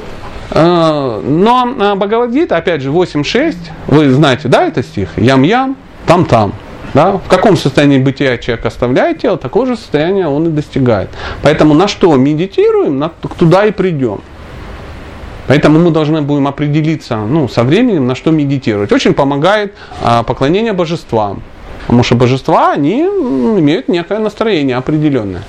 [0.52, 3.56] э, но э, Бхагавадгита, опять же, 8.6,
[3.88, 5.10] вы знаете, да, это стих?
[5.18, 5.76] Ям-ям,
[6.06, 6.54] там-там.
[6.96, 7.18] Да?
[7.18, 11.10] В каком состоянии бытия человек оставляет тело, такое же состояние он и достигает.
[11.42, 14.22] Поэтому на что медитируем, на, туда и придем.
[15.48, 18.94] Поэтому мы должны будем определиться ну, со временем, на что медитировать.
[18.94, 21.44] Очень помогает а, поклонение божествам.
[21.82, 25.44] Потому что божества, они имеют некое настроение определенное.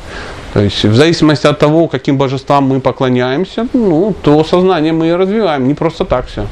[0.52, 5.12] То есть в зависимости от того, каким божествам мы поклоняемся, ну, то сознание мы и
[5.12, 5.68] развиваем.
[5.68, 6.46] Не просто так все.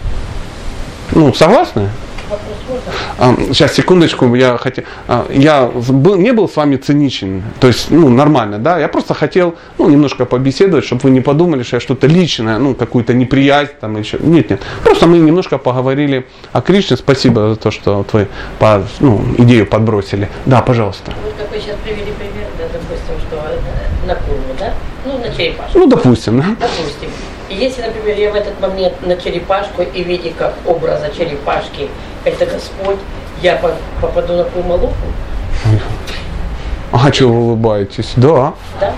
[1.11, 1.91] Ну, согласны?
[3.19, 7.91] А, сейчас, секундочку, я хотел, а, я был, не был с вами циничен, то есть,
[7.91, 11.81] ну, нормально, да, я просто хотел, ну, немножко побеседовать, чтобы вы не подумали, что я
[11.81, 16.97] что-то личное, ну, какую-то неприязнь там еще, нет, нет, просто мы немножко поговорили о Кришне,
[16.97, 18.29] спасибо за то, что вот вы
[18.59, 21.13] по, ну, идею подбросили, да, пожалуйста.
[21.53, 24.75] Вы сейчас привели пример, да, допустим, что э, на курме, да,
[25.05, 25.79] ну, на черепашку.
[25.79, 26.57] Ну, допустим, да.
[26.61, 27.11] Допустим.
[27.49, 31.89] Если, например, я в этот момент на черепашку и видя как образа черепашки,
[32.25, 32.99] это Господь,
[33.43, 33.61] я
[34.01, 34.95] попаду на Курмалуку?
[36.93, 38.13] А что вы улыбаетесь?
[38.15, 38.55] Да.
[38.81, 38.95] Да?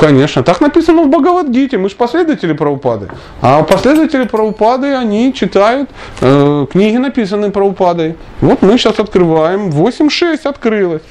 [0.00, 0.42] Конечно.
[0.42, 1.76] Так написано в Бхагавадгите.
[1.76, 3.08] Мы же последователи Праупады.
[3.42, 5.90] А последователи Праупады, они читают
[6.22, 8.16] э, книги, написанные Праупадой.
[8.40, 9.68] Вот мы сейчас открываем.
[9.68, 11.02] 8.6 открылось.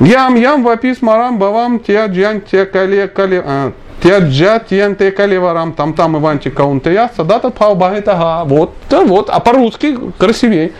[0.00, 3.72] Ям ям вапис марам бавам тя джан тя кале кале а,
[4.02, 8.44] тя тян те калеварам там там иванти каунтея садата паубагитага.
[8.44, 10.72] Вот, да, вот, а по-русски красивее.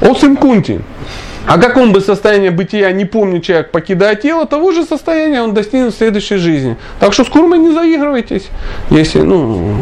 [0.00, 0.80] Осим кунти.
[1.46, 5.92] А каком бы состоянии бытия не помню человек, покидая тело, того же состояния он достигнет
[5.92, 6.78] в следующей жизни.
[7.00, 8.48] Так что с курмой не заигрывайтесь.
[8.88, 9.74] Если, ну,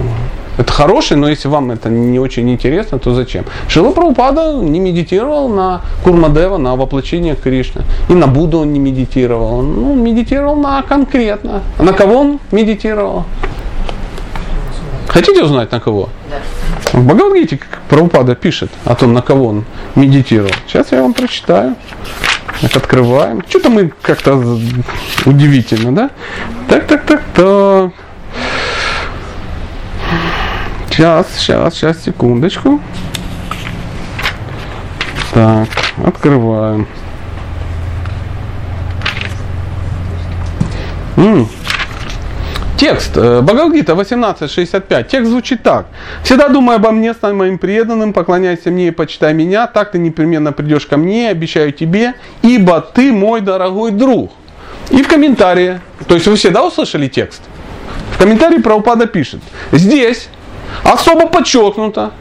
[0.58, 3.44] это хороший, но если вам это не очень интересно, то зачем?
[3.68, 7.82] Шила Прабхупада не медитировал на Курмадева, на воплощение Кришны.
[8.08, 9.60] И на Будду он не медитировал.
[9.60, 11.62] Он ну, медитировал на конкретно.
[11.78, 13.24] А на кого он медитировал?
[15.08, 16.08] Хотите узнать на кого?
[16.30, 16.98] Да.
[16.98, 17.58] В Бхагавадгите
[17.88, 19.64] Прабхупада пишет о том, на кого он
[19.94, 20.52] медитировал.
[20.66, 21.76] Сейчас я вам прочитаю.
[22.60, 23.42] Так, открываем.
[23.48, 24.36] Что-то мы как-то
[25.24, 26.10] удивительно, да?
[26.68, 27.92] Так, так, так, так.
[30.92, 32.78] Сейчас, сейчас, сейчас, секундочку.
[35.32, 35.66] Так,
[36.04, 36.86] открываем.
[41.16, 41.48] М-м.
[42.76, 43.16] Текст.
[43.16, 45.08] Э, Бхагавдгита 18.65.
[45.08, 45.86] Текст звучит так.
[46.24, 50.52] «Всегда думай обо мне, стань моим преданным, поклоняйся мне и почитай меня, так ты непременно
[50.52, 52.12] придешь ко мне, обещаю тебе,
[52.42, 54.32] ибо ты мой дорогой друг».
[54.90, 57.40] И в комментарии, то есть вы все, да, услышали текст?
[58.10, 59.40] В комментарии Праупада пишет,
[59.70, 60.28] здесь
[60.84, 62.12] Особо подчеркнуто,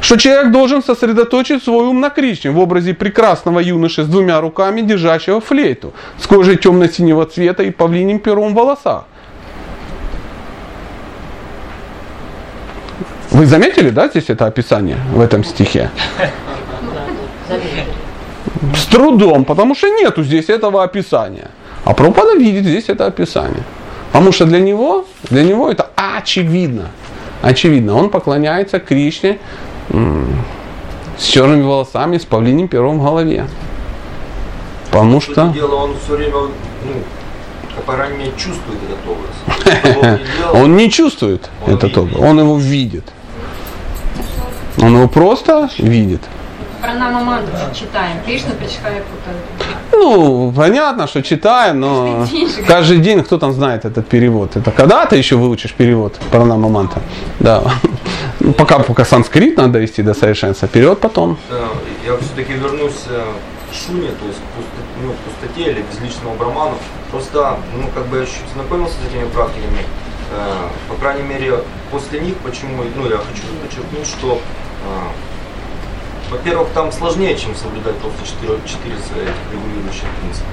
[0.00, 4.80] что человек должен сосредоточить свой ум на Кришне в образе прекрасного юноши с двумя руками,
[4.80, 9.04] держащего флейту, с кожей темно-синего цвета и павлиним пером в волосах.
[13.30, 15.90] Вы заметили, да, здесь это описание в этом стихе?
[18.74, 21.48] С трудом, потому что нету здесь этого описания.
[21.84, 23.64] А Прабхупада видит здесь это описание.
[24.12, 26.90] Потому что для него, для него это очевидно.
[27.42, 29.38] Очевидно, он поклоняется Кришне
[31.18, 33.46] с черными волосами, с павлиним пером в голове.
[34.86, 35.32] Потому что...
[35.32, 35.48] что...
[35.48, 40.20] Дело, он все время, ну, по крайней мере, чувствует этот образ.
[40.54, 43.04] Он не чувствует этот образ, он его видит.
[44.78, 46.20] Он его просто видит.
[46.82, 48.18] Пранама мантру читаем.
[48.26, 49.02] Кришна причхая
[49.92, 54.56] Ну, понятно, что читаем, но каждый день, каждый день кто там знает этот перевод.
[54.56, 57.02] Это когда ты еще выучишь перевод Пранама мантра?
[57.40, 57.62] Да.
[58.40, 61.38] Ну, пока, пока санскрит надо довести до совершенства, перевод потом.
[61.50, 61.68] Да,
[62.04, 63.22] я все-таки вернусь э,
[63.70, 66.74] к шуне, то есть к ну, пустоте или безличному браману.
[67.10, 69.84] Просто, ну, как бы я чуть знакомился с этими практиками.
[70.32, 71.60] Э, по крайней мере,
[71.90, 75.31] после них, почему, ну, я хочу подчеркнуть, что э,
[76.32, 80.48] во-первых, там сложнее, чем соблюдать просто 4, 4 этих регулирующих принципа.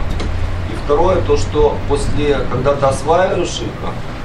[0.69, 3.71] И второе, то, что после, когда ты осваиваешь их,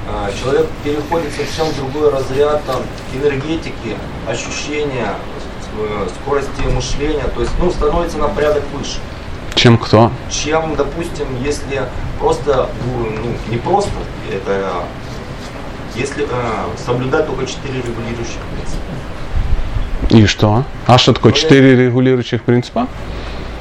[0.07, 2.81] а, человек переходит совсем в другой разряд там,
[3.13, 5.15] энергетики, ощущения,
[5.77, 8.99] э, скорости мышления, то есть ну, становится на порядок выше.
[9.55, 10.11] Чем кто?
[10.29, 11.83] Чем, допустим, если
[12.19, 13.07] просто, ну,
[13.49, 13.91] не просто,
[14.31, 14.85] это
[15.95, 16.27] если э,
[16.85, 18.83] соблюдать только четыре регулирующих принципа.
[20.09, 20.63] И что?
[20.87, 22.87] А что такое четыре регулирующих принципа?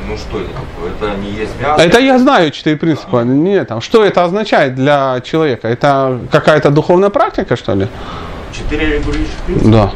[0.08, 0.92] Ну что это такое?
[0.92, 1.82] Это не есть мясо?
[1.82, 3.22] Это я знаю четыре принципа.
[3.22, 3.24] Да.
[3.24, 5.68] Нет, там, что это означает для человека?
[5.68, 7.88] Это какая-то духовная практика, что ли?
[8.52, 9.70] Четыре регулирующих принципа?
[9.70, 9.90] Да.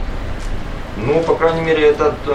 [0.96, 2.32] Ну, по крайней мере, это э,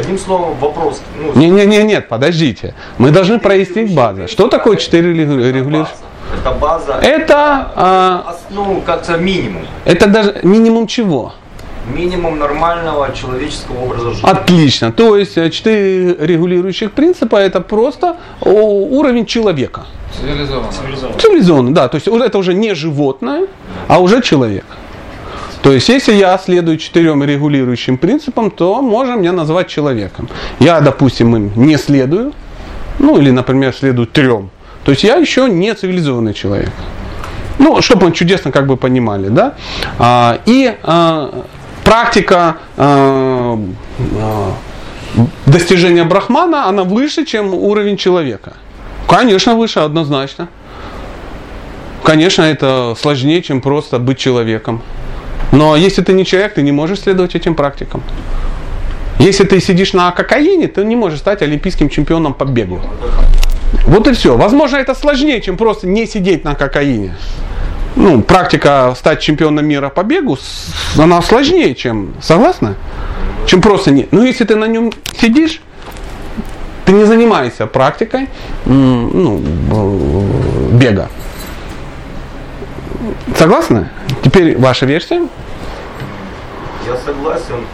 [0.00, 1.02] Одним словом, вопрос.
[1.16, 2.74] Ну, не, не, не, нет, подождите.
[2.96, 4.28] Мы должны прояснить базу.
[4.28, 5.94] Что такое четыре регулирующих?
[6.40, 6.94] Это база.
[7.02, 9.66] Это, а, ну, как-то минимум.
[9.84, 11.34] Это даже минимум чего?
[11.94, 14.28] Минимум нормального человеческого образа жизни.
[14.28, 14.92] Отлично.
[14.92, 19.86] То есть э, четыре регулирующих принципа это просто уровень человека.
[20.18, 20.68] Цивилизованно.
[21.18, 21.74] Цивилизованно.
[21.74, 21.88] да.
[21.88, 23.46] То есть это уже не животное,
[23.88, 24.64] а уже человек.
[25.62, 30.28] То есть, если я следую четырем регулирующим принципам, то можно меня назвать человеком.
[30.58, 32.32] Я, допустим, им не следую,
[32.98, 34.50] ну или, например, следую трем.
[34.84, 36.70] То есть я еще не цивилизованный человек.
[37.58, 39.54] Ну, чтобы мы чудесно как бы понимали, да.
[39.98, 41.44] А, и а,
[41.84, 43.58] практика а,
[44.18, 44.54] а,
[45.46, 48.54] достижения брахмана, она выше, чем уровень человека.
[49.08, 50.48] Конечно, выше, однозначно.
[52.02, 54.82] Конечно, это сложнее, чем просто быть человеком.
[55.52, 58.02] Но если ты не человек, ты не можешь следовать этим практикам.
[59.18, 62.80] Если ты сидишь на кокаине, ты не можешь стать олимпийским чемпионом по бегу.
[63.86, 64.36] Вот и все.
[64.36, 67.14] Возможно, это сложнее, чем просто не сидеть на кокаине.
[67.96, 70.38] Ну, практика стать чемпионом мира по бегу,
[70.96, 72.76] она сложнее, чем, согласна?
[73.46, 74.06] Чем просто не.
[74.10, 75.60] Но если ты на нем сидишь,
[76.84, 78.28] ты не занимаешься практикой
[78.64, 79.42] ну,
[80.72, 81.08] бега.
[83.36, 83.88] Согласны?
[84.22, 85.22] Теперь ваша версия?
[86.86, 87.64] Я согласен.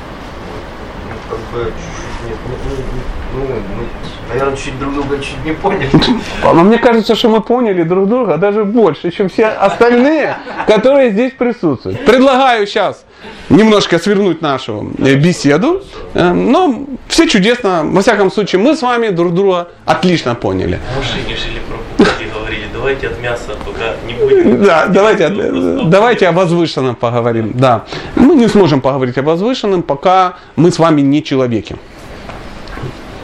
[1.08, 3.42] Ну, как бы чуть-чуть не, ну,
[3.76, 5.90] мы, наверное, чуть друг друга чуть не поняли.
[6.42, 10.36] Но мне кажется, что мы поняли друг друга даже больше, чем все остальные,
[10.66, 12.04] которые здесь присутствуют.
[12.04, 13.04] Предлагаю сейчас
[13.50, 15.82] немножко свернуть нашу э, беседу,
[16.14, 20.80] э, но все чудесно, во всяком случае, мы с вами друг друга отлично поняли.
[20.96, 22.04] Мужчине про
[22.38, 24.64] говорили, давайте от мяса пока не будем.
[24.64, 27.52] Да, давайте, от, давайте о возвышенном поговорим.
[27.54, 27.84] Да.
[28.14, 31.76] Мы не сможем поговорить о возвышенном, пока мы с вами не человеки.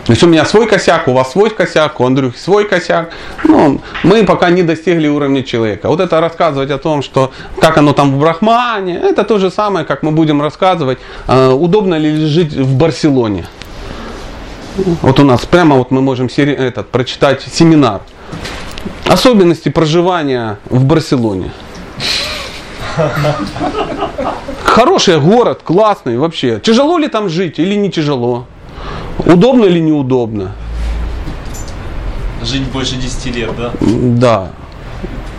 [0.05, 3.11] То есть у меня свой косяк, у вас свой косяк, у Андрюхи свой косяк.
[3.45, 5.89] Ну, мы пока не достигли уровня человека.
[5.89, 9.87] Вот это рассказывать о том, что как оно там в Брахмане, это то же самое,
[9.87, 10.99] как мы будем рассказывать,
[11.29, 13.47] э, удобно ли жить в Барселоне.
[15.03, 18.01] Вот у нас прямо вот мы можем этот, прочитать семинар.
[19.07, 21.53] Особенности проживания в Барселоне.
[24.65, 26.59] Хороший город, классный вообще.
[26.59, 28.47] Тяжело ли там жить или не тяжело?
[29.25, 30.53] Удобно или неудобно?
[32.43, 33.73] Жить больше 10 лет, да?
[33.81, 34.51] Да.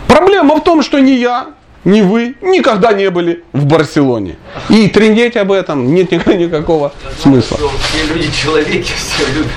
[0.08, 1.48] Проблема в том, что не я,
[1.84, 4.36] ни вы никогда не были в Барселоне.
[4.68, 7.58] И трендеть об этом нет никакого смысла.
[7.58, 9.50] Все люди человеки, все любят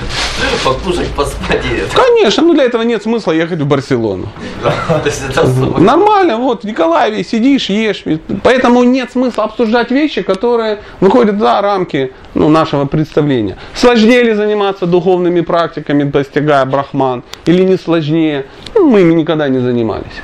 [0.64, 1.62] покушать, поспать.
[1.94, 4.28] Конечно, ну для этого нет смысла ехать в Барселону.
[5.78, 8.04] Нормально, вот в Николаеве сидишь, ешь.
[8.42, 13.56] Поэтому нет смысла обсуждать вещи, которые выходят за рамки ну, нашего представления.
[13.74, 18.46] Сложнее ли заниматься духовными практиками, достигая брахман, или не сложнее?
[18.74, 20.22] Ну, мы ими никогда не занимались.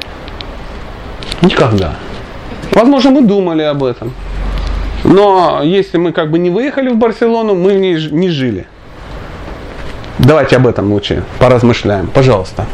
[1.42, 1.94] Никогда.
[2.72, 4.12] Возможно, мы думали об этом.
[5.04, 8.66] Но если мы как бы не выехали в Барселону, мы в ней не жили.
[10.18, 12.06] Давайте об этом лучше поразмышляем.
[12.06, 12.66] Пожалуйста.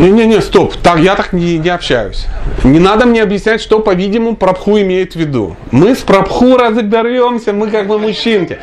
[0.00, 2.26] Не-не-не, стоп, так, я так не, не общаюсь.
[2.64, 5.56] Не надо мне объяснять, что, по-видимому, Прабху имеет в виду.
[5.72, 8.58] Мы с Прабху разберемся, мы как бы мужчинки.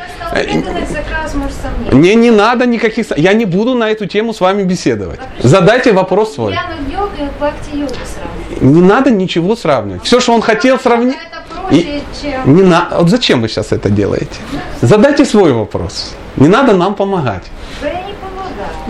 [1.92, 3.16] Мне не надо никаких...
[3.16, 5.20] Я не буду на эту тему с вами беседовать.
[5.38, 6.58] Задайте вопрос свой.
[8.60, 10.02] Не надо ничего сравнивать.
[10.02, 11.16] Все, что он хотел сравнить...
[11.70, 12.02] И
[12.46, 12.88] не на...
[12.92, 14.26] вот зачем вы сейчас это делаете?
[14.80, 16.14] Задайте свой вопрос.
[16.36, 17.44] Не надо нам помогать.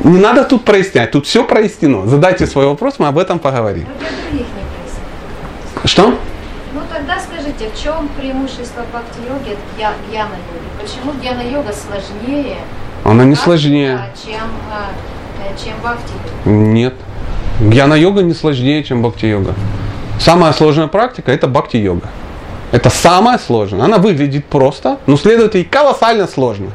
[0.04, 2.06] Не надо тут прояснять, тут все прояснено.
[2.06, 3.86] Задайте свой вопрос, мы об этом поговорим.
[5.84, 6.14] Что?
[6.74, 10.68] Ну тогда скажите, в чем преимущество бхакти-йоги от гьяна-йоги?
[10.80, 12.58] Почему гьяна-йога сложнее?
[13.04, 14.00] Она не сложнее.
[14.24, 14.90] Чем, а,
[15.42, 16.50] э, чем бхакти-йога?
[16.50, 16.94] Нет.
[17.60, 19.54] Гьяна-йога не сложнее, чем бхакти-йога.
[20.20, 22.08] Самая сложная практика это бхакти-йога.
[22.70, 23.84] Это самое сложное.
[23.84, 26.66] Она выглядит просто, но следовательно и колоссально сложно.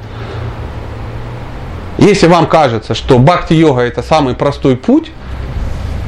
[1.97, 5.11] Если вам кажется, что бхакти-йога это самый простой путь,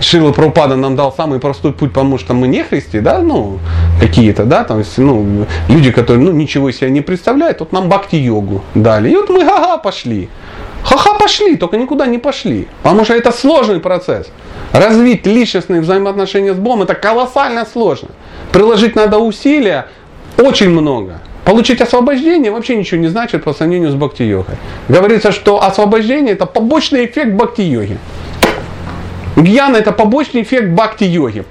[0.01, 3.59] Шила Прабхупада нам дал самый простой путь, потому что мы не христи, да, ну,
[3.99, 9.09] какие-то, да, там, ну, люди, которые, ну, ничего себе не представляют, вот нам бхакти-йогу дали.
[9.09, 10.29] И вот мы ха-ха пошли.
[10.83, 12.67] Ха-ха пошли, только никуда не пошли.
[12.83, 14.27] Потому что это сложный процесс.
[14.73, 18.09] Развить личностные взаимоотношения с Богом, это колоссально сложно.
[18.51, 19.87] Приложить надо усилия
[20.37, 21.21] очень много.
[21.45, 24.55] Получить освобождение вообще ничего не значит по сравнению с бхакти-йогой.
[24.89, 27.99] Говорится, что освобождение это побочный эффект бхакти-йоги.
[29.35, 31.45] Гьяна это побочный эффект бхакти-йоги.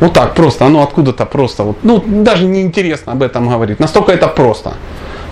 [0.00, 3.78] Вот так просто, оно откуда-то просто, вот, ну даже не интересно об этом говорить.
[3.78, 4.74] Настолько это просто.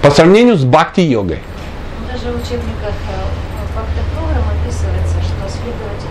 [0.03, 1.39] По сравнению с бхакти-йогой.
[2.13, 2.95] Даже в учебниках
[3.75, 6.05] фактопрограмм э, описывается, что следовать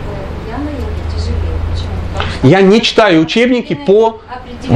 [0.47, 1.57] гьяна-йоге тяжелее.
[1.71, 1.93] Почему?
[2.43, 4.19] Я не читаю учебники по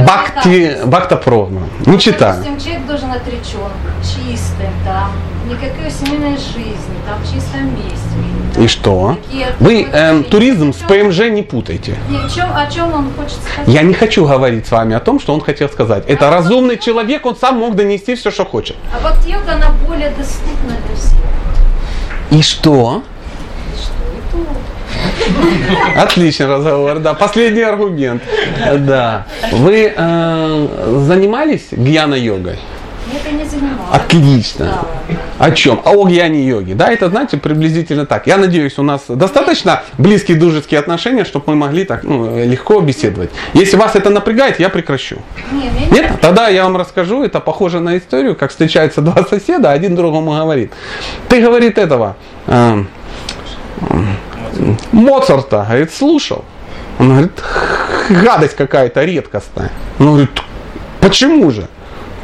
[0.06, 0.84] качестве.
[0.86, 1.60] бхактапрогну.
[1.86, 2.42] Не читаю.
[2.42, 3.70] Допустим, человек должен отречен,
[4.02, 5.10] чистым, там,
[5.48, 8.54] никакой семейной жизни, там, в чистом месте.
[8.54, 9.18] там, И что?
[9.60, 11.96] Вы эм, туризм с ПМЖ не путайте.
[12.08, 13.66] О чем, о чем он хочет сказать?
[13.68, 16.04] Я не хочу говорить с вами о том, что он хотел сказать.
[16.06, 18.76] Это разумный человек, он сам мог донести все, что хочет.
[18.94, 21.18] А бхакти-йога, она более доступна для всех.
[22.30, 23.02] И что?
[23.76, 24.46] Что и то.
[25.96, 27.14] Отличный разговор, да.
[27.14, 28.22] Последний аргумент.
[28.78, 29.26] Да.
[29.52, 30.68] Вы э,
[31.06, 32.58] занимались гьяна-йогой?
[33.12, 33.78] Нет, я не занималась.
[33.92, 34.84] Отлично.
[35.38, 35.80] О чем?
[35.84, 36.74] О гьяне-йоге.
[36.74, 38.26] Да, это, знаете, приблизительно так.
[38.26, 43.30] Я надеюсь, у нас достаточно близкие дружеские отношения, чтобы мы могли так ну, легко беседовать.
[43.54, 45.16] Если вас это напрягает, я прекращу.
[45.52, 46.20] Не, меня не Нет?
[46.20, 50.72] Тогда я вам расскажу, это похоже на историю, как встречаются два соседа, один другому говорит.
[51.28, 52.16] Ты, говорит, этого
[52.46, 52.84] э,
[54.92, 56.44] Моцарта, говорит, слушал.
[56.98, 57.32] Он говорит,
[58.10, 59.70] гадость какая-то редкостная.
[59.98, 60.30] Он говорит,
[61.00, 61.68] почему же?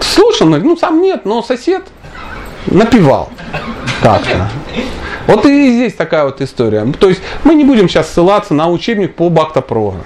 [0.00, 1.82] Слушал, он говорит, ну сам нет, но сосед
[2.66, 3.30] напевал
[4.02, 4.48] как-то.
[5.26, 6.84] Вот и здесь такая вот история.
[6.98, 10.04] То есть мы не будем сейчас ссылаться на учебник по бактопрограмм.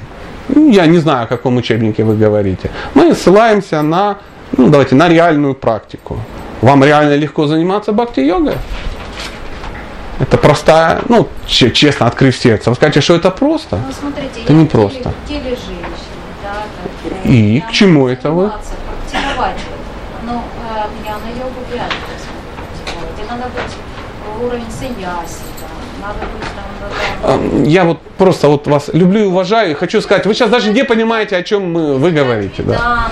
[0.49, 2.71] Ну, Я не знаю, о каком учебнике вы говорите.
[2.95, 4.19] Мы ссылаемся на,
[4.57, 6.19] ну, давайте, на реальную практику.
[6.63, 8.55] Вам реально легко заниматься бхакти-йогой?
[10.21, 12.71] Это простая, ну, че- честно, открыв сердце.
[12.71, 13.77] Вы скажете, что это просто?
[13.77, 15.13] Ну, смотрите, Это не теле- просто.
[15.29, 15.87] теле женщины,
[16.43, 16.63] да,
[17.03, 18.51] как бы, И к чему это вы?
[18.51, 19.57] Практиковать.
[20.25, 20.43] Но
[20.75, 27.63] э, я на йогу вряд ли надо быть уровень саяси, да, надо быть там, да,
[27.63, 29.71] А, Я вот просто вот вас люблю и уважаю.
[29.71, 32.63] И хочу сказать, вы сейчас даже не понимаете, о чем мы, вы говорите.
[32.63, 33.09] Да.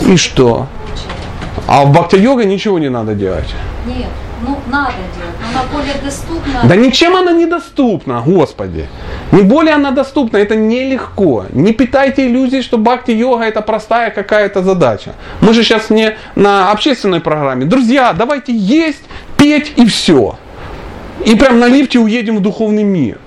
[0.00, 0.66] И что?
[1.66, 3.54] А в бхакти-йога ничего не надо делать.
[3.86, 4.08] Нет,
[4.42, 6.60] ну надо делать, но она более доступна.
[6.64, 8.86] Да ничем она недоступна, Господи.
[9.32, 11.46] Не более она доступна, это нелегко.
[11.52, 15.14] Не питайте иллюзий, что бхакти-йога это простая какая-то задача.
[15.40, 17.64] Мы же сейчас не на общественной программе.
[17.64, 19.02] Друзья, давайте есть,
[19.38, 20.38] петь и все.
[21.24, 23.18] И прям на лифте уедем в духовный мир.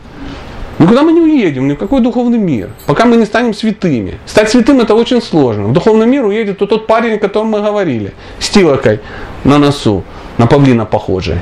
[0.80, 4.18] Никуда мы не уедем, ни в какой духовный мир, пока мы не станем святыми.
[4.26, 5.68] Стать святым это очень сложно.
[5.68, 9.02] В духовный мир уедет тот, тот парень, о котором мы говорили, с тилокой
[9.44, 10.06] на носу,
[10.40, 11.36] на павлина похожий.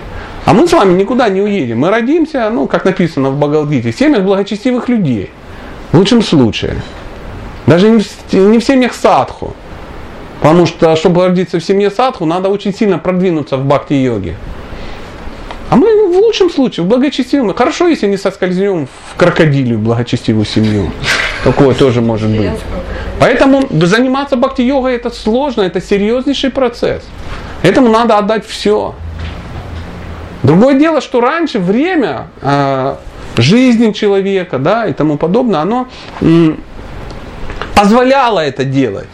[0.46, 1.80] А мы с вами никуда не уедем.
[1.80, 5.30] Мы родимся, ну, как написано в Багалдите, в семьях благочестивых людей.
[5.92, 6.82] В лучшем случае.
[7.68, 9.54] Даже не в, не семьях садху.
[10.42, 14.36] Потому что, чтобы родиться в семье садху, надо очень сильно продвинуться в бхакти-йоге.
[15.70, 17.54] А мы в лучшем случае, в благочестивом.
[17.54, 20.92] Хорошо, если не соскользнем в крокодилию благочестивую семью.
[21.44, 22.60] Такое тоже может быть.
[23.20, 27.04] Поэтому заниматься бхакти-йогой это сложно, это серьезнейший процесс.
[27.64, 28.96] Этому надо отдать все.
[30.44, 32.96] Другое дело, что раньше время э,
[33.38, 35.88] жизни человека, да, и тому подобное, оно
[36.22, 36.64] м,
[37.76, 39.10] позволяло это делать.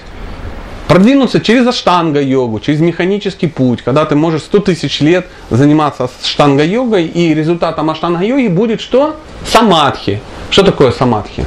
[0.88, 7.34] Продвинуться через аштанга-йогу, через механический путь, когда ты можешь 100 тысяч лет заниматься аштанга-йогой, и
[7.34, 9.16] результатом аштанга-йоги будет что?
[9.48, 10.22] Самадхи.
[10.50, 11.46] Что такое самадхи?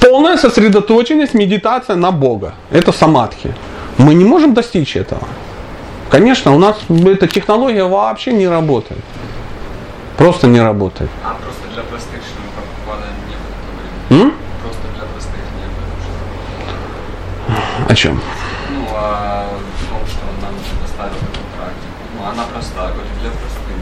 [0.00, 2.54] Полная сосредоточенность, медитация на Бога.
[2.70, 3.54] Это самадхи.
[3.98, 5.22] Мы не можем достичь этого.
[6.10, 9.04] Конечно, у нас эта технология вообще не работает.
[10.16, 11.10] Просто не работает.
[11.22, 13.54] А просто для простых членов Прабхупада не было
[14.08, 14.24] говорили.
[14.24, 14.32] М?
[14.62, 15.66] Просто для простых не
[17.54, 17.68] было.
[17.88, 18.20] О чем?
[18.70, 19.48] Ну, а
[19.80, 21.88] в том, что он нам предоставил эту практику.
[22.16, 23.74] Ну, она простая, говорит, для простых.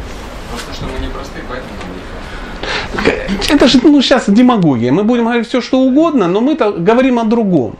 [0.50, 4.92] Просто что мы не простые, поэтому нам не Это же ну, сейчас демагогия.
[4.92, 7.74] Мы будем говорить все, что угодно, но мы-то говорим о другом.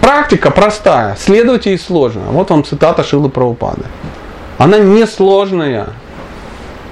[0.00, 2.22] Практика простая, следовать ей сложно.
[2.32, 3.84] Вот вам цитата Шилы Правопады.
[4.58, 5.90] Она не сложная,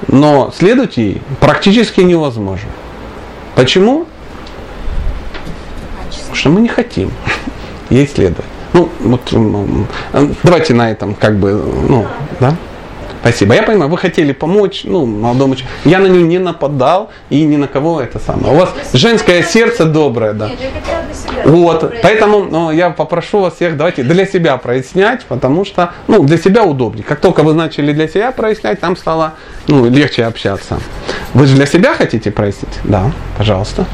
[0.06, 2.70] но следовать ей практически невозможно.
[3.56, 4.06] Почему?
[6.12, 7.10] Потому что мы не хотим
[7.90, 8.55] ей следовать.
[8.76, 9.32] Ну, вот,
[10.42, 11.52] давайте на этом, как бы,
[11.88, 12.04] ну,
[12.40, 12.54] да?
[13.22, 13.54] Спасибо.
[13.54, 15.88] Я понимаю, вы хотели помочь, ну, молодому человеку.
[15.88, 18.52] Я на нее не нападал и ни на кого это самое.
[18.52, 20.50] У вас женское сердце доброе, да.
[21.46, 26.36] Вот, поэтому ну, я попрошу вас всех, давайте для себя прояснять, потому что, ну, для
[26.36, 27.02] себя удобнее.
[27.02, 29.32] Как только вы начали для себя прояснять, там стало,
[29.68, 30.78] ну, легче общаться.
[31.32, 32.74] Вы же для себя хотите прояснить?
[32.84, 33.86] Да, пожалуйста.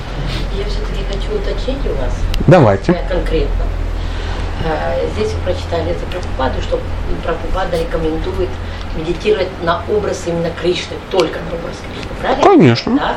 [0.58, 2.12] Я все-таки хочу уточнить у вас,
[2.48, 2.94] Давайте.
[3.08, 3.71] конкретно.
[4.64, 6.80] А, Здесь прочитали за Прабхупаду, что
[7.24, 8.48] Прабхупада рекомендует
[8.96, 12.44] медитировать на образ именно Кришны, только на образ Кришны, правильно?
[12.44, 12.96] Конечно.
[12.96, 13.16] Да?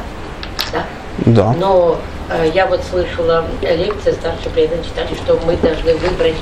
[0.72, 0.86] Да.
[1.18, 1.54] Да.
[1.54, 2.00] Но
[2.30, 6.36] э, я вот слышала э, лекции старшие преданные читали, что мы должны выбрать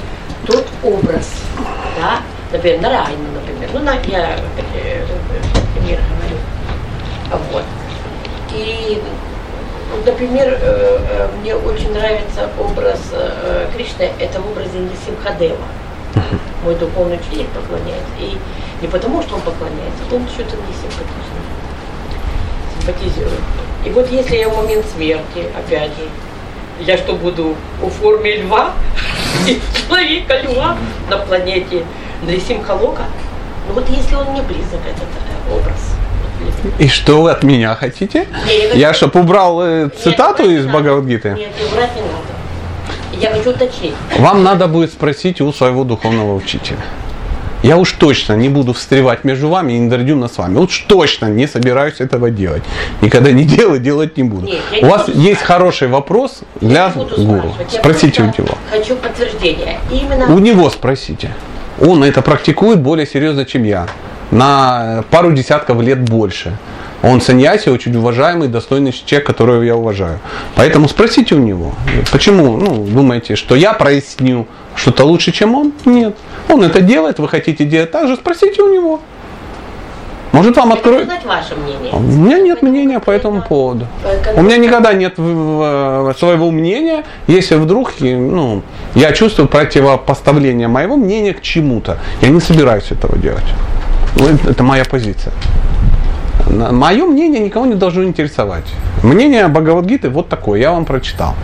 [0.46, 1.30] тот образ,
[2.00, 2.20] да,
[2.52, 4.38] например, Нарайна, например, ну, на, я
[4.74, 5.06] э,
[5.76, 7.64] пример говорю, вот.
[8.56, 9.02] И
[9.94, 15.65] Вот, например, э, э, мне очень нравится образ э, Кришны, это в образе Нисимхадева.
[16.64, 18.14] Мой духовный ученик поклоняется.
[18.20, 18.36] И
[18.82, 21.44] не потому, что он поклоняется, он что-то мне симпатичный.
[22.80, 23.41] Симпатизирует.
[23.86, 26.10] И вот если я в момент смерти, опять же,
[26.80, 28.72] я что буду в форме льва,
[29.48, 30.78] и человека льва
[31.10, 31.86] на планете
[32.24, 33.03] Нрисим Халока?
[33.68, 36.03] Ну вот если он мне близок, этот образ.
[36.80, 38.28] И что вы от меня хотите?
[38.74, 40.65] Я хочу- чтоб убрал э, цитату Нет, из.
[40.65, 41.30] Бхагавадгиты?
[41.30, 43.22] Нет, убрать не надо.
[43.22, 43.94] Я хочу уточнить.
[44.18, 46.80] Вам надо будет спросить у своего духовного учителя.
[47.64, 50.57] Я уж точно не буду встревать между вами и интердюмно с вами.
[50.57, 52.64] Уж точно не собираюсь этого делать.
[53.02, 54.48] Никогда не делаю, делать не буду.
[54.48, 55.48] Нет, я у не вас буду есть спрашивать.
[55.48, 56.90] хороший вопрос для Я
[57.24, 57.53] гуру.
[57.72, 58.57] Я Спросите у него.
[58.70, 59.80] Хочу подтверждения.
[59.90, 61.32] Именно У него спросите.
[61.85, 63.88] Он это практикует более серьезно, чем я.
[64.31, 66.57] На пару десятков лет больше.
[67.03, 70.19] Он саньяси, очень уважаемый, достойный человек, которого я уважаю.
[70.55, 71.73] Поэтому спросите у него.
[72.11, 75.73] Почему, ну, думаете, что я проясню что-то лучше, чем он?
[75.84, 76.15] Нет.
[76.47, 79.01] Он это делает, вы хотите делать так же, спросите у него.
[80.34, 80.72] Может вам
[81.05, 81.93] знать ваше мнение.
[81.93, 83.85] У меня нет мнения по этому поводу.
[84.03, 88.61] э, У меня никогда нет в- своего мнения, если вдруг ну,
[88.95, 91.97] я чувствую противопоставление моего мнения к чему-то.
[92.22, 93.43] Я не собираюсь этого делать.
[94.18, 95.34] Ну, это- Это моя позиция.
[96.72, 98.65] Мое мнение никого не должно интересовать.
[99.03, 101.35] Мнение Бхагавадгиты вот такое, я вам прочитал.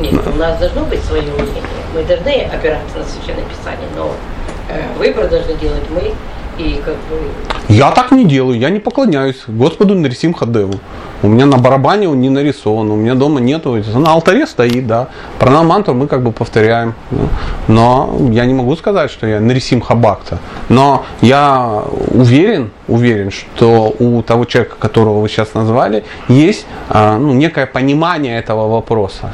[0.00, 1.62] Нет, у нас должно быть свое мнение.
[1.94, 4.10] Мы должны опираться на священное писание, но
[4.68, 6.12] э, выбор должны делать мы.
[6.58, 7.18] И как бы
[7.68, 10.74] Я так не делаю, я не поклоняюсь Господу Нарисим Хадеву.
[11.22, 15.08] У меня на барабане он не нарисован, у меня дома нету, на алтаре стоит, да.
[15.38, 16.94] Пранам мантру мы как бы повторяем.
[17.66, 20.38] Но я не могу сказать, что я Нарисим Хабакта.
[20.68, 27.32] Но я уверен, уверен, что у того человека, которого вы сейчас назвали, есть а, ну,
[27.32, 29.32] некое понимание этого вопроса.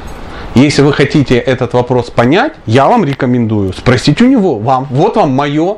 [0.55, 5.31] Если вы хотите этот вопрос понять, я вам рекомендую спросить у него, вам, вот вам
[5.31, 5.77] мое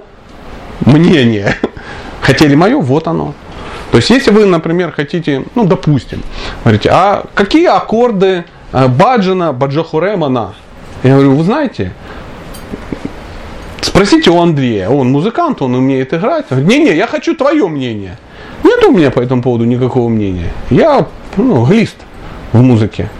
[0.87, 1.57] мнение.
[2.21, 3.35] Хотели мое, вот оно.
[3.91, 6.23] То есть, если вы, например, хотите, ну, допустим,
[6.65, 10.55] говорите, а какие аккорды э, Баджана, Баджахуремана?
[11.03, 11.93] Я говорю, вы знаете,
[13.83, 16.47] спросите у Андрея, он музыкант, он умеет играть.
[16.49, 18.17] Говорит, не-не, я хочу твое мнение.
[18.65, 20.51] Нет у меня по этому поводу никакого мнения.
[20.71, 21.07] Я
[21.37, 21.97] ну, глист
[22.53, 23.11] в музыке.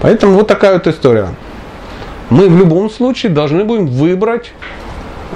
[0.00, 1.28] Поэтому вот такая вот история.
[2.30, 4.52] Мы в любом случае должны будем выбрать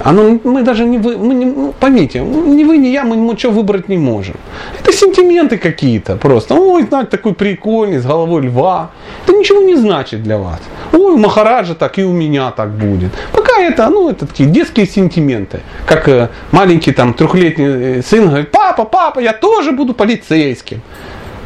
[0.03, 3.53] оно, мы даже не вы, мы не, ну, поймите, ни вы, ни я, мы ничего
[3.53, 4.35] выбрать не можем.
[4.79, 6.55] Это сентименты какие-то просто.
[6.55, 8.89] Ой, знаете, такой прикольный, с головой льва.
[9.23, 10.59] Это ничего не значит для вас.
[10.91, 13.11] Ой, у Махараджа так и у меня так будет.
[13.31, 15.59] Пока это, ну, это такие детские сентименты.
[15.85, 20.81] Как э, маленький там трехлетний э, сын говорит, папа, папа, я тоже буду полицейским.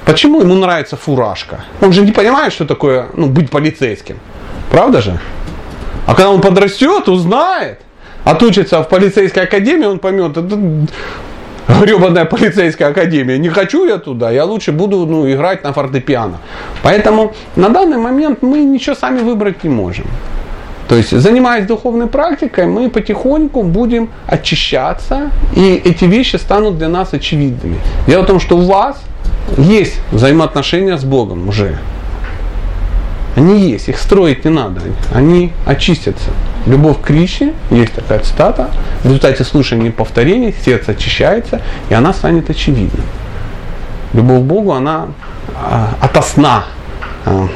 [0.05, 1.65] Почему ему нравится фуражка?
[1.81, 4.17] Он же не понимает, что такое ну, быть полицейским.
[4.71, 5.19] Правда же?
[6.05, 7.79] А когда он подрастет, узнает,
[8.31, 10.59] отучится в полицейской академии, он поймет, это
[11.81, 16.37] гребаная полицейская академия, не хочу я туда, я лучше буду ну, играть на фортепиано.
[16.83, 20.05] Поэтому на данный момент мы ничего сами выбрать не можем.
[20.87, 27.13] То есть, занимаясь духовной практикой, мы потихоньку будем очищаться, и эти вещи станут для нас
[27.13, 27.75] очевидными.
[28.07, 28.97] Дело в том, что у вас
[29.57, 31.77] есть взаимоотношения с Богом уже.
[33.37, 34.81] Они есть, их строить не надо,
[35.13, 36.31] они очистятся.
[36.65, 38.71] Любовь к Кришне, есть такая цитата,
[39.03, 41.61] в результате слушания и повторений сердце очищается,
[41.91, 43.03] и она станет очевидной.
[44.13, 45.09] Любовь к Богу, она
[45.53, 46.65] а, ото сна
[47.25, 47.47] а,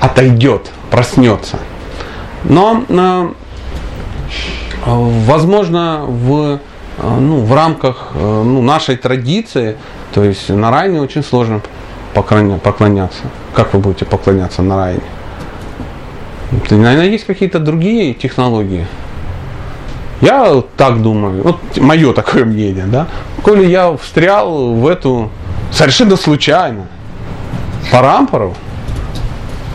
[0.00, 1.56] отойдет, проснется.
[2.44, 3.30] Но, а,
[4.84, 6.60] возможно, в,
[7.02, 9.78] ну, в рамках ну, нашей традиции,
[10.12, 11.62] то есть на районе очень сложно
[12.22, 13.22] поклоняться.
[13.54, 15.02] Как вы будете поклоняться на районе?
[16.70, 18.86] Наверное, есть какие-то другие технологии.
[20.20, 23.06] Я так думаю, вот мое такое мнение, да.
[23.42, 25.30] Коли я встрял в эту
[25.70, 26.86] совершенно случайно
[27.92, 28.54] по рампору,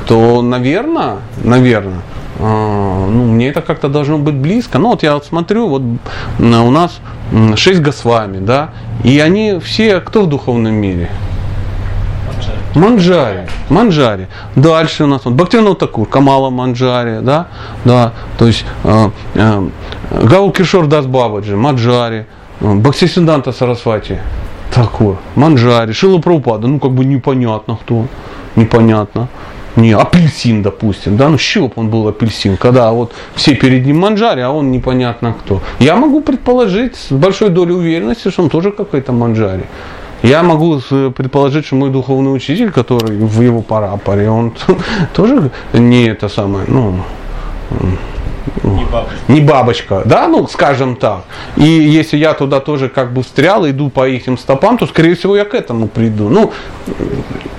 [0.08, 2.02] то, наверное, наверное,
[2.40, 4.80] а, ну, мне это как-то должно быть близко.
[4.80, 5.84] Ну, вот я вот смотрю, вот
[6.40, 7.00] у нас
[7.56, 8.72] шесть Госвами, да,
[9.04, 11.10] и они все, кто в духовном мире?
[12.76, 13.48] Манджари.
[13.69, 14.27] Манджари.
[14.56, 17.48] Дальше у нас вот Бхактивинод Такур, Камала Манджари, да,
[17.85, 19.69] да, то есть э, э,
[20.23, 22.26] Гаул Кишор Дас Бабаджи, Манджари,
[22.61, 24.19] э, Бхактисиданта Сарасвати,
[24.73, 28.07] Такур, Манджари, Шила Прабхупада, ну как бы непонятно кто,
[28.56, 29.27] непонятно.
[29.77, 34.41] Не, апельсин, допустим, да, ну б он был апельсин, когда вот все перед ним манджари,
[34.41, 35.61] а он непонятно кто.
[35.80, 39.64] Я могу предположить с большой долей уверенности, что он тоже какой-то манджари.
[40.23, 44.53] Я могу с- предположить, что мой духовный учитель, который в его парапоре, он
[45.14, 46.95] тоже не это самое, ну,
[48.64, 49.15] Не бабушка.
[49.27, 51.23] не бабочка, да, ну, скажем так.
[51.57, 55.35] И если я туда тоже как бы встрял, иду по их стопам, то, скорее всего,
[55.35, 56.30] я к этому приду.
[56.30, 56.52] Ну,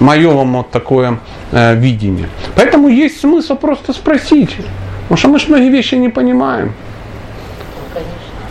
[0.01, 1.18] мое вам вот такое
[1.52, 2.28] э, видение.
[2.55, 4.56] Поэтому есть смысл просто спросить.
[5.02, 6.72] Потому что мы же многие вещи не понимаем.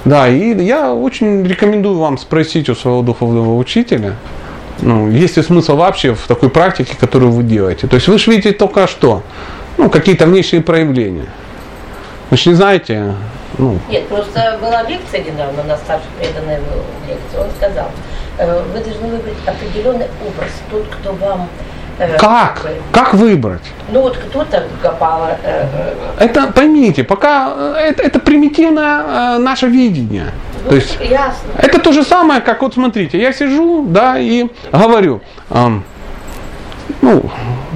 [0.06, 4.15] Да, и я очень рекомендую вам спросить у своего духовного учителя,
[4.82, 7.88] ну, есть ли смысл вообще в такой практике, которую вы делаете.
[7.88, 9.22] То есть вы же видите только что,
[9.78, 11.28] ну, какие-то внешние проявления.
[12.32, 13.14] Же не знаете,
[13.57, 17.91] ну, Нет, просто была лекция недавно, на старший преданный был лекция, он сказал,
[18.38, 21.48] э, вы должны выбрать определенный образ, тот, кто вам...
[22.19, 22.61] как?
[22.91, 23.61] Как выбрать?
[23.91, 25.65] Ну вот кто-то копала, э,
[26.19, 30.32] э, Это, поймите, пока э, это, это примитивное наше видение.
[30.64, 31.52] ну, То есть ясно.
[31.57, 35.84] Это то же самое, как вот смотрите, я сижу, да, и говорю, ам,
[37.02, 37.23] ну,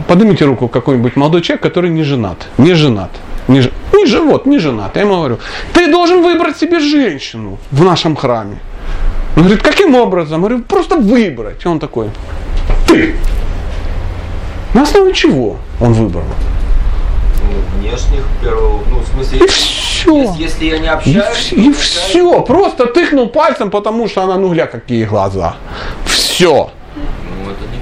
[0.07, 3.09] поднимите руку какой-нибудь молодой человек, который не женат, не женат,
[3.47, 3.61] не,
[3.93, 4.95] не ж- вот, не женат.
[4.95, 5.39] Я ему говорю,
[5.73, 8.57] ты должен выбрать себе женщину в нашем храме.
[9.35, 10.41] Он говорит, каким образом?
[10.41, 11.65] Я говорю, просто выбрать.
[11.65, 12.09] И он такой,
[12.87, 13.15] ты.
[14.75, 16.25] На основе чего он выбрал?
[17.41, 20.21] Ну, внешних, первого, ну, в смысле, И все.
[20.23, 22.41] если, если я не И, общаюсь, вс- и все.
[22.41, 25.55] Просто тыкнул пальцем, потому что она, ну гля, какие глаза.
[26.05, 26.71] Все.
[26.93, 27.79] ну, это не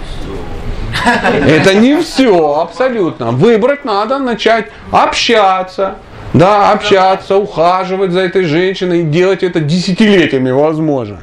[1.41, 1.55] все.
[1.57, 3.31] Это не все, абсолютно.
[3.31, 5.95] Выбрать надо, начать общаться.
[6.33, 11.21] Да, общаться, ухаживать за этой женщиной и делать это десятилетиями возможно.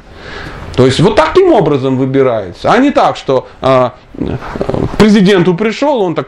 [0.80, 3.90] То есть вот таким образом выбирается, а не так, что э,
[4.96, 6.26] президенту пришел, он так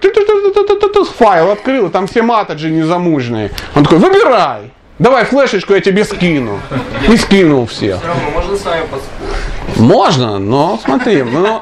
[1.16, 3.50] файл открыл, там все матаджи незамужние.
[3.74, 6.60] Он такой, выбирай, давай флешечку я тебе скину.
[7.08, 7.96] И скинул всех.
[8.00, 9.78] Все равно можно с вами поспорить.
[9.78, 11.58] Можно, но смотри, ну,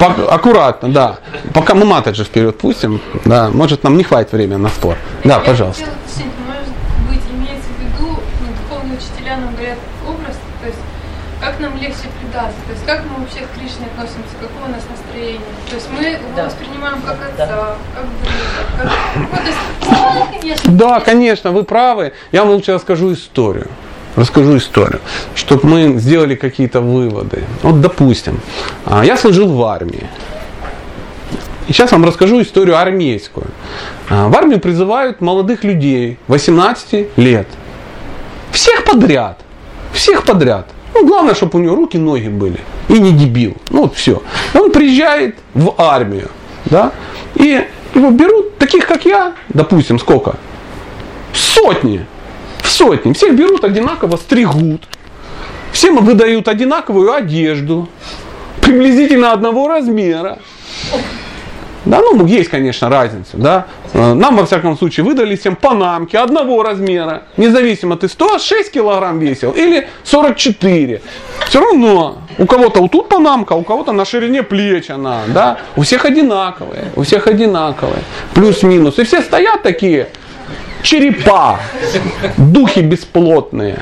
[0.00, 1.18] пок- аккуратно, да.
[1.52, 4.96] Пока мы матаджи вперед пустим, да, может нам не хватит времени на спор.
[5.22, 5.84] Да, Я пожалуйста.
[5.84, 9.76] хотела может быть, имеется в виду, ну, духовные учителя нам говорят
[10.08, 10.78] образ, то есть
[11.42, 12.01] как нам легче
[12.32, 15.40] предаться, то есть как мы вообще к Кришне относимся, какое у нас настроение.
[15.68, 16.44] То есть мы его Да.
[16.46, 17.44] воспринимаем как Да.
[17.44, 18.42] отца, как друга,
[18.78, 18.92] как...
[19.16, 22.12] Ну, то есть, конечно, Да, конечно, вы правы.
[22.32, 23.68] Я вам лучше расскажу историю.
[24.16, 25.00] Расскажу историю,
[25.34, 27.44] чтобы мы сделали какие-то выводы.
[27.62, 28.40] Вот, допустим,
[28.84, 30.06] а, я служил в армии.
[31.68, 33.46] И сейчас вам расскажу историю армейскую.
[34.10, 37.46] А, В армию призывают молодых людей 18 лет.
[38.50, 39.38] Всех подряд.
[39.94, 40.66] Всех подряд.
[40.94, 42.60] Ну, главное, чтобы у него руки, ноги были.
[42.88, 43.56] И не дебил.
[43.70, 44.22] Ну, вот все.
[44.54, 46.28] Он приезжает в армию.
[46.66, 46.92] Да?
[47.34, 47.64] И
[47.94, 50.36] его берут, таких как я, допустим, сколько?
[51.32, 52.06] Сотни.
[52.62, 53.12] В сотни.
[53.12, 54.82] Всех берут одинаково, стригут.
[55.72, 57.88] Всем выдают одинаковую одежду.
[58.60, 60.38] Приблизительно одного размера.
[61.84, 63.66] Да, ну есть, конечно, разница, да.
[63.92, 67.24] Э, Нам, во всяком случае, выдали всем панамки одного размера.
[67.36, 71.02] Независимо, ты 106 килограмм весил или 44.
[71.48, 75.58] Все равно, у кого-то вот тут панамка, у кого-то на ширине плеч она, да.
[75.76, 78.02] У всех одинаковые, у всех одинаковые.
[78.34, 78.98] Плюс-минус.
[78.98, 80.08] И все стоят такие,
[80.82, 81.58] черепа,
[82.36, 83.80] духи бесплотные,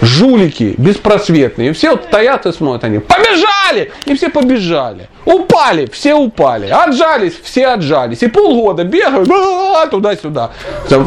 [0.00, 1.70] жулики беспросветные.
[1.70, 2.98] И все вот стоят и смотрят они.
[2.98, 3.92] Побежали!
[4.04, 5.08] И все побежали.
[5.24, 6.68] Упали, все упали.
[6.68, 8.22] Отжались, все отжались.
[8.22, 10.52] И полгода бегают а, туда-сюда.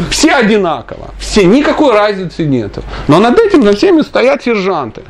[0.10, 1.10] Все одинаково.
[1.20, 2.80] Все, никакой разницы нет.
[3.08, 5.04] Но над этим за всеми стоят сержанты,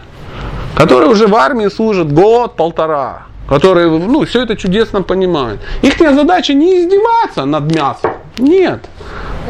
[0.76, 5.60] которые уже в армии служат год-полтора которые ну, все это чудесно понимают.
[5.82, 8.80] Их задача не издеваться над мясом, нет.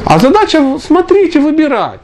[0.06, 2.02] А задача смотреть и выбирать.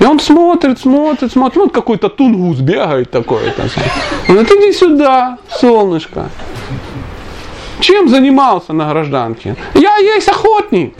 [0.00, 1.56] И он смотрит, смотрит, смотрит.
[1.56, 3.52] Вот какой-то тунгус бегает такой.
[4.28, 6.28] Он говорит, иди сюда, солнышко.
[7.80, 9.56] Чем занимался на гражданке?
[9.74, 10.94] Я есть охотник.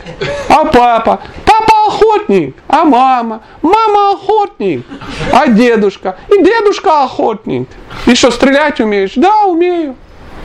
[0.47, 1.19] А папа?
[1.45, 2.55] Папа охотник.
[2.67, 3.41] А мама?
[3.61, 4.85] Мама охотник.
[5.33, 6.17] А дедушка?
[6.29, 7.67] И дедушка охотник.
[8.05, 9.13] И что, стрелять умеешь?
[9.15, 9.95] Да, умею.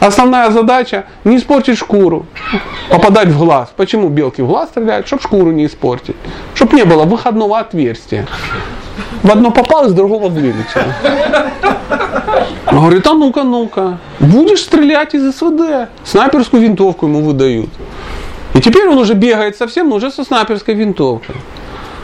[0.05, 2.27] Основная задача не испортить шкуру,
[2.91, 3.71] попадать в глаз.
[3.75, 5.07] Почему белки в глаз стреляют?
[5.07, 6.17] Чтобы шкуру не испортить.
[6.55, 8.27] Чтобы не было выходного отверстия.
[9.23, 10.93] В одно попал, из другого вылетело.
[12.67, 15.89] Он говорит, а ну-ка, ну-ка, будешь стрелять из СВД.
[16.05, 17.71] Снайперскую винтовку ему выдают.
[18.53, 21.37] И теперь он уже бегает совсем, но уже со снайперской винтовкой.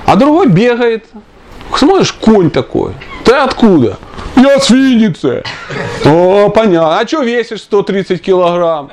[0.06, 1.05] А другой бегает.
[1.76, 2.92] Смотришь, конь такой.
[3.24, 3.98] Ты откуда?
[4.36, 5.42] Я с Винницы.
[6.05, 6.98] О, понятно.
[6.98, 8.90] А что весишь 130 килограмм?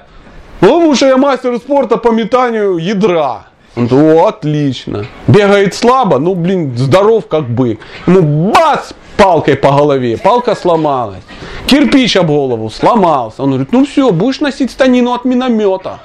[0.62, 3.48] Ну, потому что я мастер спорта по метанию ядра.
[3.76, 5.06] Он говорит, о, отлично.
[5.28, 7.80] Бегает слабо, ну, блин, здоров как бык.
[8.08, 11.24] Ему бац, палкой по голове, палка сломалась.
[11.66, 13.44] Кирпич об голову сломался.
[13.44, 16.00] Он говорит, ну все, будешь носить станину от миномета.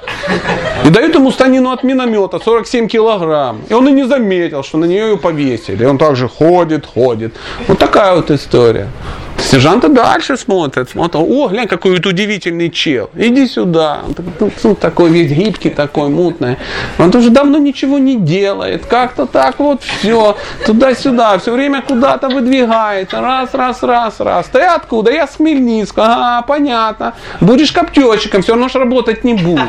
[0.85, 3.61] И дают ему станину от миномета, 47 килограмм.
[3.69, 5.85] И он и не заметил, что на нее ее повесили.
[5.85, 7.35] И он также ходит, ходит.
[7.69, 8.89] Вот такая вот история.
[9.39, 14.01] Сержанты дальше смотрят, смотрят, о, глянь, какой вот удивительный чел, иди сюда.
[14.07, 16.57] Он ну, такой весь гибкий, такой мутный.
[16.99, 23.21] Он уже давно ничего не делает, как-то так вот все, туда-сюда, все время куда-то выдвигается,
[23.21, 24.47] раз, раз, раз, раз.
[24.47, 25.11] Ты откуда?
[25.11, 27.15] Я с Хмельницка, ага, понятно.
[27.41, 29.63] Будешь коптечиком, все равно ж работать не будешь.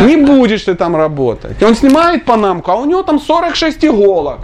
[0.00, 1.62] Не будешь ты там работать.
[1.62, 4.40] Он снимает панамку, а у него там 46 иголок.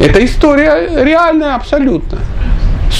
[0.00, 2.18] Это история реальная абсолютно.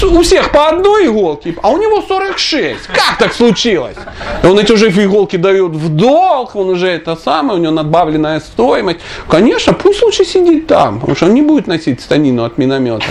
[0.03, 2.87] У всех по одной иголке, а у него 46.
[2.87, 3.95] Как так случилось?
[4.43, 8.99] Он эти уже иголки дает в долг, он уже это самое, у него надбавленная стоимость.
[9.27, 13.05] Конечно, пусть лучше сидит там, потому что он не будет носить станину от миномета.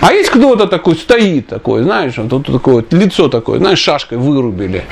[0.00, 4.84] А есть кто-то такой стоит такой, знаешь, тут такое вот лицо такое, знаешь, шашкой вырубили.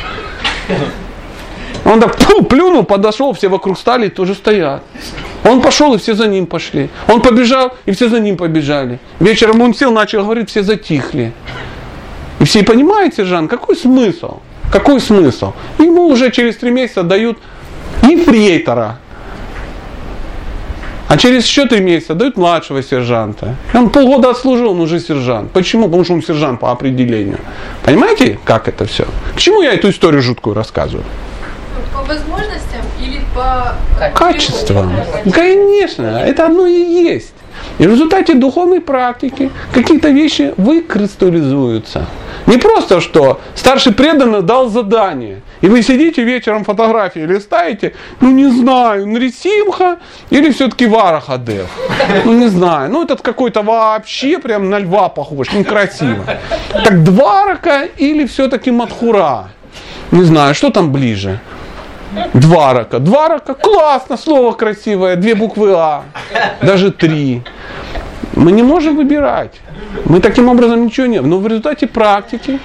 [1.85, 2.17] Он так
[2.49, 4.83] плюнул, подошел, все вокруг стали тоже стоят.
[5.45, 6.89] Он пошел, и все за ним пошли.
[7.07, 8.99] Он побежал, и все за ним побежали.
[9.21, 11.33] Вечером он сел, начал говорить, все затихли.
[12.41, 14.39] И все понимаете, сержант, какой смысл?
[14.73, 15.53] Какой смысл?
[15.79, 17.39] Ему уже через три месяца дают
[18.03, 18.99] ефрейтора.
[21.07, 23.55] А через еще три месяца дают младшего сержанта.
[23.73, 25.53] И он полгода отслужил, он уже сержант.
[25.53, 25.85] Почему?
[25.85, 27.39] Потому что он сержант по определению.
[27.85, 29.05] Понимаете, как это все?
[29.37, 31.05] К чему я эту историю жуткую рассказываю?
[31.93, 32.74] По возможностям или
[33.35, 33.75] по
[34.15, 34.93] Качеством.
[35.33, 37.35] Конечно, это одно и есть.
[37.79, 42.07] И в результате духовной практики какие-то вещи выкристаллизуются.
[42.47, 48.47] Не просто, что старший преданный дал задание, и вы сидите вечером фотографии листаете, ну не
[48.47, 49.99] знаю, Нрисимха
[50.31, 51.69] или все-таки Варахадев.
[52.25, 56.25] Ну не знаю, ну этот какой-то вообще прям на льва похож, некрасиво.
[56.73, 59.49] Так Дварака или все-таки Мадхура?
[60.11, 61.41] Не знаю, что там ближе?
[62.35, 62.99] Дварака.
[62.99, 66.05] Дварака, классно, слово красивое, две буквы А,
[66.63, 67.43] даже три.
[68.35, 69.61] Мы не можем выбирать.
[70.07, 71.21] Мы таким образом ничего не...
[71.21, 72.59] Но в результате практики,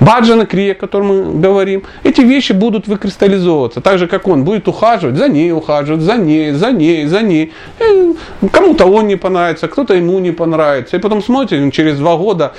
[0.00, 3.80] баджана крия, о котором мы говорим, эти вещи будут выкристаллизовываться.
[3.80, 7.52] Так же, как он будет ухаживать, за ней ухаживать, за ней, за ней, за ней.
[7.80, 10.96] И кому-то он не понравится, кто-то ему не понравится.
[10.96, 12.52] И потом смотрим, через два года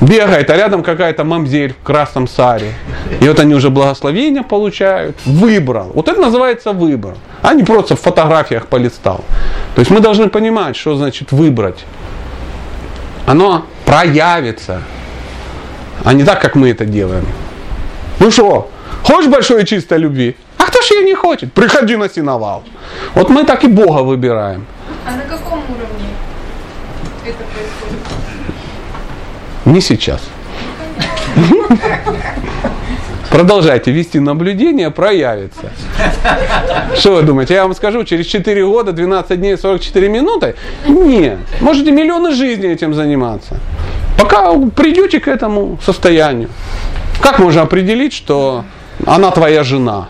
[0.00, 2.72] бегает, а рядом какая-то мамзель в красном саре.
[3.20, 5.16] И вот они уже благословения получают.
[5.24, 5.90] Выбрал.
[5.94, 7.14] Вот это называется выбор.
[7.42, 9.24] А не просто в фотографиях полистал.
[9.74, 11.84] То есть мы должны понимать, что значит выбрать.
[13.26, 14.82] Оно проявится.
[16.04, 17.26] А не так, как мы это делаем.
[18.18, 18.70] Ну что,
[19.02, 20.36] хочешь большой и чистой любви?
[20.58, 21.52] А кто ж ее не хочет?
[21.52, 22.62] Приходи на синовал.
[23.14, 24.66] Вот мы так и Бога выбираем.
[25.06, 26.08] А на каком уровне
[27.24, 28.00] это происходит?
[29.70, 30.20] Не сейчас.
[33.30, 35.70] Продолжайте вести наблюдение, проявится.
[36.96, 40.56] Что вы думаете, я вам скажу, через 4 года, 12 дней, 44 минуты?
[40.88, 41.38] Нет.
[41.60, 43.58] Можете миллионы жизней этим заниматься.
[44.18, 46.48] Пока придете к этому состоянию.
[47.20, 48.64] Как можно определить, что
[49.06, 50.08] она твоя жена?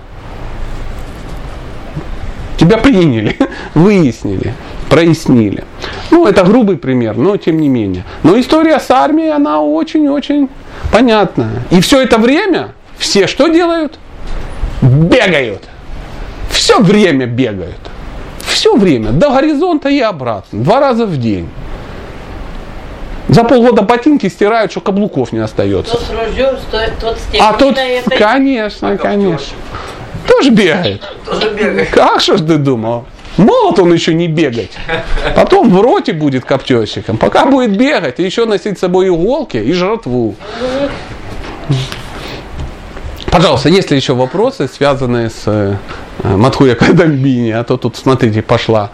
[2.57, 3.37] Тебя приняли,
[3.75, 4.55] выяснили,
[4.91, 5.65] прояснили.
[6.11, 8.05] Ну, это грубый пример, но тем не менее.
[8.25, 10.51] Но история с армией, она очень-очень
[10.93, 11.63] понятная.
[11.71, 13.99] И все это время все что делают?
[14.83, 15.63] Бегают.
[16.51, 17.79] Все время бегают.
[18.41, 20.63] Все время, до горизонта и обратно.
[20.65, 21.49] Два раза в день.
[23.29, 25.93] За полгода ботинки стирают, что каблуков не остается.
[25.93, 29.57] Тот с ружьем, тот, тот с А это- конечно, конечно.
[30.27, 31.03] Тоже бегает.
[31.25, 31.91] Тоже бегает.
[31.91, 33.05] Как что ж ты думал?
[33.37, 34.73] Молот он еще не бегать.
[35.37, 37.17] Потом в роте будет коптесиком.
[37.17, 40.35] Пока будет бегать, и еще носить с собой иголки и жратву.
[43.31, 45.77] Пожалуйста, есть ли еще вопросы, связанные с э,
[46.25, 47.53] Матхуя Кадамбини?
[47.53, 48.91] А то тут, смотрите, пошла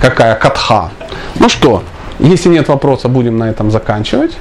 [0.00, 0.90] какая катха.
[1.38, 1.84] Ну что,
[2.18, 4.32] если нет вопроса, будем на этом заканчивать.